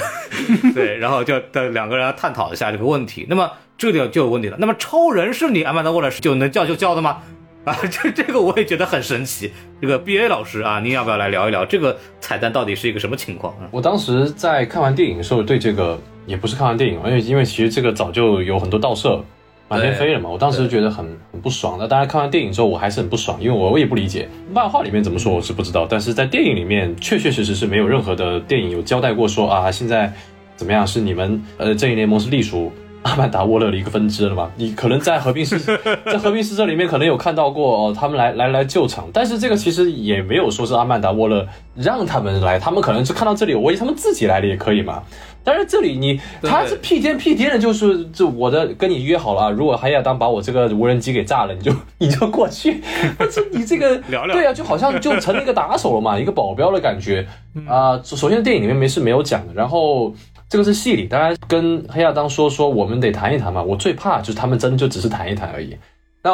[0.76, 3.26] 对，然后就的两个人要探讨一下这个问题。
[3.28, 4.58] 那么这里就有问题了。
[4.60, 7.24] 那么超人是你安排的过来就能叫就叫的吗？
[7.66, 9.52] 啊， 这这个我也觉得很神奇。
[9.82, 13.56] 这个 B A 老师啊，您要不要来聊一聊这个彩蛋到底是一个什么情况？
[13.72, 19.24] 我当时在看完电影的时候，对这个也不是看完电影，因为因为其实这个早就有很多盗摄。
[19.70, 20.30] 满天飞了嘛？
[20.30, 21.78] 我当时觉得很很不爽。
[21.80, 25.88] 那当然，看完电影之后我还是很不爽，因为我我也不理解漫画里面怎么说，我是不知道。
[25.90, 30.12] 但是在电影里面，确确实实是没有任何的电影有交代过说啊，现在
[30.56, 30.86] 怎么样？
[30.86, 32.72] 是你们呃正义联盟是隶属
[33.02, 34.50] 阿曼达沃勒的一个分支了嘛？
[34.56, 35.60] 你可能在和平使
[36.06, 41.46] 在和平使者里面可能有看到过哦，他们来来来救场，但是这个其实也没有说是阿曼达沃勒
[41.76, 45.02] 让他们来，他们可能是看到这里，我以他们自己来的也可以嘛。
[45.44, 52.82] 但是这里你他是屁颠屁颠的，就是这我的跟你约好了，如果还要当把我这个无人机给炸了，你就 你就过去，
[53.20, 57.28] 但是你这个对啊，就好像就成了一个打手了嘛， 一个保镖的感觉
[57.68, 58.00] 啊。
[58.04, 60.14] 首先电影里面没是没有讲的，然后
[60.50, 63.62] 这个是戏里，当然跟黑亚当说说，我们得谈一谈嘛。
[63.62, 65.76] 我最怕就是他们真的就只是谈一谈而已。
[66.24, 66.32] 那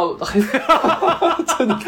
[1.59, 1.79] 黑，真的，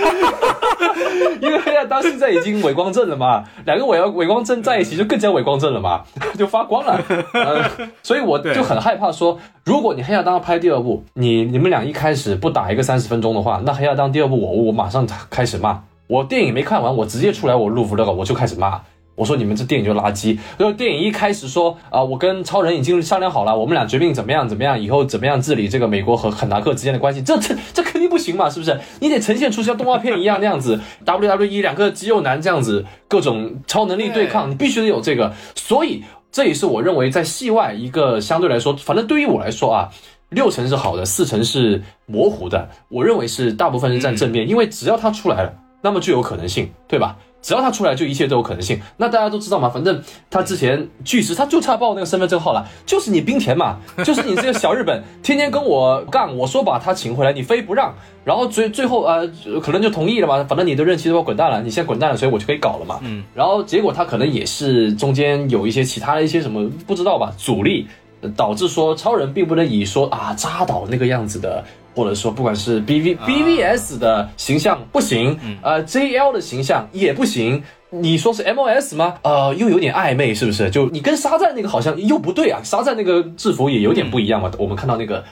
[1.41, 6.03] 因为黑亚当现在已经伪光正了嘛，两个伪伪光正在一起就更加伪光正了嘛，
[6.37, 6.99] 就发光了。
[7.33, 7.63] 呃，
[8.03, 18.81] 所以我就很害怕说，如果你黑亚当要拍第二部，你你们俩一开始不打一个三十分钟的话，那黑亚当第二部我我马上开始骂，我电影没看完，我直接出来我录 vlog 我就开始骂。
[19.21, 20.35] 我说你们这电影就垃圾。
[20.57, 27.21] 然后电影一开始说啊，我跟超人已经商量好了，我们俩决定怎么样怎么样，以后怎么样治理这个美国和肯达克之间的关系。
[27.21, 28.79] 这这这肯定不行嘛，是不是？
[28.99, 35.31] 你得呈现出像动画片一样那样子， WWE 两个肌肉男这样子，各种超能力对抗，你必须得有这个。
[35.53, 39.89] 所以这也是我认为在戏外一个相对来说，反正对于我来说啊，
[40.29, 42.67] 六成是好的，四成是模糊的。
[42.89, 45.53] 我认为是大部分是站正面，因为只要他出来了，
[45.83, 47.15] 那么就有可能性，对吧？
[47.41, 48.79] 只要他出来，就一切都有可能性。
[48.97, 57.93] 那大家都知道嘛，反正他之前巨石他就差报那个身份证号了，就是你冰田嘛， 就是你这个小日本，天天跟我干，我说把他请回来，你非不让，
[58.23, 59.27] 然后最最后呃，
[59.61, 62.99] 可能就同意了嘛，反正你的任期都要滚蛋了，你现在滚蛋了，所以我就可以搞了嘛。
[63.01, 67.87] 嗯，然后结果他可能也是中间有一些其他的一些什么不知道吧，阻力
[68.35, 71.63] 导致说超人并不能以说啊扎倒那个样子的。
[71.95, 79.15] 或者说，不管是 B V B V S 的形象不行，呃，J L 的形象也不行，你说是 MOS 吗？
[79.23, 80.69] 呃，又有点暧昧，是不是？
[80.69, 84.51] 就你跟沙赞那个好像又不对啊，沙赞那个制服也有点不一样嘛。
[84.57, 85.23] 我们看到那个。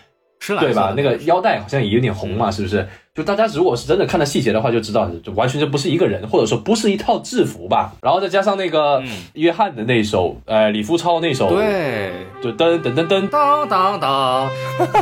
[0.41, 0.93] 是对吧？
[0.95, 2.87] 那个腰带好像也有点红嘛，是不是？
[3.19, 7.91] 就大家如果是真的看到细节的话，就知道就完全就不是一个人，或者说不是一套制服吧。
[8.01, 14.49] 然后再加上那个约翰的那首，呃，李富超那首，对，就噔噔噔噔当当当，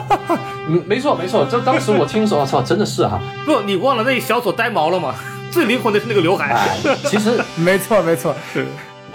[0.68, 1.46] 嗯，没错没错。
[1.48, 3.22] 这当时我听的时候，我操，真的是哈。
[3.46, 5.14] 不，你忘了那小撮呆毛了吗？
[5.52, 6.58] 最灵魂的是那个刘海。
[7.06, 8.34] 其实没 错没错。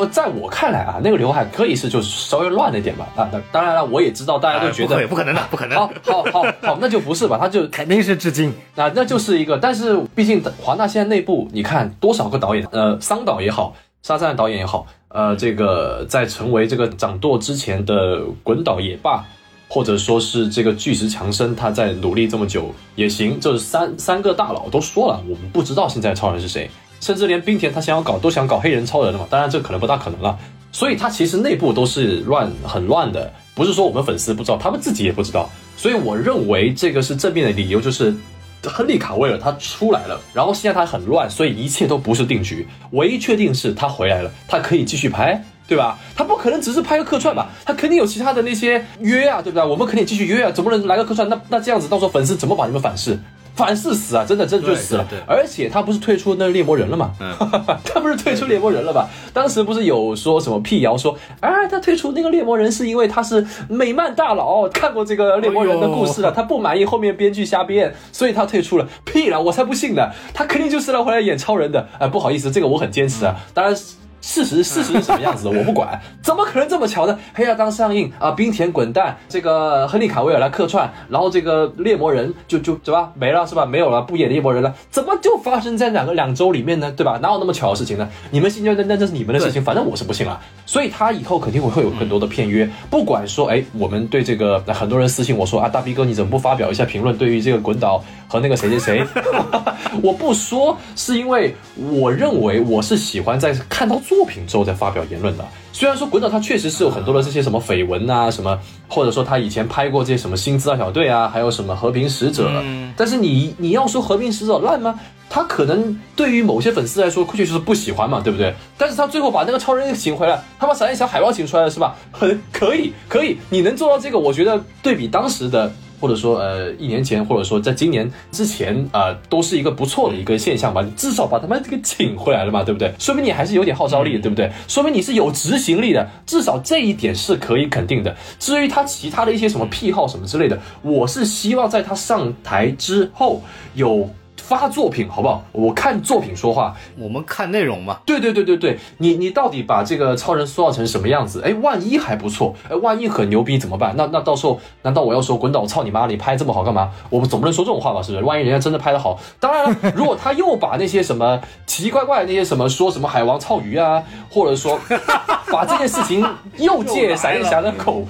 [0.02, 3.06] 我在我看来啊，那个刘海可以是就是稍微乱了一点吧。
[3.14, 5.78] 啊，那当然了，我也知道大家都觉得不可能的，不可能。
[5.78, 7.38] 好，好，好，好，那就不是吧？
[7.40, 8.52] 他就肯定是致敬。
[8.74, 19.24] 那那就是一个，但是毕竟华纳现在内部，你看多少个导演，呃，桑导也好，沙赞导演也好，呃，这个在成为这个掌舵之前的滚导也罢，
[19.68, 26.68] 或者说是这个巨石强森他在努力这么久也行，就是三三个大佬都说了，我们不知道现在超人是谁。
[27.02, 29.26] 甚至连冰田他想要搞都想搞黑人超人了嘛？
[29.28, 30.38] 当然这可能不大可能了。
[30.70, 35.50] 所以他其实内部都是乱很乱的，不是说我们粉丝不知道，他们自己也不知道。
[35.76, 38.14] 所以我认为这个是正面的理由，就是
[38.62, 42.66] 亨利卡维尔他出来了，然后现在他很乱，所以一切都不是定局。
[42.92, 45.98] 唯一确定是他回来了，他可以继续拍，对吧？
[46.14, 47.50] 他不可能只是拍个客串吧？
[47.64, 49.68] 他肯定有其他的那些约啊，对不对？
[49.68, 51.28] 我们肯定继续约啊，怎么能来个客串？
[51.28, 53.18] 那那这样子到时候粉丝怎么把你们反噬？
[53.54, 54.24] 反是死啊！
[54.26, 55.06] 真的，真的就死了。
[55.26, 57.12] 而且他不是退出那猎魔人了吗？
[57.84, 59.08] 他不是退出猎魔人了吧？
[59.32, 68.88] 当时不是有说什么辟谣说，啊，他退出那个猎魔人是因为他是美漫大佬，看过这个猎魔人的故事了，他不满意后面编剧瞎编，所以他退出了。
[69.04, 70.10] 屁了，我才不信呢！
[70.32, 71.88] 他肯定就是来回来演超人的。
[71.98, 73.36] 哎，不好意思，这个我很坚持啊。
[73.52, 73.76] 当然。
[74.22, 77.18] 事实事实是什么样子的，我不管， 怎么可能这么巧呢？
[77.34, 83.66] 黑亚当上映啊，冰田滚蛋，这个亨利卡维尔来客串，然后这个猎魔人就就对吧没了是吧？
[83.66, 86.90] 没有了，不演猎魔人了，怎么就发生在两个两周里面呢？
[86.92, 87.18] 对吧？
[87.20, 88.08] 哪有那么巧的事情呢？
[88.30, 90.40] 你们信就那那这是你们的事情，反正我是不信了。
[90.64, 97.18] 所以他以后肯定会会有很多的片约，不管说哎，我们对这个很多人私信我说啊，大 B 哥你怎么不发表一下评论？
[97.18, 99.06] 对于这个滚导和那个谁谁谁，
[100.00, 104.00] 我不说是因为我认为我是喜欢在看到。
[104.14, 112.48] 作品之后再发表言论的，虽然说滚导他确实是有很多的这些什么绯闻啊，什么，或者说他以前拍过这些什么新资料小队啊，还有什么和平使者，
[112.97, 114.98] 但是你你要说和平使者烂吗？
[115.30, 118.55] 他可能对于某些粉丝来说，确实是不喜欢嘛，对不对？
[118.76, 121.97] 但是他最后把那个超人请回来，他把闪电侠海报请出来了，是吧？
[122.12, 125.72] 很 可以，可以，你能做到这个，我觉得对比当时的。
[126.02, 130.82] 或者说，呃，一年前，或者说在今年之前，啊，都是一个不错的一个现象吧。
[130.82, 132.92] 你至少把他们给请回来了嘛，对不对？
[132.98, 134.50] 说明你还是有点号召力的，对不对？
[134.66, 138.16] 说明你是有执行力的，至少这一点是可以肯定的。
[138.40, 143.40] 至于他其他的一些什么癖好什么之类的，我是希望在他上台之后
[143.74, 144.10] 有。
[144.56, 145.42] 发作品好不好？
[145.52, 147.98] 我看作品说话，我们看内容嘛。
[148.04, 151.40] 对对对对对，你你到底把这个超人塑造成什么样子？
[151.42, 153.94] 哎，万一还不错，哎，万一很牛逼怎么办？
[153.96, 156.06] 那那到时候难道我要说滚导操你妈？
[156.06, 156.90] 你拍这么好干嘛？
[157.08, 158.02] 我们总不能说这种话吧？
[158.02, 158.24] 是不是？
[158.24, 164.78] 万一人家真的拍的好，当然了， 如果他又把那些什么奇奇怪怪的那些什么说什么海王操鱼啊，或者说
[165.50, 166.26] 把这件事情
[166.58, 168.04] 又借闪电侠的口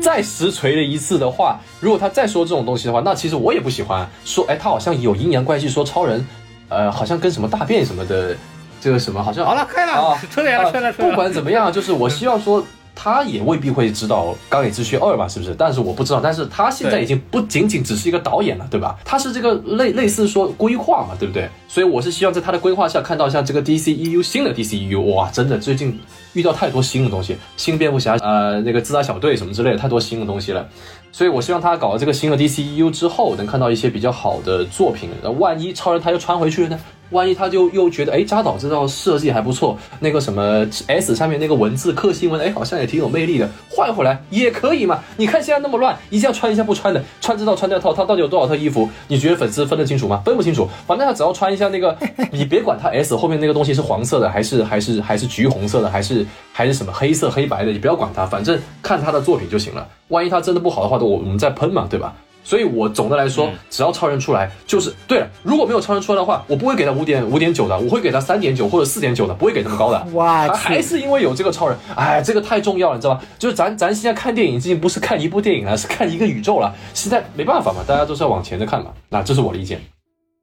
[0.00, 4.08] 再实锤了一次的话，如果他再说这种东西的话，那其实我也不喜欢。
[4.24, 5.87] 说哎，他好像有阴阳怪气说。
[5.88, 6.24] 超人，
[6.68, 8.36] 呃，好像跟什么大便什么的，
[8.80, 12.62] 这个什么好像好了，开了啊，吹了，吹了，不管怎么样，就是我希望说，
[12.94, 15.54] 他也未必会知道《钢铁之躯二》吧，是不是？
[15.56, 18.98] 但是我不知道，但是他现在已经不仅仅只是一个导演了，对吧？
[19.04, 21.48] 他是这个类类似说规划嘛，对不对？
[21.68, 25.98] 所以我是希望在他的规划下看到像这个 DCEU 新的 DCEU，哇，真的最近
[26.32, 30.66] 遇到太多新的东西，新蝙蝠侠，呃，那个自杀小队什么之类的，太多新的东西了。
[31.10, 35.10] 所以，我希望他搞了这个新的 DCEU 之后，能看到一些比较好的作品。
[35.22, 36.80] 那万一超人他又穿回去了呢？
[37.10, 45.00] 万一他就又觉得，哎，扎导这套设计还不错，那个什么 S 上面那个文字刻新闻，哎，好像也挺有魅力的，换回来也可以嘛？
[45.16, 48.88] 你看现在那么乱，一下穿一下不穿的，穿这套穿那套，他到底有多少套衣服？
[49.08, 50.22] 你觉得粉丝分得清楚吗？
[50.24, 50.68] 分不清楚。
[50.86, 51.96] 反正他只要穿一下那个，
[52.30, 59.86] 你别管他 S 后面那个东西是黄色的，还是还是还是橘红色的，还是还是什么黑色黑白的，你不要管他，反正看他的作品就行了。
[60.08, 62.14] 万一他真的不好的话，我我们再喷嘛，对吧？
[62.48, 65.28] 所以，我总的来说，只要超人出来，就是对了。
[65.42, 70.02] 如果没有超人出来的话，我不会给他五点五点九的，我会给他三点九或者四点九的，不会给那么高的。
[70.14, 73.20] 哇，还是因为有这个超人，哎，这个太重要了，你知道吧？
[73.38, 76.74] 就是咱咱现在看电影，已经不是看一部电影了，是看一个宇宙了。
[76.94, 78.92] 现在没办法嘛，大家都是要往前的看嘛。
[79.10, 79.78] 那这是我的意见。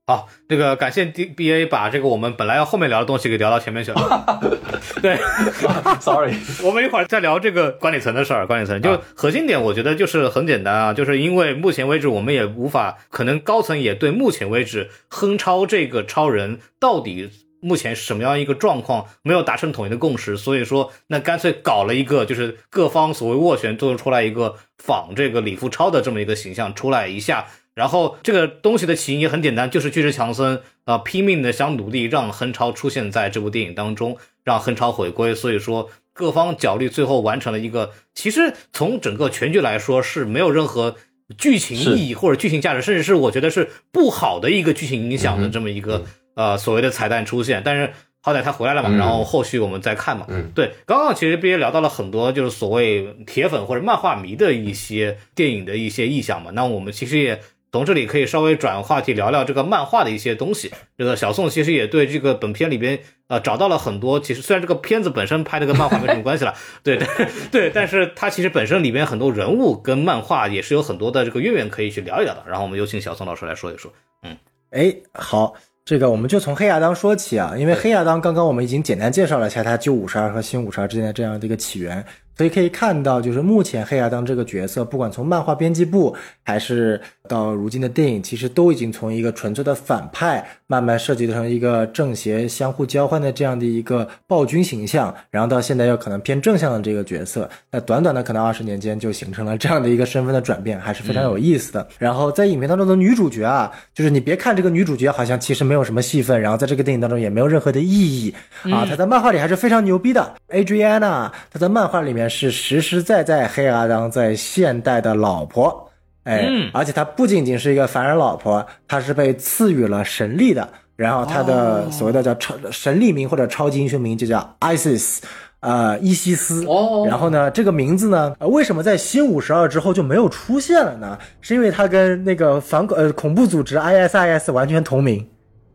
[0.08, 4.40] 好，这个感谢 D B A 把这个我们本来要后面聊的东西给聊到前面去了。
[5.02, 5.18] 对，
[6.00, 8.46] Sorry，我们一会儿再聊这个管理层的事儿。
[8.48, 17.30] 管理层就核心点，我觉得就是很简单啊，就是因为目前为止我们也无法，可能高层也对目前为止亨超这个超人到底
[17.62, 27.48] 目前什么样一个状况，没有达成统一的共识，所以说那干脆搞了一个，就是各方所谓斡旋，做出来一个仿这个李富超的这么一个形象出来一下。
[27.76, 35.36] 然后这个东西的起因也很简单，就是巨石强森啊拼命的想努力让亨超出现在这部电影当中，让亨超回归。
[35.36, 40.96] 所以说各方角力，最后完成了一个，其实从整个全剧来说是没有任何
[41.38, 47.62] 剧情意义或者剧情价值，甚至是我觉得是不好的一个剧情影响的这么一个呃所谓的彩蛋出现。
[47.66, 47.92] 但是
[48.22, 50.26] 好歹他回来了嘛，然后后续我们再看嘛。
[50.30, 56.52] 嗯，对，刚刚其实也聊到了很多就是所谓铁粉或者漫画迷的一些电影的一些意向嘛。
[56.52, 57.38] 那我们其实也。
[57.76, 60.72] 从这里可以稍微转话题聊聊这个漫画的一些东西。
[60.98, 66.54] 这个小宋其实也对这个本片里边呃找到了很多，其实虽然这个片子本身拍的跟漫画没什么关系了，
[66.84, 67.06] 对对
[67.52, 72.42] 对，但是它其实本身里边很多人物跟漫画也是有很多的这个渊源可以去聊一聊的。
[72.48, 73.92] 然后我们有请小宋老师来说一说。
[74.24, 74.38] 嗯，
[74.72, 75.54] 哎，好，
[75.84, 82.06] 这个我们就从黑亚当说起啊，因为黑亚当刚刚我们已经简单介绍了一下他旧五十二和新五十二之间的这样的一个起源。
[82.36, 87.00] 所以可以看到，就是目前黑亚当这个角色，不管从漫画编辑部，还是
[87.30, 101.88] 到如今的电影，其实都已经从一个纯粹的反派，慢慢设计成一个正邪相互交换的这样的一个暴君形象，然后到现在又可能偏正向的这个角色，那短短的可能二十年间就形成了这样的一个身份的转变，还是非常有意思的。
[101.98, 110.36] 然后在影片当中的女主角啊，就是你别看这个女主角好像其实没有什么戏份，然后在这个电影当中也没有任何的意义啊，她在漫画里还是非常牛逼的。
[110.50, 112.25] Adriana，她在漫画里面。
[112.30, 115.90] 是实实在在黑亚当在现代的老婆，
[116.24, 120.68] 哎，而且她不仅仅是一个凡人老婆，她是被赐予了神力的。
[120.96, 125.20] 然后她的所谓的叫超神力名或者超级英雄名就叫 Isis，
[125.60, 126.66] 呃，伊西斯。
[126.68, 127.06] 哦。
[127.08, 131.18] 然后呢，这个名字呢，为什么在新五十二之后就没有出现了呢？
[131.42, 135.28] 是因为它跟那个反恐呃恐怖组织 ISIS 完全同名。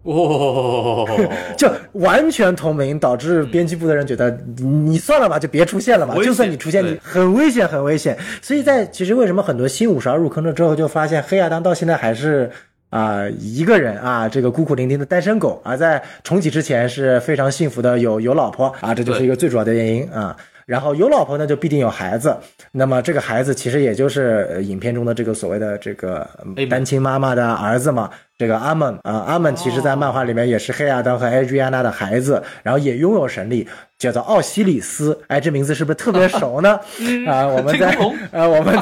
[0.03, 1.07] 哦，
[1.59, 6.15] 就完全同名，导致编辑部的人觉得你算了吧，就别出现了吧。
[6.23, 8.17] 就算你出现，你很危险，很危险。
[8.41, 12.51] 所以在其实为什么很多新五十二入坑了之后，就发现黑亚当到现在还是
[12.89, 15.61] 啊一个人啊，这个孤苦伶仃的单身狗。
[15.65, 20.35] 而在重启之前是非常幸福的，有有老婆啊，这就是一个最主要的原因啊。
[20.71, 22.37] 然后有老婆呢，就必定有孩子。
[22.71, 26.25] 那么这个孩子其实也就是影片中的这个所谓的这个
[26.71, 28.09] 单亲妈妈的儿子嘛。
[28.39, 33.69] 这个阿门啊，阿门其实在漫画里面也是黑亚当和艾瑞安娜的孩子，然后也拥有神力，
[34.01, 35.17] 叫做奥西里斯。
[35.29, 36.81] 哎，这名字是不是特别熟呢？
[37.29, 37.97] 啊，我们在
[38.33, 38.77] 呃， 我们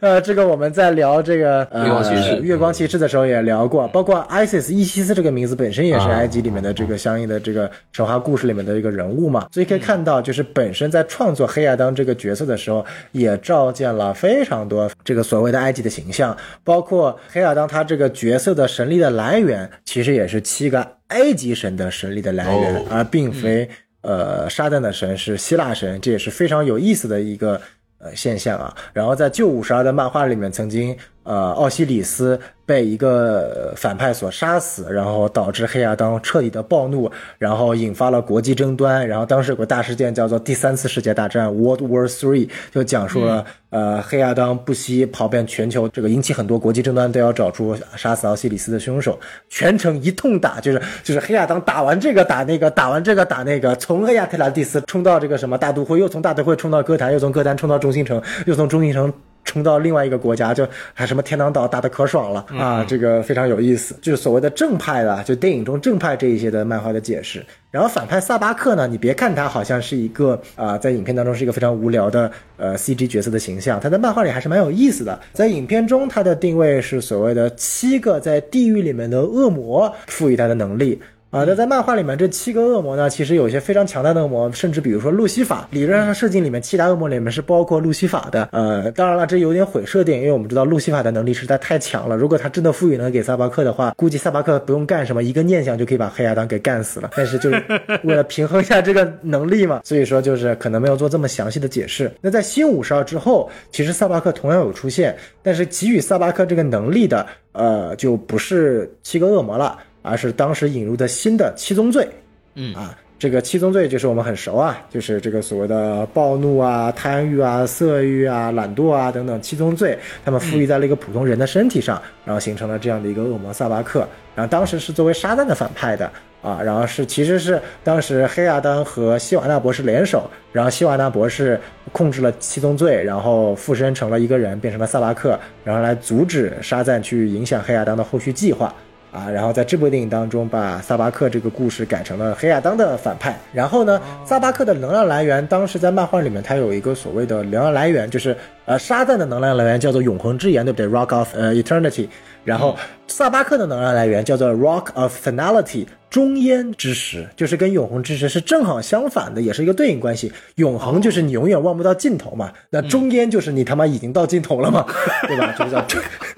[0.00, 17.82] 呃，这个我们在聊这个月光骑士月光骑士的时候也聊过，包括 Isis 伊西斯这个名字本身也是埃及里面的这个相应的这个神话故事里面的一个人物嘛，所以可以看到，就是本身在创作黑亚当这个角色的时候，也照见了非常多这个所谓的埃及的形象，包括黑亚当他。
[17.88, 23.68] 这个角色的神力的来源，其实也是七个埃及神的神力的来源，而并非
[24.02, 27.60] 呃撒旦的神是希腊神，这也是非常有意思的一个
[27.98, 28.74] 呃现象啊。
[28.92, 30.96] 然后在旧五十二的漫画里面，曾经
[31.28, 32.40] 呃奥西里斯。
[32.68, 39.08] 被一个反派所杀死，然后导致黑亚当彻底的暴怒，然后引发了国际争端。
[39.08, 49.18] 然后当时有个大事件叫做第三次世界大战 （World War Three），就讲述了呃黑亚当不惜跑遍全球，这个引起很多国际争端，都要找出杀死奥西里斯的凶手。
[49.48, 59.10] 全程一通打，就是就是黑亚当打完这个打那个，打完这个打那个，从黑亚特兰蒂斯冲到这个什么大都会，又从大都会冲到歌坛，又从歌坛冲到中心城，又从中心城。
[59.48, 62.84] 冲到另外一个国家，就还什么天堂岛打的可爽了啊！
[62.86, 67.42] 这个非常有意思，就是所谓的正派的，就电影中正派这一些的漫画的解释。
[67.70, 75.18] 然后反派萨巴克呢，你别看他好像是一个啊，在影片当中是一个非常无聊的呃 CG 角色的形象，他在漫画里还是蛮有意思的。
[75.32, 81.00] 在影片中，他的定位是所谓的七个在地狱里面的恶魔赋予他的能力。
[81.30, 88.48] 啊，那在漫画里面，这七个恶魔呢，其实有一些非常强大的恶魔，甚至比如说路西法，理论上设定里面七大恶魔里面是包括路西法的。
[88.50, 92.16] 呃，当然了，这有点毁设定，因为我们知道路西法的能力实在太强了。
[92.16, 97.10] 如果他真的赋予能给萨巴克的话，估计萨巴克不用干什么，一个念想就可以把黑亚当给干死了。
[97.16, 97.62] 但是就是
[98.04, 102.10] 为了平衡一下这个能力嘛，所以说就是可能没有做这么详细的解释。
[102.22, 109.78] 那在新五十二之后，其实萨巴克同样有出现，但是给予萨巴克这个能力的，呃，就不是七个恶魔了。
[110.08, 112.08] 而是当时引入的新的七宗罪，
[112.54, 124.06] 嗯啊，这个七宗罪就是我们很熟啊，就是这个所谓的暴怒啊、贪欲啊、色欲啊、懒惰啊等等七宗罪，他们赋予在了一个普通人的身体上，然后形成了这样的一个恶魔萨巴克。
[124.34, 126.08] 然后当时是作为撒旦的反派的
[126.42, 131.60] 啊，然后是其实是当时黑亚当和希瓦纳博士联手，然后希瓦纳博士
[131.90, 138.72] 控制了七宗罪，然后附身成了一个人，变成了萨巴克，然后来阻止沙赞去影响黑亚当的后续计划。
[139.10, 143.38] 啊，然后在这部电影当中，把萨巴克这个故事改成了黑亚当的反派。
[143.52, 148.36] 然后呢，萨巴克的能量来源，当时在漫画里面，它有一个所谓的能量来源，就是
[148.66, 152.08] 呃沙赞的能量来源叫做永恒之岩，对不对？Rock of 呃 Eternity。
[152.44, 152.76] 然后
[153.06, 160.32] 萨巴克的能量来源叫做 Rock of Finality，终焉之石，就是跟永恒之石是正好相反的，也是一个对应关系。
[160.54, 164.86] 永恒就是你永远望不到尽头嘛，那中焉就是你他妈已经到尽头了嘛，
[165.26, 165.52] 对吧？
[165.58, 165.84] 就叫。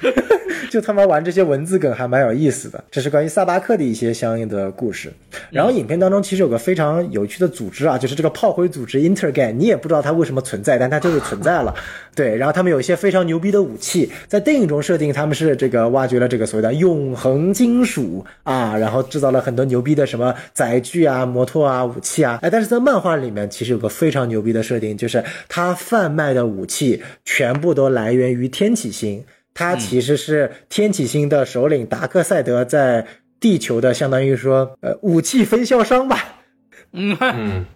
[0.70, 5.12] 就他妈玩这些文字梗还蛮有意思的，这是关于萨巴克的一些相应的故事。
[5.50, 11.74] 然后影片当中其实有个非常有趣的组织啊，就是这个炮灰组织 Intergang，你也不知道它为什么存在，但它就是存在了。
[12.14, 22.38] 对，然后他们有一些非常牛逼的武器，在电影中设定他们是这个挖掘了这个所谓的永恒金属啊，然后制造了很多牛逼的什么载具啊、摩托啊、武器啊。
[22.42, 29.24] 哎，但是在漫画里面其实有个非常牛逼的设定，就是他贩卖的武器全部都来源于天启星。
[29.54, 33.06] 他其实是天启星的首领达克赛德在
[33.38, 36.36] 地球的，相当于说，呃，武器分销商吧。
[36.92, 37.16] 嗯，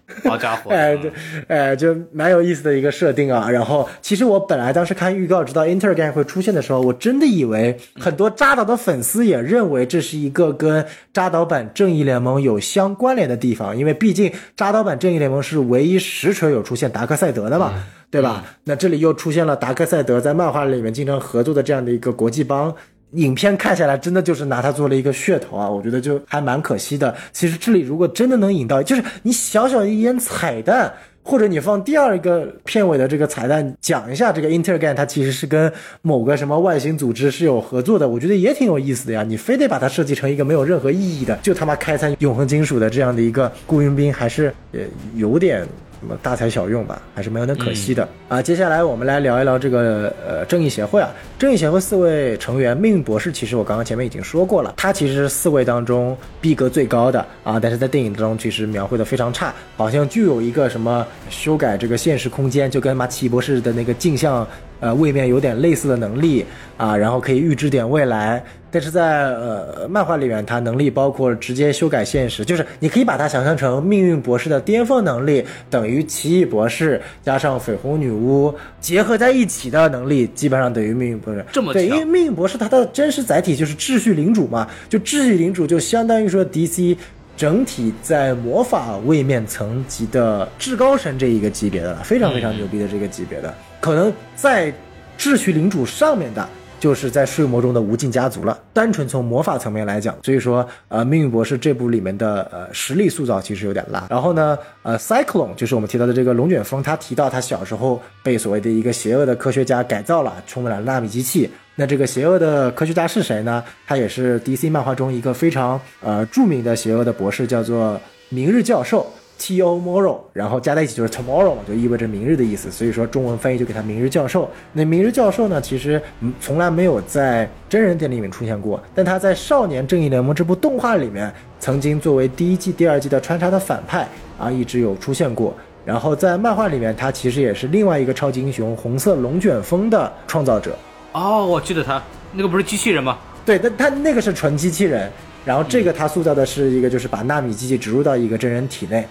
[0.25, 1.09] 好家伙，哎，对，
[1.47, 3.49] 哎，就蛮有意思的一个设定啊。
[3.49, 17.73] 然后，其实我本来当时看预告，知道 Intergang 会出现的时候，我真的以为很多扎导的粉丝也认为这是一个跟扎导版正义联盟有相关联的地方，因为毕竟扎导版正义联盟是唯一实锤有出现达克赛德的嘛。
[18.09, 18.43] 对吧？
[18.63, 22.73] 那这里又出现了达克赛德在漫画里面经常合作的这样的一个国际帮，
[23.11, 25.69] 影片看下来真的就是拿它做了一个噱头啊！
[25.69, 27.13] 我觉得就还蛮可惜的。
[27.33, 35.71] 其实这里如果真的能引到，就是你小小一眼彩蛋，或者你放第二个片尾的这个彩蛋，讲一下这个 Intergang 它其实是跟
[36.01, 39.23] 某个什么外星组织是有合作的，我觉得也挺有意思的呀。
[39.23, 44.79] 你非得把它设计成一个没有任何意义的，就他妈开采永恒金属的这样的一个雇佣兵，还是呃
[45.15, 45.67] 有点。
[45.99, 48.41] 什么大材小用吧，还是没有点可惜的啊！
[48.41, 51.09] 接下来我们来聊一聊这个呃正义协会啊。
[51.39, 64.45] 正义协会四位成员，命运博士其实我刚刚前面已经说过了，他其实是四位当中逼格最高的啊，但是在电影中其实描绘的非常差，好像具有一个什么修改这个现实空间，就跟马奇博士的那个镜像。
[64.81, 66.45] 呃，位面有点类似的能力
[66.75, 68.43] 啊，然后可以预知点未来。
[68.75, 81.45] 但是在呃漫画里面，它能力包括直接修改现实，就是你可以把它想象成命运博士的巅峰能力等于奇异博士加上绯红女巫结合在一起的能力，基本上等于命运博士。
[81.53, 86.97] 这么对，因为命运博士它的真实载体就是秩序领主嘛，就秩序领主就相当于说 DC
[87.37, 93.53] 整体在魔法位面层级的至高神这一个级别的了，非常非常牛逼的这个级别的。
[93.79, 94.69] 可能在
[95.17, 96.45] 秩序领主上面的，
[96.85, 98.55] 就是在睡魔中的无尽家族了。
[98.71, 104.05] 单纯从魔法层面来讲，所以说，呃，命运博士这部里面的呃实力塑造其实有点拉。
[104.07, 111.49] 然后呢，呃，Cyclone 就是我们提到的这个龙卷风，他提到他小时候被所谓的一个邪恶的科学家改造了，充满了纳米机器。
[111.73, 113.63] 那这个邪恶的科学家是谁呢？
[113.87, 117.99] 他也是 DC 漫画中一个非常呃著名的邪恶的博士，叫做
[118.29, 119.11] 明日教授。
[119.39, 122.71] Tomorrow，然后加在一起就是 Tomorrow 嘛，就意味着明日的意思。
[122.71, 124.49] 所以说中文翻译就给他明日教授。
[124.73, 126.01] 那明日教授呢，其实
[126.39, 134.07] 从来没有在真人电影里面出现过，但他在《少年正义联盟》这部动画里面，曾经作为第一季、第二季的穿插的反派
[134.39, 135.53] 啊，一直有出现过。
[135.83, 140.75] 然后在漫画里面，他其实也是另外一个超级英雄红色龙卷风的创造者。
[141.11, 142.01] 哦，我记得他
[142.33, 143.17] 那个不是机器人吗？
[143.45, 145.11] 对，但他那个是纯机器人。
[145.45, 149.05] 然后这个他塑造的是一个，就是把纳米机器植入到一个真人体内。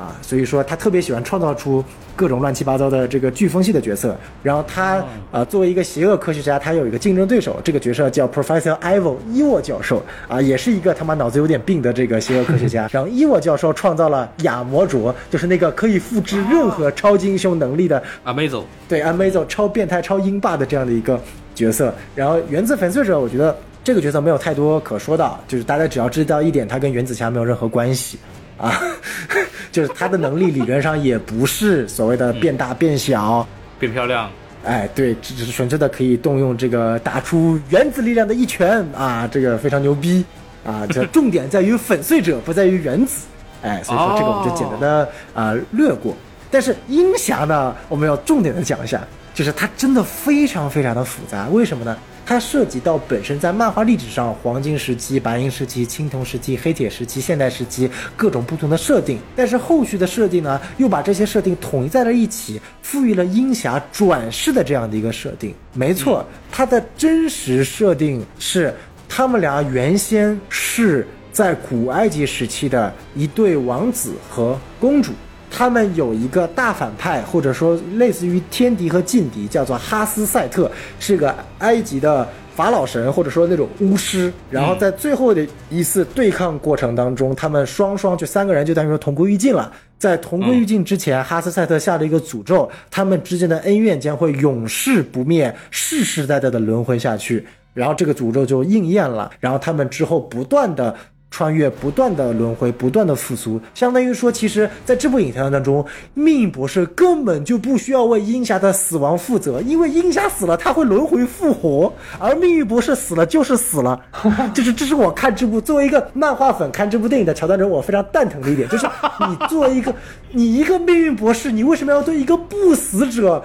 [0.00, 1.84] 啊，所以说他特别喜欢创造出
[2.16, 4.16] 各种乱七八糟的这个飓风系的角色。
[4.42, 12.88] 然后他呃作为一个邪恶科学家，他有一个竞争对手，这个角色叫 Professor Evil 伊沃教授啊，也是一个他妈脑子有点病的这个邪恶科学家。
[12.92, 21.20] 然后伊沃教授创造了亚魔卓，就是那个可以复制任何超级英雄能力的 Amazo，对 Amazo 超变态超英霸的这样的一个
[21.54, 21.92] 角色。
[22.14, 23.54] 然后原子粉碎者，我觉得
[23.84, 28.18] 这个角色没有太多可说的，就是大家只要知道一点，他跟原子侠没有任何关系。
[28.60, 28.80] 啊，
[29.72, 33.46] 就是他的能力理论上也不是所谓的变大变小、
[33.78, 34.30] 变漂亮。
[34.62, 40.22] 哎，对，只是纯粹的可以动用这个打出原子力量的一拳啊，这个非常牛逼
[40.64, 40.86] 啊。
[40.90, 43.26] 这重点在于粉碎者，不在于原子。
[43.62, 46.14] 哎，所以说这个我们就简单的啊略过。
[46.50, 49.00] 但是鹰侠呢，我们要重点的讲一下，
[49.32, 51.48] 就是它真的非常非常的复杂。
[51.48, 51.96] 为什么呢？
[52.30, 65.52] 它涉及到本身在漫画历史上黄金时期、白银时期、青铜时期、黑铁时期、现代时期各种不同的设定，但是后续的设定呢，又把这些设定统一在了一起，赋予了鹰侠转世的这样的一个设定。
[65.72, 68.72] 没错，它的真实设定是
[69.08, 75.10] 他们俩原先是在古埃及时期的一对王子和公主。
[75.50, 82.26] 他们有一个大反派，或者说类似于天敌和劲敌，叫做哈斯赛特，是个埃及的。
[82.52, 89.72] 法老神或者说那种巫师，然后在最后的一次对抗过程当中，他们双双就三个人就等于说同归于尽了。
[89.96, 97.46] 在同归于尽之前，哈斯赛特下了一个诅咒，他们之间的恩怨将会永世不灭，世世代代的轮回下去。
[97.72, 100.94] 然后这个诅咒就应验了，然后他们之后不断的。
[101.30, 113.98] 穿越不断的轮回，不断的复苏，相当于说，其实在这部影片当中，命运博士根本就不需要为鹰侠的死亡负责，因为鹰侠死了他会轮回复活，而命运博士死了就是死了，
[114.52, 118.86] 就是这是我看这部作为一个漫画粉看这部电影的桥段中，我非常蛋疼的一点，就是
[119.28, 119.94] 你作为一个
[120.32, 123.42] 你一个命运博士，你为什么要对一个不死者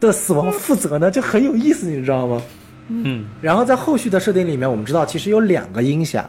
[0.00, 1.10] 的死亡负责呢？
[1.10, 2.42] 就很有意思，你知道吗？
[2.88, 6.26] 嗯，然后在后续的设定里面，我们知道其实有两个鹰侠。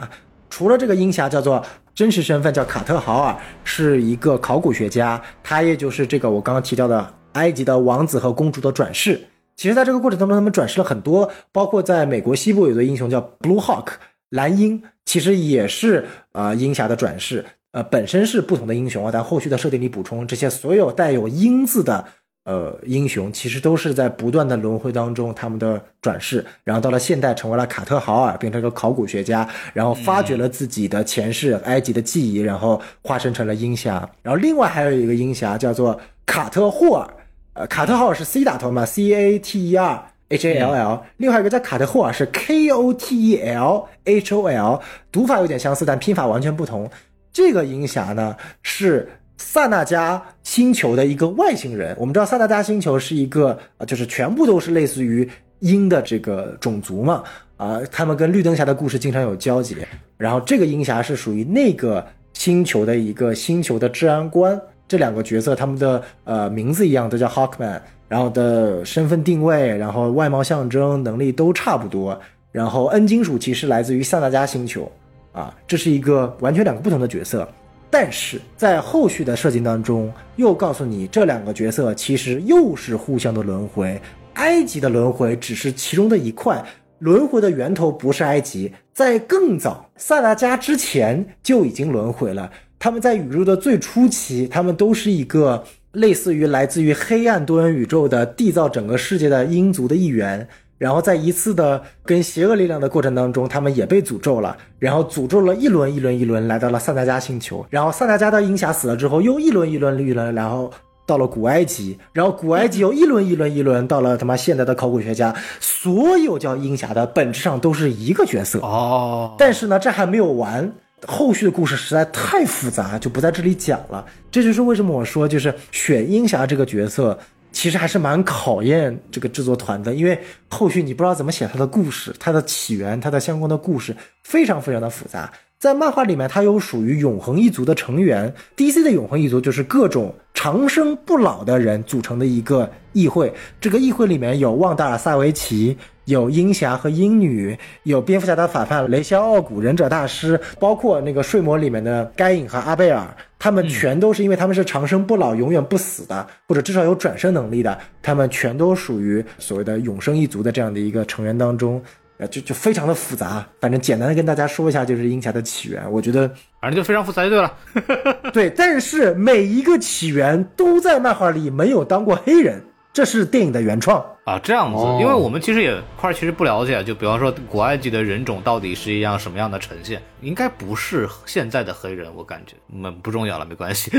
[0.50, 1.64] 除了这个鹰侠叫做
[1.94, 9.20] 真实身份叫卡特豪尔，是一个考古学家，他也就是这个我刚刚提到的埃及的王子和公主的转世。
[9.56, 13.88] 其实，在这个过程当中，他们转世了很多，包括在美国西部有个英雄叫 Blue Hawk
[14.30, 22.06] 蓝鹰，其实也是呃鹰侠的转世，呃本身是不同的英雄啊，但后续的设定里补充这些所有带有鹰字的。
[22.48, 34.10] 呃，英雄其实都是在不断的轮回当中，他们的转世，然后到了现代成为了卡特豪尔，变成一个考古学家，然后发掘了自己的前世埃及的记忆，然后化身成了鹰侠。
[34.22, 37.14] 然后另外还有一个鹰侠叫做卡特霍尔，
[37.52, 43.86] 呃，卡特豪尔是 C 打头嘛，C A T E R H A L L，另外一个叫卡特霍尔是 K O T E L
[44.06, 46.90] H O L，读法有点相似，但拼法完全不同。
[47.34, 49.10] 这个鹰侠呢是。
[49.38, 57.24] 萨那加星球的一个外星人，我们知道萨那加星球是一个啊，就是全部都是类似于鹰的这个种族嘛，
[57.56, 59.78] 啊，他们跟绿灯侠的故事经常有交集。
[60.18, 64.60] 然后这个鹰侠是属于那个星球的一个星球的治安官。
[64.88, 72.18] 这两个角色他们的呃名字一样，都叫 Hawkman，然后的身份定位，然后外貌象征能力都差不多。
[72.54, 74.90] 然后 N 金属骑士来自于萨那加星球，
[75.34, 77.48] 啊，这是一个完全两个不同的角色。
[77.90, 84.00] 但是在后续的设计当中，又告诉你这两个角色其实又是互相的轮回。
[84.34, 86.64] 埃及的轮回只是其中的一块，
[87.00, 92.52] 轮回的源头不是埃及，在更早萨达加之前就已经轮回了。
[92.78, 100.48] 他们在宇宙的最初期，他们都是一个类似于来自于黑暗多元宇宙的缔造整个世界的鹰族的一员。
[100.78, 104.56] 然后在一次的跟邪恶力量的过程当中，他们也被诅咒了。
[104.78, 107.66] 然后诅咒了一轮一轮一轮，来到了萨达加星球。
[107.70, 110.72] 然后萨达加的鹰侠死了之后，又一轮一轮一轮，然后
[111.08, 111.98] 到了古埃及。
[112.14, 115.34] 然后古埃及又一轮一轮一轮，到了他妈现代的考古学家。
[115.60, 119.34] 所有叫鹰侠的本质上都是一个角色哦。
[119.40, 120.72] 但是呢，这还没有完，
[121.08, 124.06] 后续的故事实在太复杂，就不在这里讲了。
[124.30, 127.18] 这就是为什么我说，就是选鹰侠这个角色。
[127.58, 135.34] 其实还是蛮考验这个制作团的，因为后续你不知道怎么写他的故事，他的起源，他的相关的故事非常非常的复杂。
[135.58, 143.34] 在漫画里面，他有属于永恒一族的成员，DC 的永恒一族就是各种长生不老的人组成的一个议会。
[143.60, 145.76] 这个议会里面有旺达尔·萨维奇。
[146.08, 153.06] 有鹰侠和鹰女，有蝙蝠侠的反派雷肖奥古忍者大师，包括那个睡魔里面的该隐和阿贝尔，
[153.38, 161.84] 他们全都是因为他们是长生不老、永远不死的，或者至少有转生能力的，他们全都属于所谓的永生一族的这样的一个成员当中，
[162.20, 163.46] 呃，就就非常的复杂。
[163.60, 166.26] 反正简单的跟大家说一下，就是鹰侠的起源，我觉得
[166.62, 167.54] 反正就非常复杂就对了。
[168.32, 172.64] 对，但是每一个起源都在漫画里没有当过黑人。
[172.98, 183.92] 这是电影的原创啊，这样子，因为我们其实也块其实不了解，就比方说古埃及的人种到底是一样什么样的呈现，应该不是现在的黑人，我感觉，嗯，不重要了，没关系。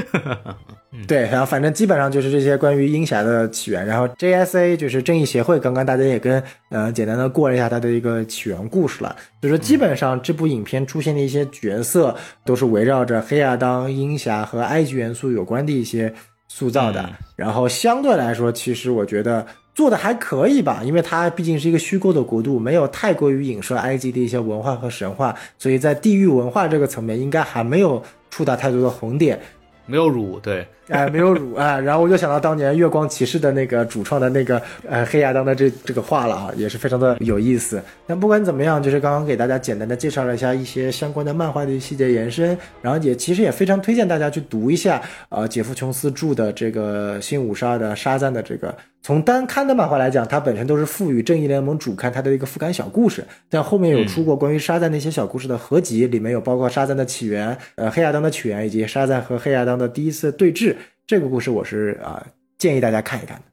[1.06, 16.12] 对，然后反正基本上就是这些关于鹰侠的起源，然后 JSA 就是正义协会，刚刚大家也跟呃简单的过了一下它的一个起源故事了，就是基本上这部影片出现的一些角色都是围绕着黑亚当、鹰侠和埃及元素有关的一些。
[16.48, 29.38] 塑造的，然后相对来说，其实我觉得做的还可以吧，因为它毕竟是一个虚构的国度，没有太过于影射埃及的一些文化和神话，所以在地域文化这个层面，应该还没有触达太多的红点。
[29.86, 31.78] 没有辱，对，哎，没有辱啊。
[31.80, 37.82] 然后我就想到当年月光骑士的那个主创的那个呃黑亚当的这这个画了啊，也是非常的有意思。
[38.06, 48.74] 但不管怎么样，就是刚刚给大家简单的介绍了一下一些相关的漫画的细节延伸，然后也其实也非常推荐大家去读一下呃杰夫琼斯著的这个新五十二的沙赞的这个。
[49.00, 60.74] 从单刊的漫画来讲，它本身都是赋予正义联盟主刊它的一个副刊小故事，但后面有出过关于沙赞那些小故事的合集，里面有包括沙赞的起源、呃黑亚当的起源以及沙赞和黑亚当的第一次对峙。
[61.08, 62.26] 这个故事我是啊
[62.58, 63.44] 建议大家看一看的。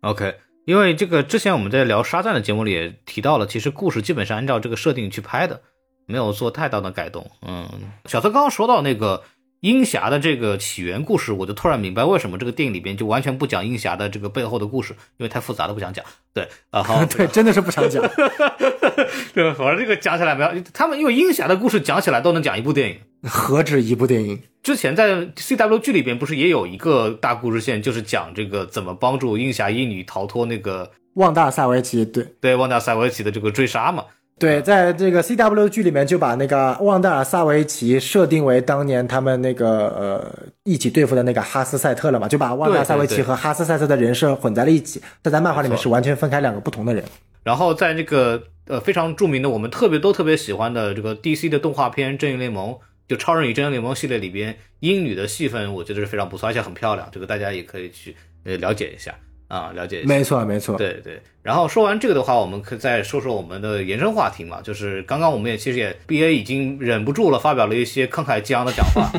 [0.00, 0.34] OK，
[0.64, 5.62] 因为这个之前我们在聊沙赞的节目里也提到了，其实故事基本上按照这个设定去拍的，
[6.06, 7.30] 没有做太大的改动。
[7.46, 7.68] 嗯，
[8.06, 9.22] 小崔刚刚说到那个。
[9.60, 16.04] 鹰侠的这个起源故事，我就突然明白为什么这个电影里边就完全不讲鹰侠的这个背后的故事，因为太复杂了，不想讲。
[16.32, 18.00] 对，啊好，对，真的是不想讲。
[19.34, 24.40] 对，反正这个讲起来没有，他们因为鹰侠的故事讲起来都能讲一部电影，何止一部电影？
[24.62, 34.04] 之前在 C W 剧里边不是也有一个大故事线，就是讲这个怎么帮助鹰侠一女逃脱那个旺达萨维奇，对对，旺达萨维奇的这个追杀嘛。
[34.38, 40.32] 对，在这个 C W 剧里面，就把那个旺达尔萨维奇设定为当年他们那个呃
[40.62, 45.02] 一起对付的那个哈斯赛特了嘛，就把旺达尔萨维奇和哈斯赛特的人设混在了一起。
[45.22, 47.02] 但在漫画里面是完全分开两个不同的人。
[47.42, 52.70] 然后在那个呃非常著名的我们特别都特别喜欢的这个 D C 的动画片《正义联盟》，
[53.08, 58.14] 就超人与正义联盟系列里边，英女的戏份我觉得是非常不错，而且很漂亮，这个大家也可以去
[58.44, 59.14] 呃了解一下。
[59.48, 61.18] 啊，了解一下，没错没错，对对。
[61.42, 69.10] 然后说完这个的话，我们可以再说说我们的延伸话题嘛，就是刚刚我们也其实也 B A 已经忍不住了，发表了一些慷慨激昂的讲话，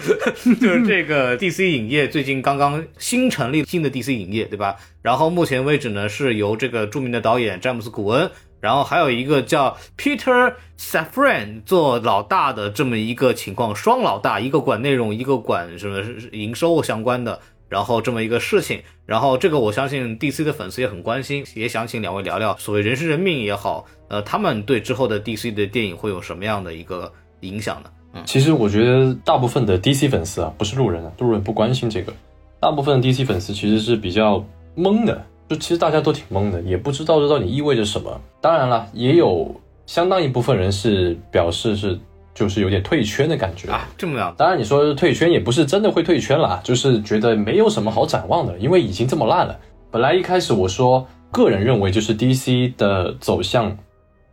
[0.61, 4.77] 就是这个 D C 影业最近刚刚新成立新的 D C 影业，对吧？
[5.01, 8.31] 然后目前为止呢，是由这个著名的导演詹姆斯古恩，
[8.65, 16.01] 然后还有一个叫 Peter Safran 做老大的这么一个情况，双老大，一个管内容，一个管什么
[16.31, 17.39] 营收相关的。
[17.67, 27.11] 然后这么一个事情，然后这个我相信 DC 的粉丝也很关心，也想请两位聊聊，所谓人事人命也好，呃，他们对之后的 DC 的电影会有什么样的一个
[27.41, 27.89] 影响呢？
[28.13, 32.13] 嗯，其实我觉得大部分的 DC 粉丝啊，不是路人啊，路人不关心这个，
[32.59, 34.45] 大部分的 DC 粉丝其实是比较
[34.77, 38.21] 懵的，就其实大家都挺懵的，也不知道这到底意味着什么。
[38.41, 39.53] 当然了，也有
[39.85, 41.99] 相当一部分人是表示是。
[42.35, 44.35] 就是有点退圈的感觉啊，这么样。
[44.37, 49.57] 当然，你说退圈也不是真的会退圈了，就是觉得没有什么好展望的，因为已经这么烂了。
[49.89, 53.73] 本来一开始我说，个人认为就是 DC 的走向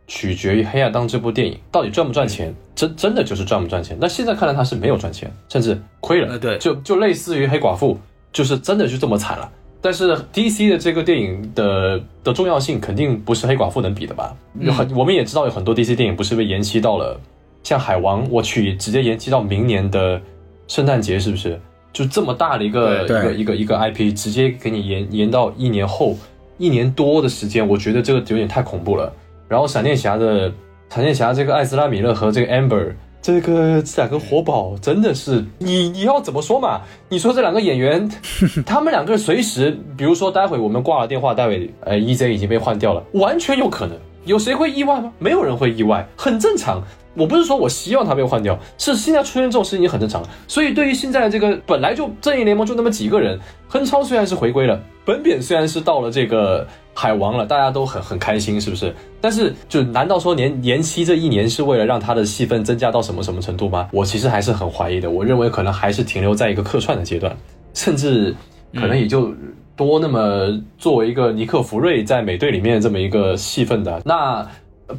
[0.05, 3.97] 取决于《黑亚当》这部电影到底赚不赚钱，真真的就是赚不赚钱。
[4.01, 6.37] 但现在看来，它是没有赚钱，甚至亏了。
[6.37, 7.97] 对，就就类似于黑寡妇，
[8.33, 9.49] 就是真的就这么惨了。
[9.83, 14.33] 但是 DC 的这个电影的的重要性肯定不是黑寡妇能比的吧？
[14.57, 17.19] 有很我们也知道有很多 DC 电影不是被延期到了。
[17.63, 20.21] 像海王，我去直接延期到明年的
[20.67, 21.59] 圣诞节，是不是？
[21.91, 26.17] 就这么大的一个一个一个一个 IP，直接给你延延到一年后，
[26.57, 29.13] 一年多的时间，我觉得这个有点太恐怖了。
[29.49, 30.51] 然后闪电侠的
[30.89, 32.93] 闪电侠这个艾斯拉米勒和这个 Amber
[33.23, 36.81] 这个这两个活宝，真的是你你要怎么说嘛？
[37.07, 38.07] 你说这两个演员，
[38.65, 43.97] 他们两个随时，比如说待会我们挂了电话，待会呃 EZ 已经被换掉了，完全有可能。
[44.25, 45.11] 有谁会意外吗？
[45.19, 46.83] 没有人会意外，很正常。
[47.15, 50.23] 我不是说我希望他被换掉，是现在出现这种事情很正常。
[50.47, 58.93] 所以对于现在的这个本来就正义联盟就那么几个人，亨超虽然是回归了，本扁虽然是到了这个海王了，大家都很很开心，是不是？
[59.21, 63.89] 但是就难道说年延期这一年是为了让他的戏份增加到什么什么程度吗？
[63.91, 65.11] 我其实还是很怀疑的。
[65.11, 67.35] 我认为可能还是停留在一个客串的阶段，
[67.75, 68.35] 甚至
[68.73, 69.31] 可能也就
[69.75, 74.43] 多那么作为一个尼克福瑞在美队里面这么一个戏份的那。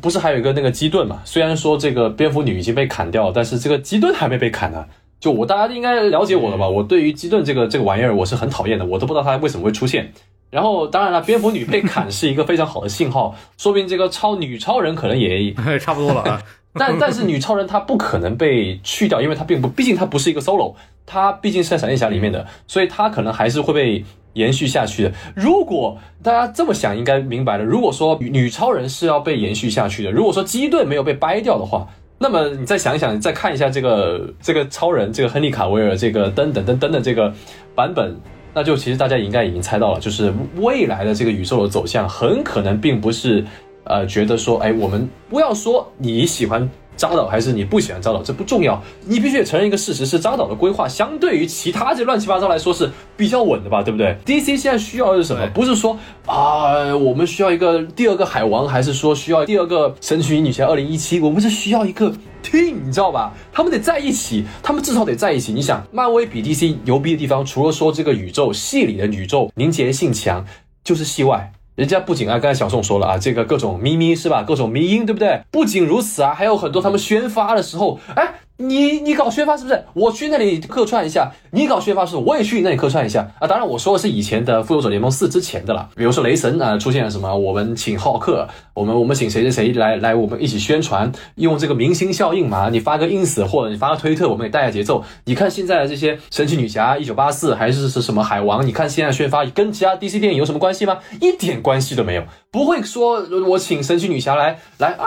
[0.01, 1.21] 不是还有一个那个基顿嘛？
[1.25, 4.85] 虽然说这个蝙蝠女已经被砍掉了，但是这个基顿还没被砍呢。
[5.21, 6.69] 就我大家应该了解我了吧？
[6.69, 10.13] 我对于基顿这个这个玩意儿我是很讨厌的，我都不知道它为什么会出现。
[10.51, 16.43] 然后当然了，蝙蝠女被砍是一个非常好的信号，说明这个超女超人可能也 差不多了啊。
[16.75, 20.75] 但但是女超人她不可能被去掉，因为她并不，毕竟她不是一个 solo，
[21.07, 24.05] 她毕竟是在闪电侠里面的，所以她可能还是会被。
[24.35, 25.13] 延续下去的。
[25.35, 27.65] 如果大家这么想，应该明白了。
[27.65, 31.89] 如果说女超人是要被延续下去的，如果说基顿没有被掰掉的话，
[32.19, 37.33] 那么你再想一想，再看一下这个这个超人，这个亨利卡维尔这个等等等等的这个
[37.75, 38.17] 版本，
[38.53, 43.45] 那就其实大家应该已经猜到了，就是未来的这个宇宙的走向很可能并不是
[43.85, 46.71] 呃觉得说，哎，我们不要说你喜欢。
[46.97, 55.47] 扎导还是你不喜欢扎导，这不重要，你必须得承认一个事实，是扎导的规划相对于其他这乱七八糟来说是比较稳的吧，对不对？DC 现在需要的是什么？
[55.55, 61.21] 不是说啊，我们需要一个第二个海王，还是说需要第二个神奇女侠二零一七？
[61.21, 62.13] 我们是需要一个
[62.43, 63.33] team，你知道吧？
[63.53, 65.53] 他们得在一起，他们至少得在一起。
[65.53, 70.45] 你想，漫威比 DC 牛逼的地方，除了说这个宇宙戏里的宇宙凝结性强，
[70.83, 71.53] 就是戏外。
[71.77, 74.45] 人家不仅啊，刚才小宋说了啊，这个各种咪咪是吧？
[74.45, 75.41] 各种咪音对不对？
[75.51, 79.85] 不仅如此啊，还有很多他们宣发的时候，哎，你你搞宣发是不是？
[79.95, 81.33] 我去那里客串一下。
[81.51, 83.49] 你搞宣发是不，我也去那里客串一下啊。
[83.49, 85.89] 当然我说的是以前的复仇者联盟四之前的了。
[85.97, 87.37] 比如说雷神啊，出现了什么？
[87.37, 92.69] 我们请浩克，我们我们请谁谁谁来来，我们一起宣传，用这个明星效应嘛。
[92.71, 95.05] 你发个 ins 或者你发个推特，我们也带下节奏。
[95.25, 98.65] 你看现在的这些神奇女侠一九八四还是是什么海王？
[98.65, 100.99] 你看现在宣发跟其他 DC 电影有什么关系吗？
[101.21, 102.23] 一点关系都没有。
[102.55, 105.05] 不会说我请神奇女侠来来啊，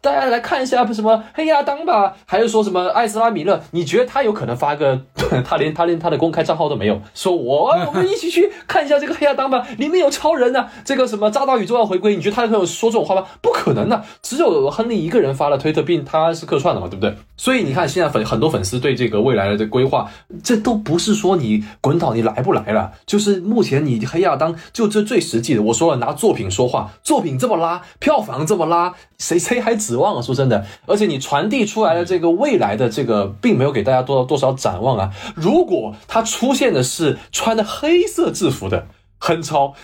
[0.00, 3.62] 大家来看一下什么黑亚当吧，还是说什么艾斯拉米勒？
[3.70, 5.00] 你觉得他有可能发个
[5.46, 13.24] 他连他连他的公开账号都没有，说我我们一起去看一下这个黑亚当吧，里面有超人呢，这个什么扎导宇宙要回归，你觉得他可能说这种话吗？
[13.40, 17.14] 不可能的，只有亨利一个人发了推特，并他是客串的嘛，对不对？
[17.36, 20.10] 所以你看现在粉很多粉丝对这个未来的这规划，
[20.42, 26.79] 这都不是说你滚导你来不来了，就是目前你黑亚当就这最实际的，我说了拿作品说话。
[27.02, 30.22] 作品这么拉，票房这么拉，谁谁还指望啊？
[30.22, 35.10] 说真的，而且你传递出来的这个未来的这个，并没有给大家多多少展望啊。
[35.34, 38.86] 如果他出现的是穿的黑色制服的
[39.18, 39.74] 亨超，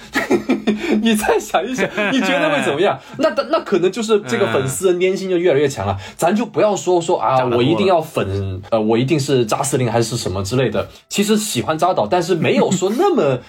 [1.02, 2.98] 你再想一想， 你觉得会怎么样？
[3.18, 5.96] 那那可能就是这个粉丝的粘性就越来越强了。
[6.16, 10.88] 咱就不要说说啊，我一定要粉，呃，我一定是扎司令还是什么之类的。
[11.08, 13.40] 其实喜欢扎导，但是没有说那么。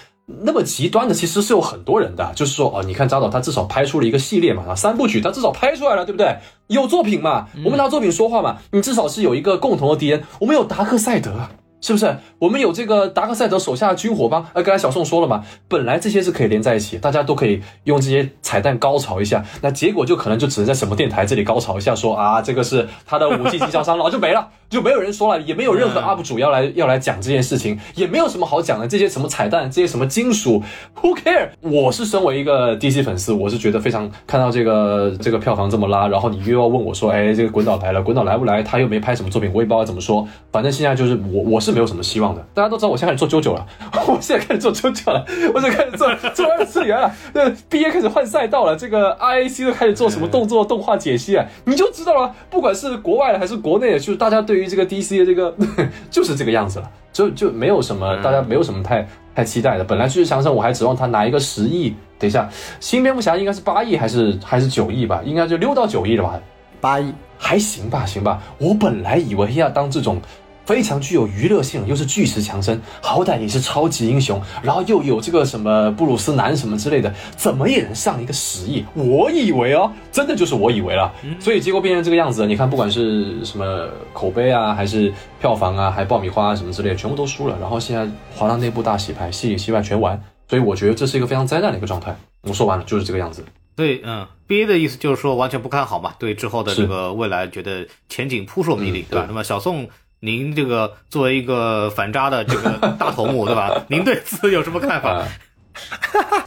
[0.43, 6.37] 那么极端的其实是有很多人的，就是说哦，你看扎导他至少拍出了一个系列嘛，啊三部曲他至少拍出来了，对不对？
[6.67, 11.31] 有作品嘛，我们拿作品说话嘛，你至少是有一个共同的敌人，我们有达克赛德。
[11.79, 14.43] 是不是我们有这个达克赛德手下的军火帮？
[14.53, 19.45] 呃，刚才小宋说了嘛，本来这些是可以连在一起，大家都可以用这些彩蛋高潮一下。
[19.61, 28.85] 那结果就可能就只能在什么电台这里高潮一下，说啊，这个是他的武器经销商，然后就没了，就没有人说了，也没有任何 UP 主要来要来讲这件事情，也没有什么好讲的。
[28.85, 30.61] 这些什么彩蛋，这些什么金属，
[31.01, 31.49] Who care？
[31.61, 38.61] 我是身为一个 DC 粉丝，我是觉得非常看到这个这个票房这么拉，然后你又要问我说，哎，这个滚导来了，滚导来不来？
[38.61, 40.27] 他又没拍什么作品，我也不知道怎么说。
[40.51, 41.77] 反正现在就是我我是。
[41.77, 43.63] 没有什么希望的，大家都知道我现在开始做啾啾 了，
[44.07, 45.23] 我现在开始做啾啾了，
[45.53, 47.13] 我就开始做做二次元了。
[47.35, 52.33] 那，B A 开始换赛道了，这个 I A C 都开始做什么动作 动画解析啊，你就知道了。
[52.49, 55.55] 不管是国外的还是国内的，就是大家对于这个 D C 的这个
[56.09, 59.83] 就是这个样子了，就就没有什么大家没有什么太太期待的。
[59.83, 61.93] 本来就是强生，我还指望他拿一个十亿。
[62.19, 65.21] 等一下，新蝙蝠侠应该是八亿还是还是九亿吧？
[65.23, 66.39] 应该就六到九亿了吧？
[66.81, 68.41] 八亿还行吧，行吧。
[68.57, 70.19] 我本来以为要当这种。
[70.67, 78.83] 非常具有娱乐性，又是巨石强森，好歹也是超级英雄，然后又有这个什么布鲁斯南什么之类的，怎么也能上一个十亿？
[78.93, 82.45] 我以为哦，真的就是我以为了，所以结果变成这个样子。
[82.45, 87.57] 你看，不管是什么口碑啊，还是票房啊，还爆米花啊什么之类，全部都输了。
[87.61, 92.13] 然后现在华纳内部大洗牌，戏里戏外全完，所以我觉得这是一个非常灾难的一个状态。
[92.41, 93.41] 我说完了，就是这个样子。
[93.73, 99.25] 对，嗯，B A 的意思就是说完全不看好嘛，对之后的这个未来觉得前景扑朔迷离，对吧？
[99.29, 99.87] 那么小宋。
[100.19, 103.71] 您这个作为一个反渣的这个大头目，对吧？
[103.87, 105.23] 您对此有什么看法？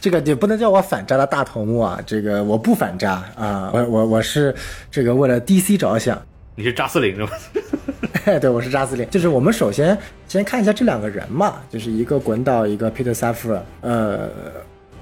[0.01, 4.53] 这个也不能叫我反渣的大头目啊，这个我不反渣啊，我我我是
[4.89, 6.21] 这个为了 DC 着想。
[6.55, 7.31] 你是扎斯林是吧？
[8.41, 9.09] 对，我是扎斯林。
[9.09, 13.61] 就是我们首先先看一下这两个人嘛，就是一个滚导，一个 Peter Safran。
[13.79, 14.29] 呃，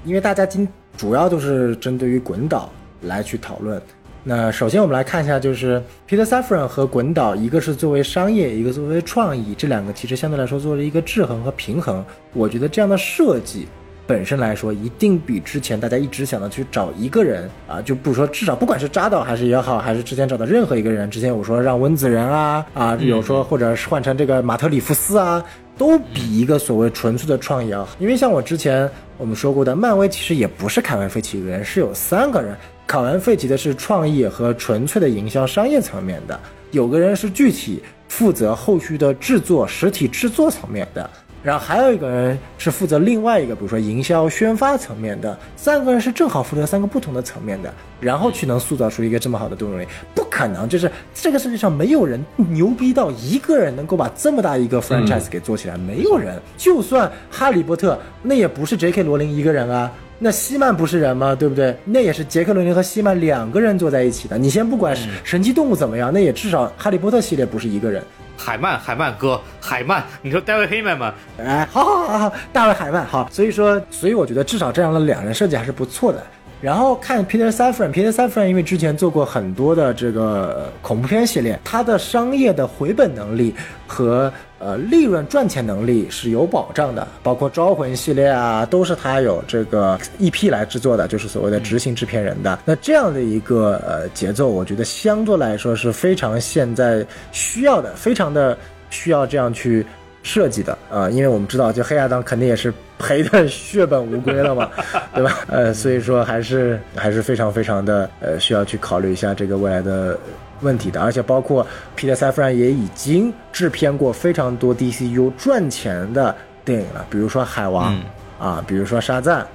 [0.04, 0.66] 因为大家今
[0.96, 2.70] 主要都是针对于滚导
[3.02, 3.82] 来去讨论。
[4.30, 12.04] 那首先我们来看一下，就是 Peter Safran 和滚导，一个是作为商业，一个作为创意，这两个其实相对来说做了一个制衡和平衡。
[12.32, 13.66] 我觉得这样的设计
[14.06, 25.44] 本身来说，一定比之前大家一直想的去找一个人啊，就不说至少不管是扎导还是也好，还是之前找的任何一个人，之前我说让温子仁啊啊，有说或者是换成这个马特里夫斯啊，
[25.76, 27.96] 都比一个所谓纯粹的创意要好。
[27.98, 28.88] 因为像我之前
[29.18, 32.56] 我们说过的，漫威其实也不是凯文费奇一个人，是有三个人。
[32.90, 36.40] 考完费奇的是创意和纯粹的营销商业层面的，
[36.72, 41.08] 有个人是具体负责后续的制作实体制作层面的，
[41.40, 59.04] 然后还有一个人是负责另外一个，比如说营销宣发层面的，三个人是正好负责三个不同的层面的，然后去能塑造出一个这么好的动力，不可能，就是这个世界上没有人牛逼到一个人能够把这么大一个 franchise 给做起来，没有人，就算哈利波特，那也不是 J.K.
[59.04, 59.88] 罗琳一个人啊。
[60.22, 61.34] 那西曼不是人吗？
[61.34, 61.74] 对不对？
[61.82, 64.36] 那也是杰克伦尼和西曼两个人坐在一起的。
[64.36, 64.94] 你先不管
[65.24, 68.02] 神奇动物怎么样，那也至少哈利波特系列不是一个人。
[68.36, 71.14] 海曼，海曼哥，海曼，你说大卫黑曼吗？
[71.38, 73.26] 哎，好好好好，大卫海曼好。
[73.32, 76.22] 所以说，所以我觉得至少这样的两人设计还是不错的。
[76.60, 83.54] 然后看 Peter Safran，Peter Safran 因为之前做过很多的这个恐怖片系列，他的商业的回本能力
[83.86, 84.30] 和
[84.60, 92.58] 呃，利润赚钱能力是有保障的，包括招魂系列啊，都是他有这个 EP 来制作的，就是所谓的执行制片人的。
[92.64, 98.56] 那这样的一个呃节奏，我觉得相对来说是非常现在需要的，非常的
[98.90, 99.84] 需要这样去
[100.22, 104.68] 设计的啊、因为我们知道，就黑亚当肯定也是赔的血本无归了嘛，
[105.14, 105.38] 对吧？
[105.48, 110.18] 呃，所以说还是还是非常非常的呃需要去考虑一下这个未来的
[110.60, 111.66] 问题的，而且包括
[111.96, 116.34] Peter Safran 也已经制片过非常多 DCU 赚钱的
[116.64, 117.94] 电影了，比如说《海王》
[118.38, 119.46] 啊，比如说《沙赞》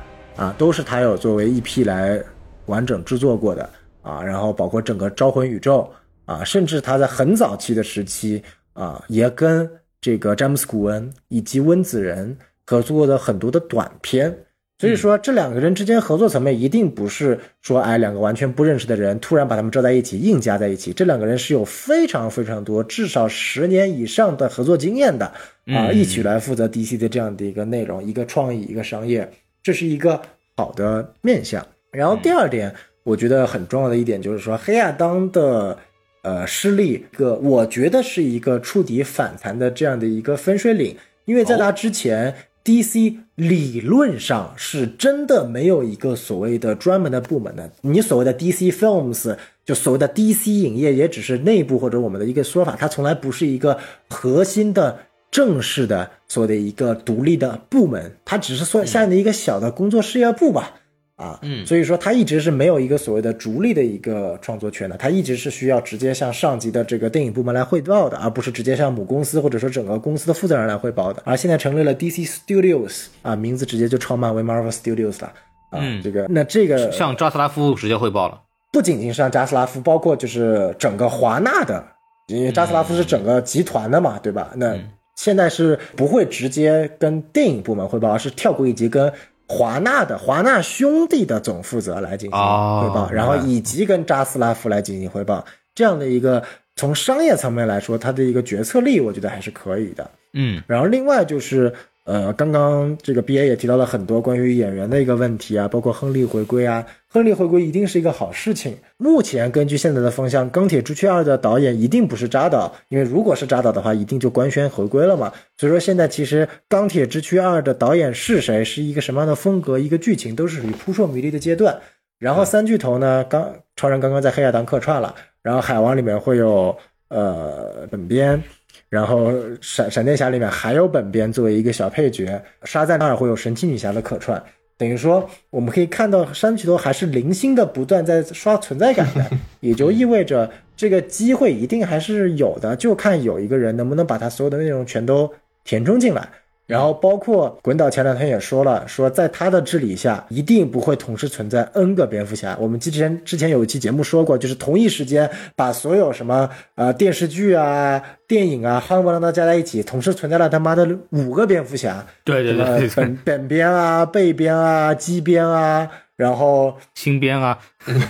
[0.41, 2.21] 啊，都是他有作为 EP 来
[2.65, 3.69] 完整制作过的
[4.01, 5.89] 啊，然后包括整个《招魂》宇宙
[6.25, 9.69] 啊，甚至他在很早期的时期啊，也跟
[10.01, 14.35] 这个詹姆斯·古恩以及温子仁合作的很多的短片。
[14.77, 20.91] 所以说，这两个人之间合作层面一定不是说，哎，两个完全不认识的人突然把他们招在一起，硬加在一起。
[20.91, 25.31] 这两个人是有非常非常多，至少十年以上的合作经验的
[25.67, 29.31] 啊，一起来负责 DC 的这样的一个内容、一个创意、一个商业，
[29.63, 30.21] 这是一个
[30.57, 31.65] 好的面相。
[31.93, 35.77] 然后第二点，我觉得很重要的一点就是说，黑亚当的
[36.21, 42.35] 呃失利，一个我觉得是一个触底反弹的这样的一个分水岭，因为在他之前。
[42.65, 53.77] DC 理论上是真的没有一个所谓的专门的部门的，你所谓的 DC Films 就所谓的 DC 影业也只是内部或者我们的一个说法，它从来不是一个
[54.09, 54.97] 核心的
[55.29, 60.73] 正式的所谓的一个独立的部门，它只是说下面的一个小的工作事业部吧。
[61.15, 71.23] 啊，嗯，所以说他一直是没有一个所谓的逐利的一个创作权的，他一直是需要直接向上级的这个电影部门来汇报的，而不是直接向母公司或者说整个公司的负责人来汇报的。
[71.25, 75.27] 而现在成立了 DC Studios 啊，名字直接就超漫威 Marvel Studios 了
[75.69, 78.41] 啊，嗯这个那这个向扎斯拉夫直接汇报了。
[78.73, 81.81] 不仅仅是像扎斯拉夫，包括就是整个华纳的，
[82.27, 84.51] 因为扎斯拉夫是整个集团的嘛，对吧？
[84.57, 84.77] 那
[85.15, 89.09] 现在是不会直接跟电影部门汇报，而是跳过一级跟。
[89.47, 96.43] 华纳的华纳兄弟的总负责来进行汇报，哦然后以及跟扎斯拉夫来进行汇报，这样的一个
[96.75, 100.09] 从商业层面来说，它的一个决策力，我觉得还是可以的。
[100.33, 101.73] 嗯然后另外就是，
[102.05, 108.77] 呃，刚刚这个 B A 也提到了很多关于演员的一个问题啊，包括亨利回归啊，亨利回归一定是一个好事情。
[108.97, 115.33] 目前根据现在的风向，《钢铁之躯二》的导演一定不是扎导，因为如果是扎导的话，一定就官宣回归了嘛。
[115.57, 121.75] 所以说现在其实《钢铁之躯二》的导演是谁，是一个什么样的风格，一个剧情都是属于扑朔迷离的阶段。
[122.19, 126.77] 然后三巨头呢，刚超人刚刚在黑亚当客串了，然后海王里面会有
[127.09, 128.43] 呃本编。
[128.89, 129.31] 然后
[129.61, 134.41] 闪闪电侠里面还有本编作为一个小配角，沙赞二会有神奇女侠的客串，
[134.77, 139.25] 等于说我们可以看到山崎头还是零星的不断在刷存在感的，
[139.59, 145.31] 也就意味着这个机会一定还是有的，就看有一个人能不能把他所有的内容全都
[145.63, 146.29] 填充进来。
[146.67, 152.57] 然后包括滚导前两天也说了，说在他的治理下，一定不会同时存在 N 个蝙蝠侠。
[152.59, 167.57] 我们之前之前有一期节目说过，就是同一时间把所有什么呃电视剧啊、电影啊，夯不啷当加在一起，同时存在了他妈的五个蝙蝠侠，对对对本本编啊、背编啊、机编啊，然后新编啊，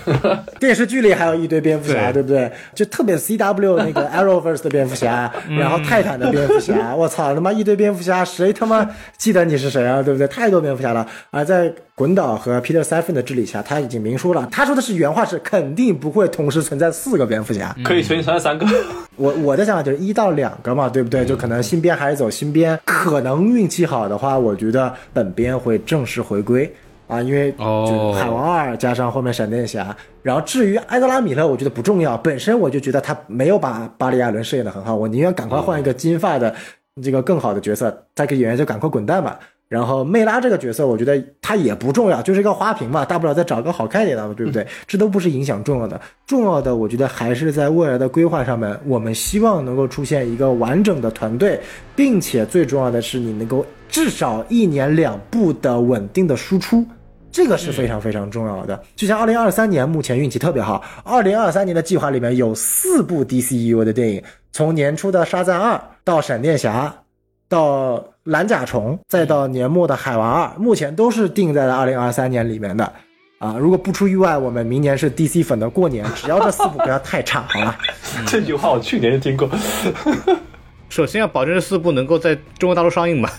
[0.60, 2.52] 电视剧里还有一堆蝙蝠侠，对对不对？
[2.76, 8.88] 就特别 C W 那个 Arrowverse 的蝙蝠侠， 然后泰坦的蝙蝠侠， 我操他妈一堆蝙蝠侠，谁他妈
[9.18, 10.04] 记得你是谁啊？
[10.04, 10.28] 对不对？
[10.28, 11.08] 太多蝙蝠侠了。
[11.32, 17.76] 而在滚导和 Peter Safran 的治理下，他已经明说了，他说的是原话是肯定不会同时存在四个蝙蝠侠。
[17.84, 18.66] 可以存在三个。
[19.16, 21.26] 我我的想法就是一到两个嘛，对不对？
[21.26, 26.72] 就可能新编还是走新编，可能运气好的话，我觉得本编会正式回归
[27.08, 27.52] 啊，因为
[28.14, 36.54] 海王二加上后面闪电侠，然后至于埃德拉米勒，我觉得不重要，本身我就觉得他没有把巴里亚伦饰演的很好，我宁愿赶快换一个金发的
[37.04, 39.40] 这个更好的角色，再给演员就赶快滚蛋吧。
[39.68, 44.66] 然后梅拉这个角色，我觉得她也不重要，就是一个花瓶嘛，大不了再找个好看一点的嘛，对不对？
[44.86, 51.60] 这都不是影响重要的，重要的我觉得还是在未来的规划上面，我们希望能够出现一个完整的团队，
[51.96, 56.86] 并且最重要的是你能够至少一年两部的稳定的输出。
[57.32, 58.82] 这个是非常非常重要的。
[58.96, 64.24] 就像二零二三年目前运气特别好，二零二三年的计划里面有四部 DCEU 的电影，
[64.54, 65.74] 从年初的《沙赞二》
[66.06, 66.88] 到《闪电侠》，
[67.50, 72.92] 到《蓝甲虫》，再到年末的《海王二》，目前都是定在了二零二三年里面的。
[73.38, 77.78] 啊，如果不出意外，我们明年是 DC 粉的过年，只要这四部不要太差，好吧？
[78.26, 79.50] 这句话我去年就听过。
[80.90, 83.30] 首先要保证这四部能够在中国大陆上映嘛。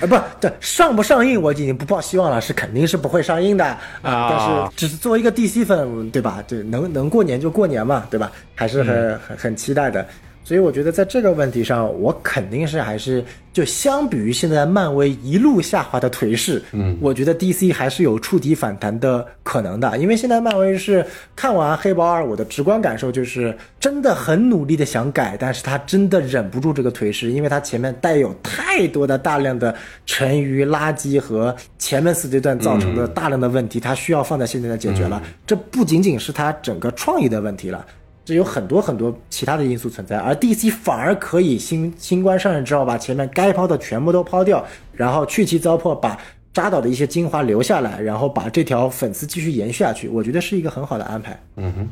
[0.00, 3.64] 啊， 不，对上不上映我已经不抱希望了，是肯定是不会上映的
[4.00, 4.30] 啊。
[4.30, 6.42] 但是只是作为一个 DC 粉，对吧？
[6.46, 8.30] 对，能能过年就过年嘛，对吧？
[8.54, 10.06] 还是很很很期待的。
[10.44, 19.96] 所以我觉得在这个问题上，我肯定是还是就相比于现在漫威一路下滑的颓势，嗯，我觉得 DC 还是有触底反弹的可能的。
[19.96, 21.04] 因为现在漫威是
[21.34, 35.22] 看完黑豹二，我的直观感受就是真的很努力的想改，但是他真的忍不住这个颓势，因为他前面带有太多的大量的沉余垃圾和前面四阶段造成的大量的问题，他需要放在现在来解决了。
[35.46, 37.86] 这不仅仅是他整个创意的问题了。
[38.24, 46.18] 这有很多很多其他的因素存在，而 DC 反而可以新新官上任之后把前面该抛的全部都抛掉，然后去其糟粕，把
[46.52, 51.38] 扎导的一些精华留下来，然后把这条粉丝继续延续下去，我觉得是一个很好的安排。
[51.56, 51.88] 嗯哼，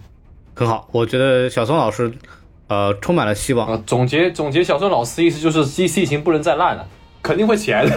[0.55, 2.11] 很好，我觉得小松老师，
[2.69, 3.69] 呃，充满了希望。
[3.69, 6.87] 呃，总结总结，小松老师意思就是 DC 已经不能再烂了，
[7.23, 7.93] 肯定会起来的。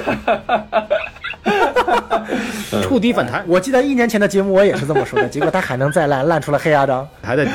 [2.82, 7.52] 触底反弹，我记得一年前的节目我也是这么说的，结果他还能再烂，烂出了黑亚当，还在底，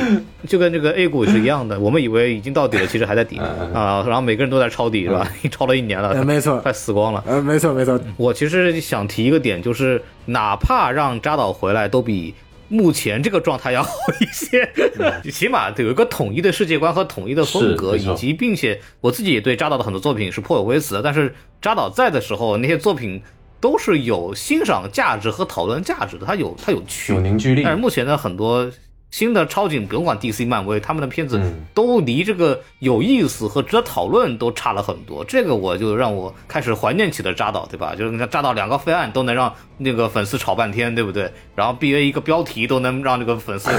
[0.47, 5.31] 就跟这个 A 股是一样的，我们以为已经到底了，其实还在底啊，然后每个人都在抄底是吧？
[5.51, 8.01] 抄了一年了，没错，快死光了，呃，没错没错。
[8.17, 12.35] 我其实想提一个点，就是哪怕让扎导回来，都比
[12.69, 13.91] 目前这个状态要好
[14.21, 14.71] 一些，
[15.31, 23.21] 起码有一个统一的世界观和统一的风格，以及并且我自己也对扎导的很多作品是颇有微词的，但是扎导在的时候，那些作品。
[23.61, 27.63] 都是有欣赏价值和讨论价值的，它有它有趣，有凝聚力。
[27.63, 28.71] 但是目前呢很多。
[29.11, 31.41] 新的超警，甭管 DC、漫威，他们的片子
[31.75, 35.25] 都离这个有意思和值得讨论都差了很多。
[35.25, 37.95] 这个我就让我开始怀念起了扎导，对吧？
[37.97, 41.31] 就是你看扎导两个废案都能让那个粉丝吵半天，对不对？
[41.57, 43.71] 然后 BA 一个标题都能让这个粉丝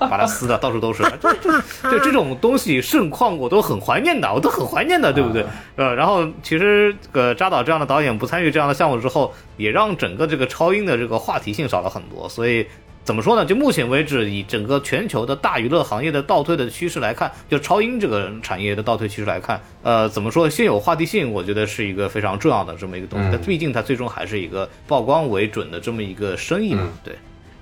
[0.00, 1.04] 把它撕的到处都是。
[1.20, 5.46] 这这对这种东西盛况我都很怀念的，我都很怀念的，对不对？
[5.76, 12.66] 呃，然后其实这个扎导这样的导演不参与这样的项目之后，也让整个这个超英的这个话题性少了很多，所以。
[13.04, 13.44] 怎么说呢？
[13.44, 20.48] 就目前为止，以整个全球的大娱乐行业的倒退的趋势来看，就超英这个产业的倒退趋势来看，呃，怎么说？
[20.48, 23.28] 先有话题性，我觉得是一个非常重要的这么一个东西。
[23.32, 27.12] 但毕竟它最终还是一个曝光为准的这么一个生意嘛，对。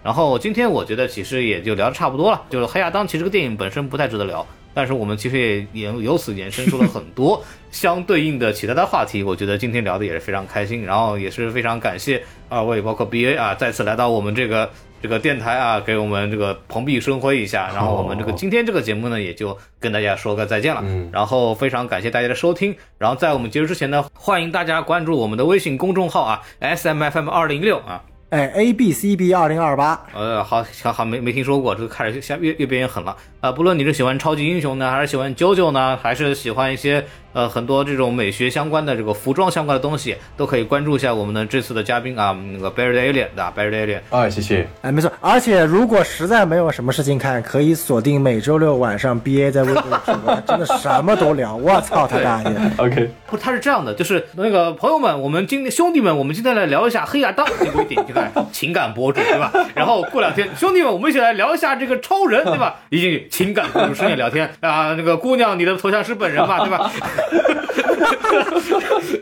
[0.03, 2.43] 然后今天我觉得其实也就聊的差不多了。
[2.51, 7.43] 就是《黑亚当》其实这个电影本身不太值得聊，但是我们其实也也由此延伸出了很多
[7.73, 9.23] 相对应的其他的话题。
[9.23, 14.71] 我觉得今天聊的也是非常开心，然后也是非常感谢二位，包括 BA 啊，再次来到我们这个。
[15.03, 20.83] 这个电台啊，给我们这个蓬荜生辉一下，然后我们这个今天这个节目呢，也就跟大家说个再见了。
[20.85, 33.51] 嗯，然后非常感谢大家的收听，然后在我们结束之前呢，欢迎大家关注我们的微信公众号啊，S M F M 二零六啊，哎，A B C B 二零二八，呃，好，好，好，没没听说过，这个开始下越越变越狠了啊！
[33.53, 37.05] 不论你是喜欢超级英雄呢，还是喜欢 JoJo 呢，还是喜欢一些。
[37.33, 44.01] 呃，很多这种美学相关的这个服装相关的东西，都可以关注一下我们的这次的嘉宾啊，那个 Barry Alien 的 Barry Alien。
[44.11, 44.67] 哎，谢谢。
[44.83, 45.13] 哎，没错。
[45.21, 51.55] 而且如果实在没有什么事情看，可以锁定每周六晚上 BA 在微博直播，真的什么都聊。
[51.55, 52.51] 我操他大爷！
[52.79, 59.53] OK，不，他是这样的，就是那个朋友们，我们今天兄弟们，我们今天来聊一下黑亚当，结果一点进来情感博主，对吧？
[59.77, 62.81] 然后过两天，兄弟们，我们一起来聊一下这个超人，对吧？
[62.89, 66.91] 一进去情感故事深夜聊天 啊，那个姑娘，你的头像是本人嘛，对吧？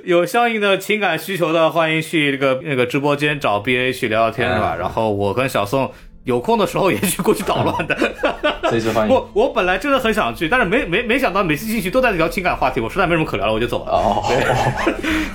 [0.05, 4.75] 有相应的情感需求的，欢迎去这个那个直播间找 BA 去聊聊天，是吧？
[4.79, 5.91] 然后我跟小宋
[6.25, 7.97] 有空的时候也去过去捣乱的。
[8.69, 9.15] 随时欢迎。
[9.15, 13.93] 我我本来真的很想去，但是没没没想到每次进去都在聊情感话题，我实在没什么可聊了，我就走了。
[13.93, 14.23] 哦，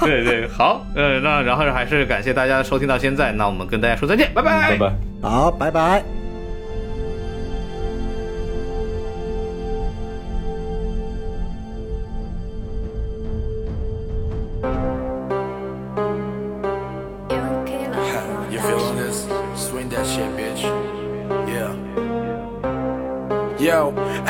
[0.02, 6.23] 对对，好，呃，那然后还是感谢大家收听到现在，那我们跟大家说再见，拜拜，拜拜，好，拜拜。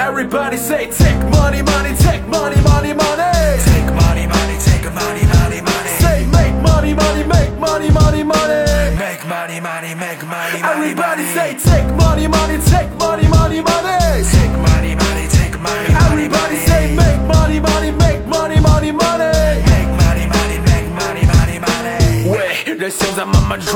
[0.03, 3.59] everybody say take money, money, take money, money, money.
[3.65, 5.91] Take money, money, take money, money, money.
[6.01, 8.65] Say make money, money, make money, money, money.
[8.99, 10.73] Make money, money, make money, money.
[10.75, 14.25] Everybody say take money, money, take money, money, money.
[14.25, 16.07] Take money, money, take money, money.
[16.11, 19.33] Everybody say make money, money, make money, money, money.
[19.71, 22.31] Make money, money, make money, money, money.
[22.31, 23.73] 喂，人性在慢慢追，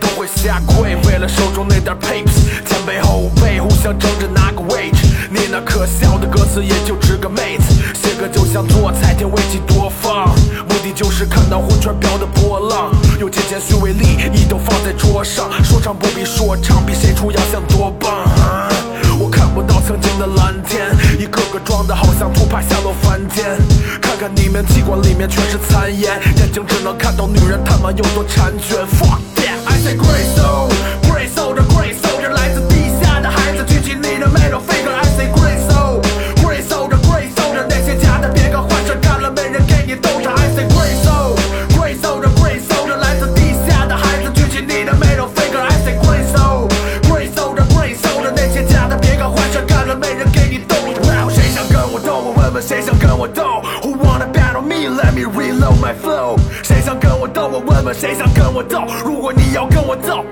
[0.00, 5.01] 都会下跪，为了手中那点 papers，前辈后辈互相争着拿个位置。
[5.55, 10.29] 那可笑的歌词也就值个妹子，写歌就像做菜，添味极多放，
[10.67, 12.89] 目的就是看到混圈飘的波浪。
[13.19, 18.25] 用金钱虚伪利益都放在桌上，说唱不比说唱，比谁出洋相多棒。
[19.19, 20.89] 我看不到曾经的蓝天，
[21.19, 23.45] 一个个装的好像图帕下落凡间。
[24.01, 28.79] 看看你们器官里面全是残烟，眼睛只能看到女人他妈有多婵娟。
[28.97, 32.02] Fuck that，I say great soul，great soul 的 great soldier 来自
[57.33, 58.85] 到，我问问谁想跟我斗？
[59.03, 60.23] 如果你要跟我斗。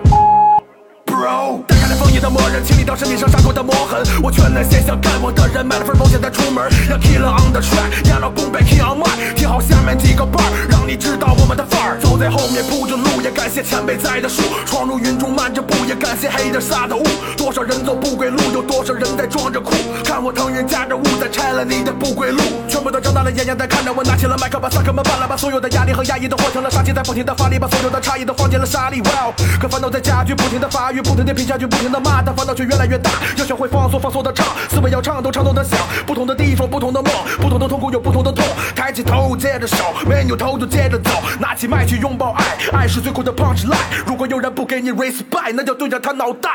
[2.31, 4.01] 魔人，清理掉身体上伤口的磨痕。
[4.23, 6.63] 我劝那些想干我的人买了份保险再出门。
[6.89, 11.99] 让 Killer on the track，压了 boom back king on my，听好下面几个 bar，让你知道我们的范儿。
[11.99, 14.41] 走在后面铺着路，也感谢前辈栽的树。
[14.65, 17.03] 闯入云中漫着步，也感谢黑的撒的雾。
[17.37, 19.73] 多少人走不归路，有多少人在装着酷？
[20.03, 22.41] 看我腾云驾着雾，在拆了你的不归路。
[22.69, 29.01] 全部都睁大了眼，眼在看着我，拿起了麦克，把萨克们办了，把所有的压力和压抑都换成了杀气，在不停的发力，把所有的差异都放进了沙粒。
[29.01, 33.11] Wow，可烦恼在加剧，不停的发育，不停的拼下去，不停的骂，但烦恼却越来越大。
[33.37, 35.79] 要学会放松，放松的唱，思维要畅通，畅通的想。
[36.05, 38.43] 不同的地方，不同的梦，不同的痛苦有不同的痛。
[38.75, 41.11] 抬起头，接着手，没扭头就接着走。
[41.39, 43.77] 拿起麦去拥抱爱，爱是最酷的 punch line。
[44.05, 46.51] 如果有人不给你 respect，那就对着他脑袋。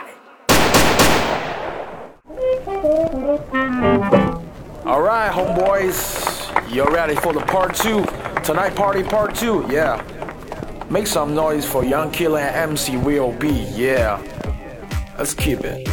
[4.85, 5.97] All right, homeboys,
[6.71, 8.05] you're ready for the part two?
[8.45, 9.99] Tonight party part two, yeah.
[10.89, 14.19] Make some noise for Young Killer and MC Will Be, yeah.
[15.19, 15.89] Let's keep it.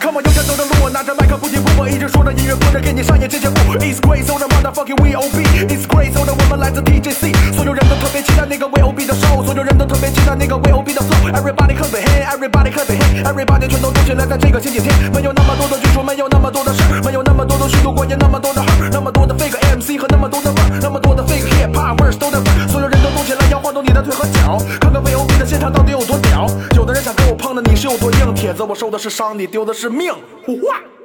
[0.00, 1.36] Come on，有节奏的路，我拿着麦克
[1.76, 3.56] 我，一直说着音乐，不能给你上演这节目。
[3.78, 5.44] It's great，so the motherfucking we O B。
[5.68, 11.30] It's great，so the 我们来自 TJC，所有人都特别期待那个 We O B 的 show，所有人都特别期待那个 We O B 的 flow。
[11.32, 22.16] Everybody clap your hand，everybody clap your hand，everybody 全都动起来，在这个星期天，没有那么多的拘束，没有那么多的事，没有那么多的虚度过夜，那么多的 hurt，那么多的 fake MC 和那么多的味儿，那么多的 fake hip hop verse
[22.16, 26.46] 都在味儿，所有人都动起来，要晃动你的腿和脚，看看 We O B 的现场到底有多屌。
[26.74, 30.12] 有的人想跟我碰的你是有多硬，铁子我受的是伤，你丢的是命。
[30.12, 30.95] 哇！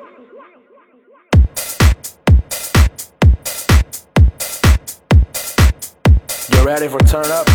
[6.61, 7.49] You ready for turn up?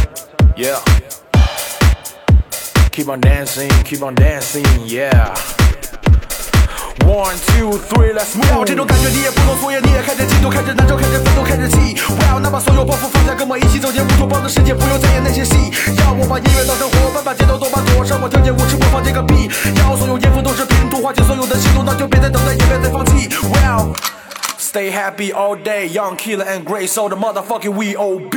[0.57, 0.83] Yeah.
[2.91, 5.31] Keep on dancing, keep on dancing, yeah.
[7.07, 8.65] One, two, three, let's move.
[8.67, 11.95] 这种感觉你也不懂，所以你也开始嫉妒，开始难受，开始愤怒，开始气。
[12.19, 15.55] Wow，那把所有包袱放下，跟我一起走进乌托邦的世界，不用再演那些戏。
[15.99, 19.53] 要我把音乐当生活，搬把节奏，都把妥，让我听见舞池播放这个 beat。
[19.79, 23.29] 要所有音符都是拼图，化解所有的心动，那就别再等待，也别再放弃。
[23.47, 23.95] Wow。
[24.67, 28.35] Stay happy all day, Young Killer and Grace, so the motherfucking we OB.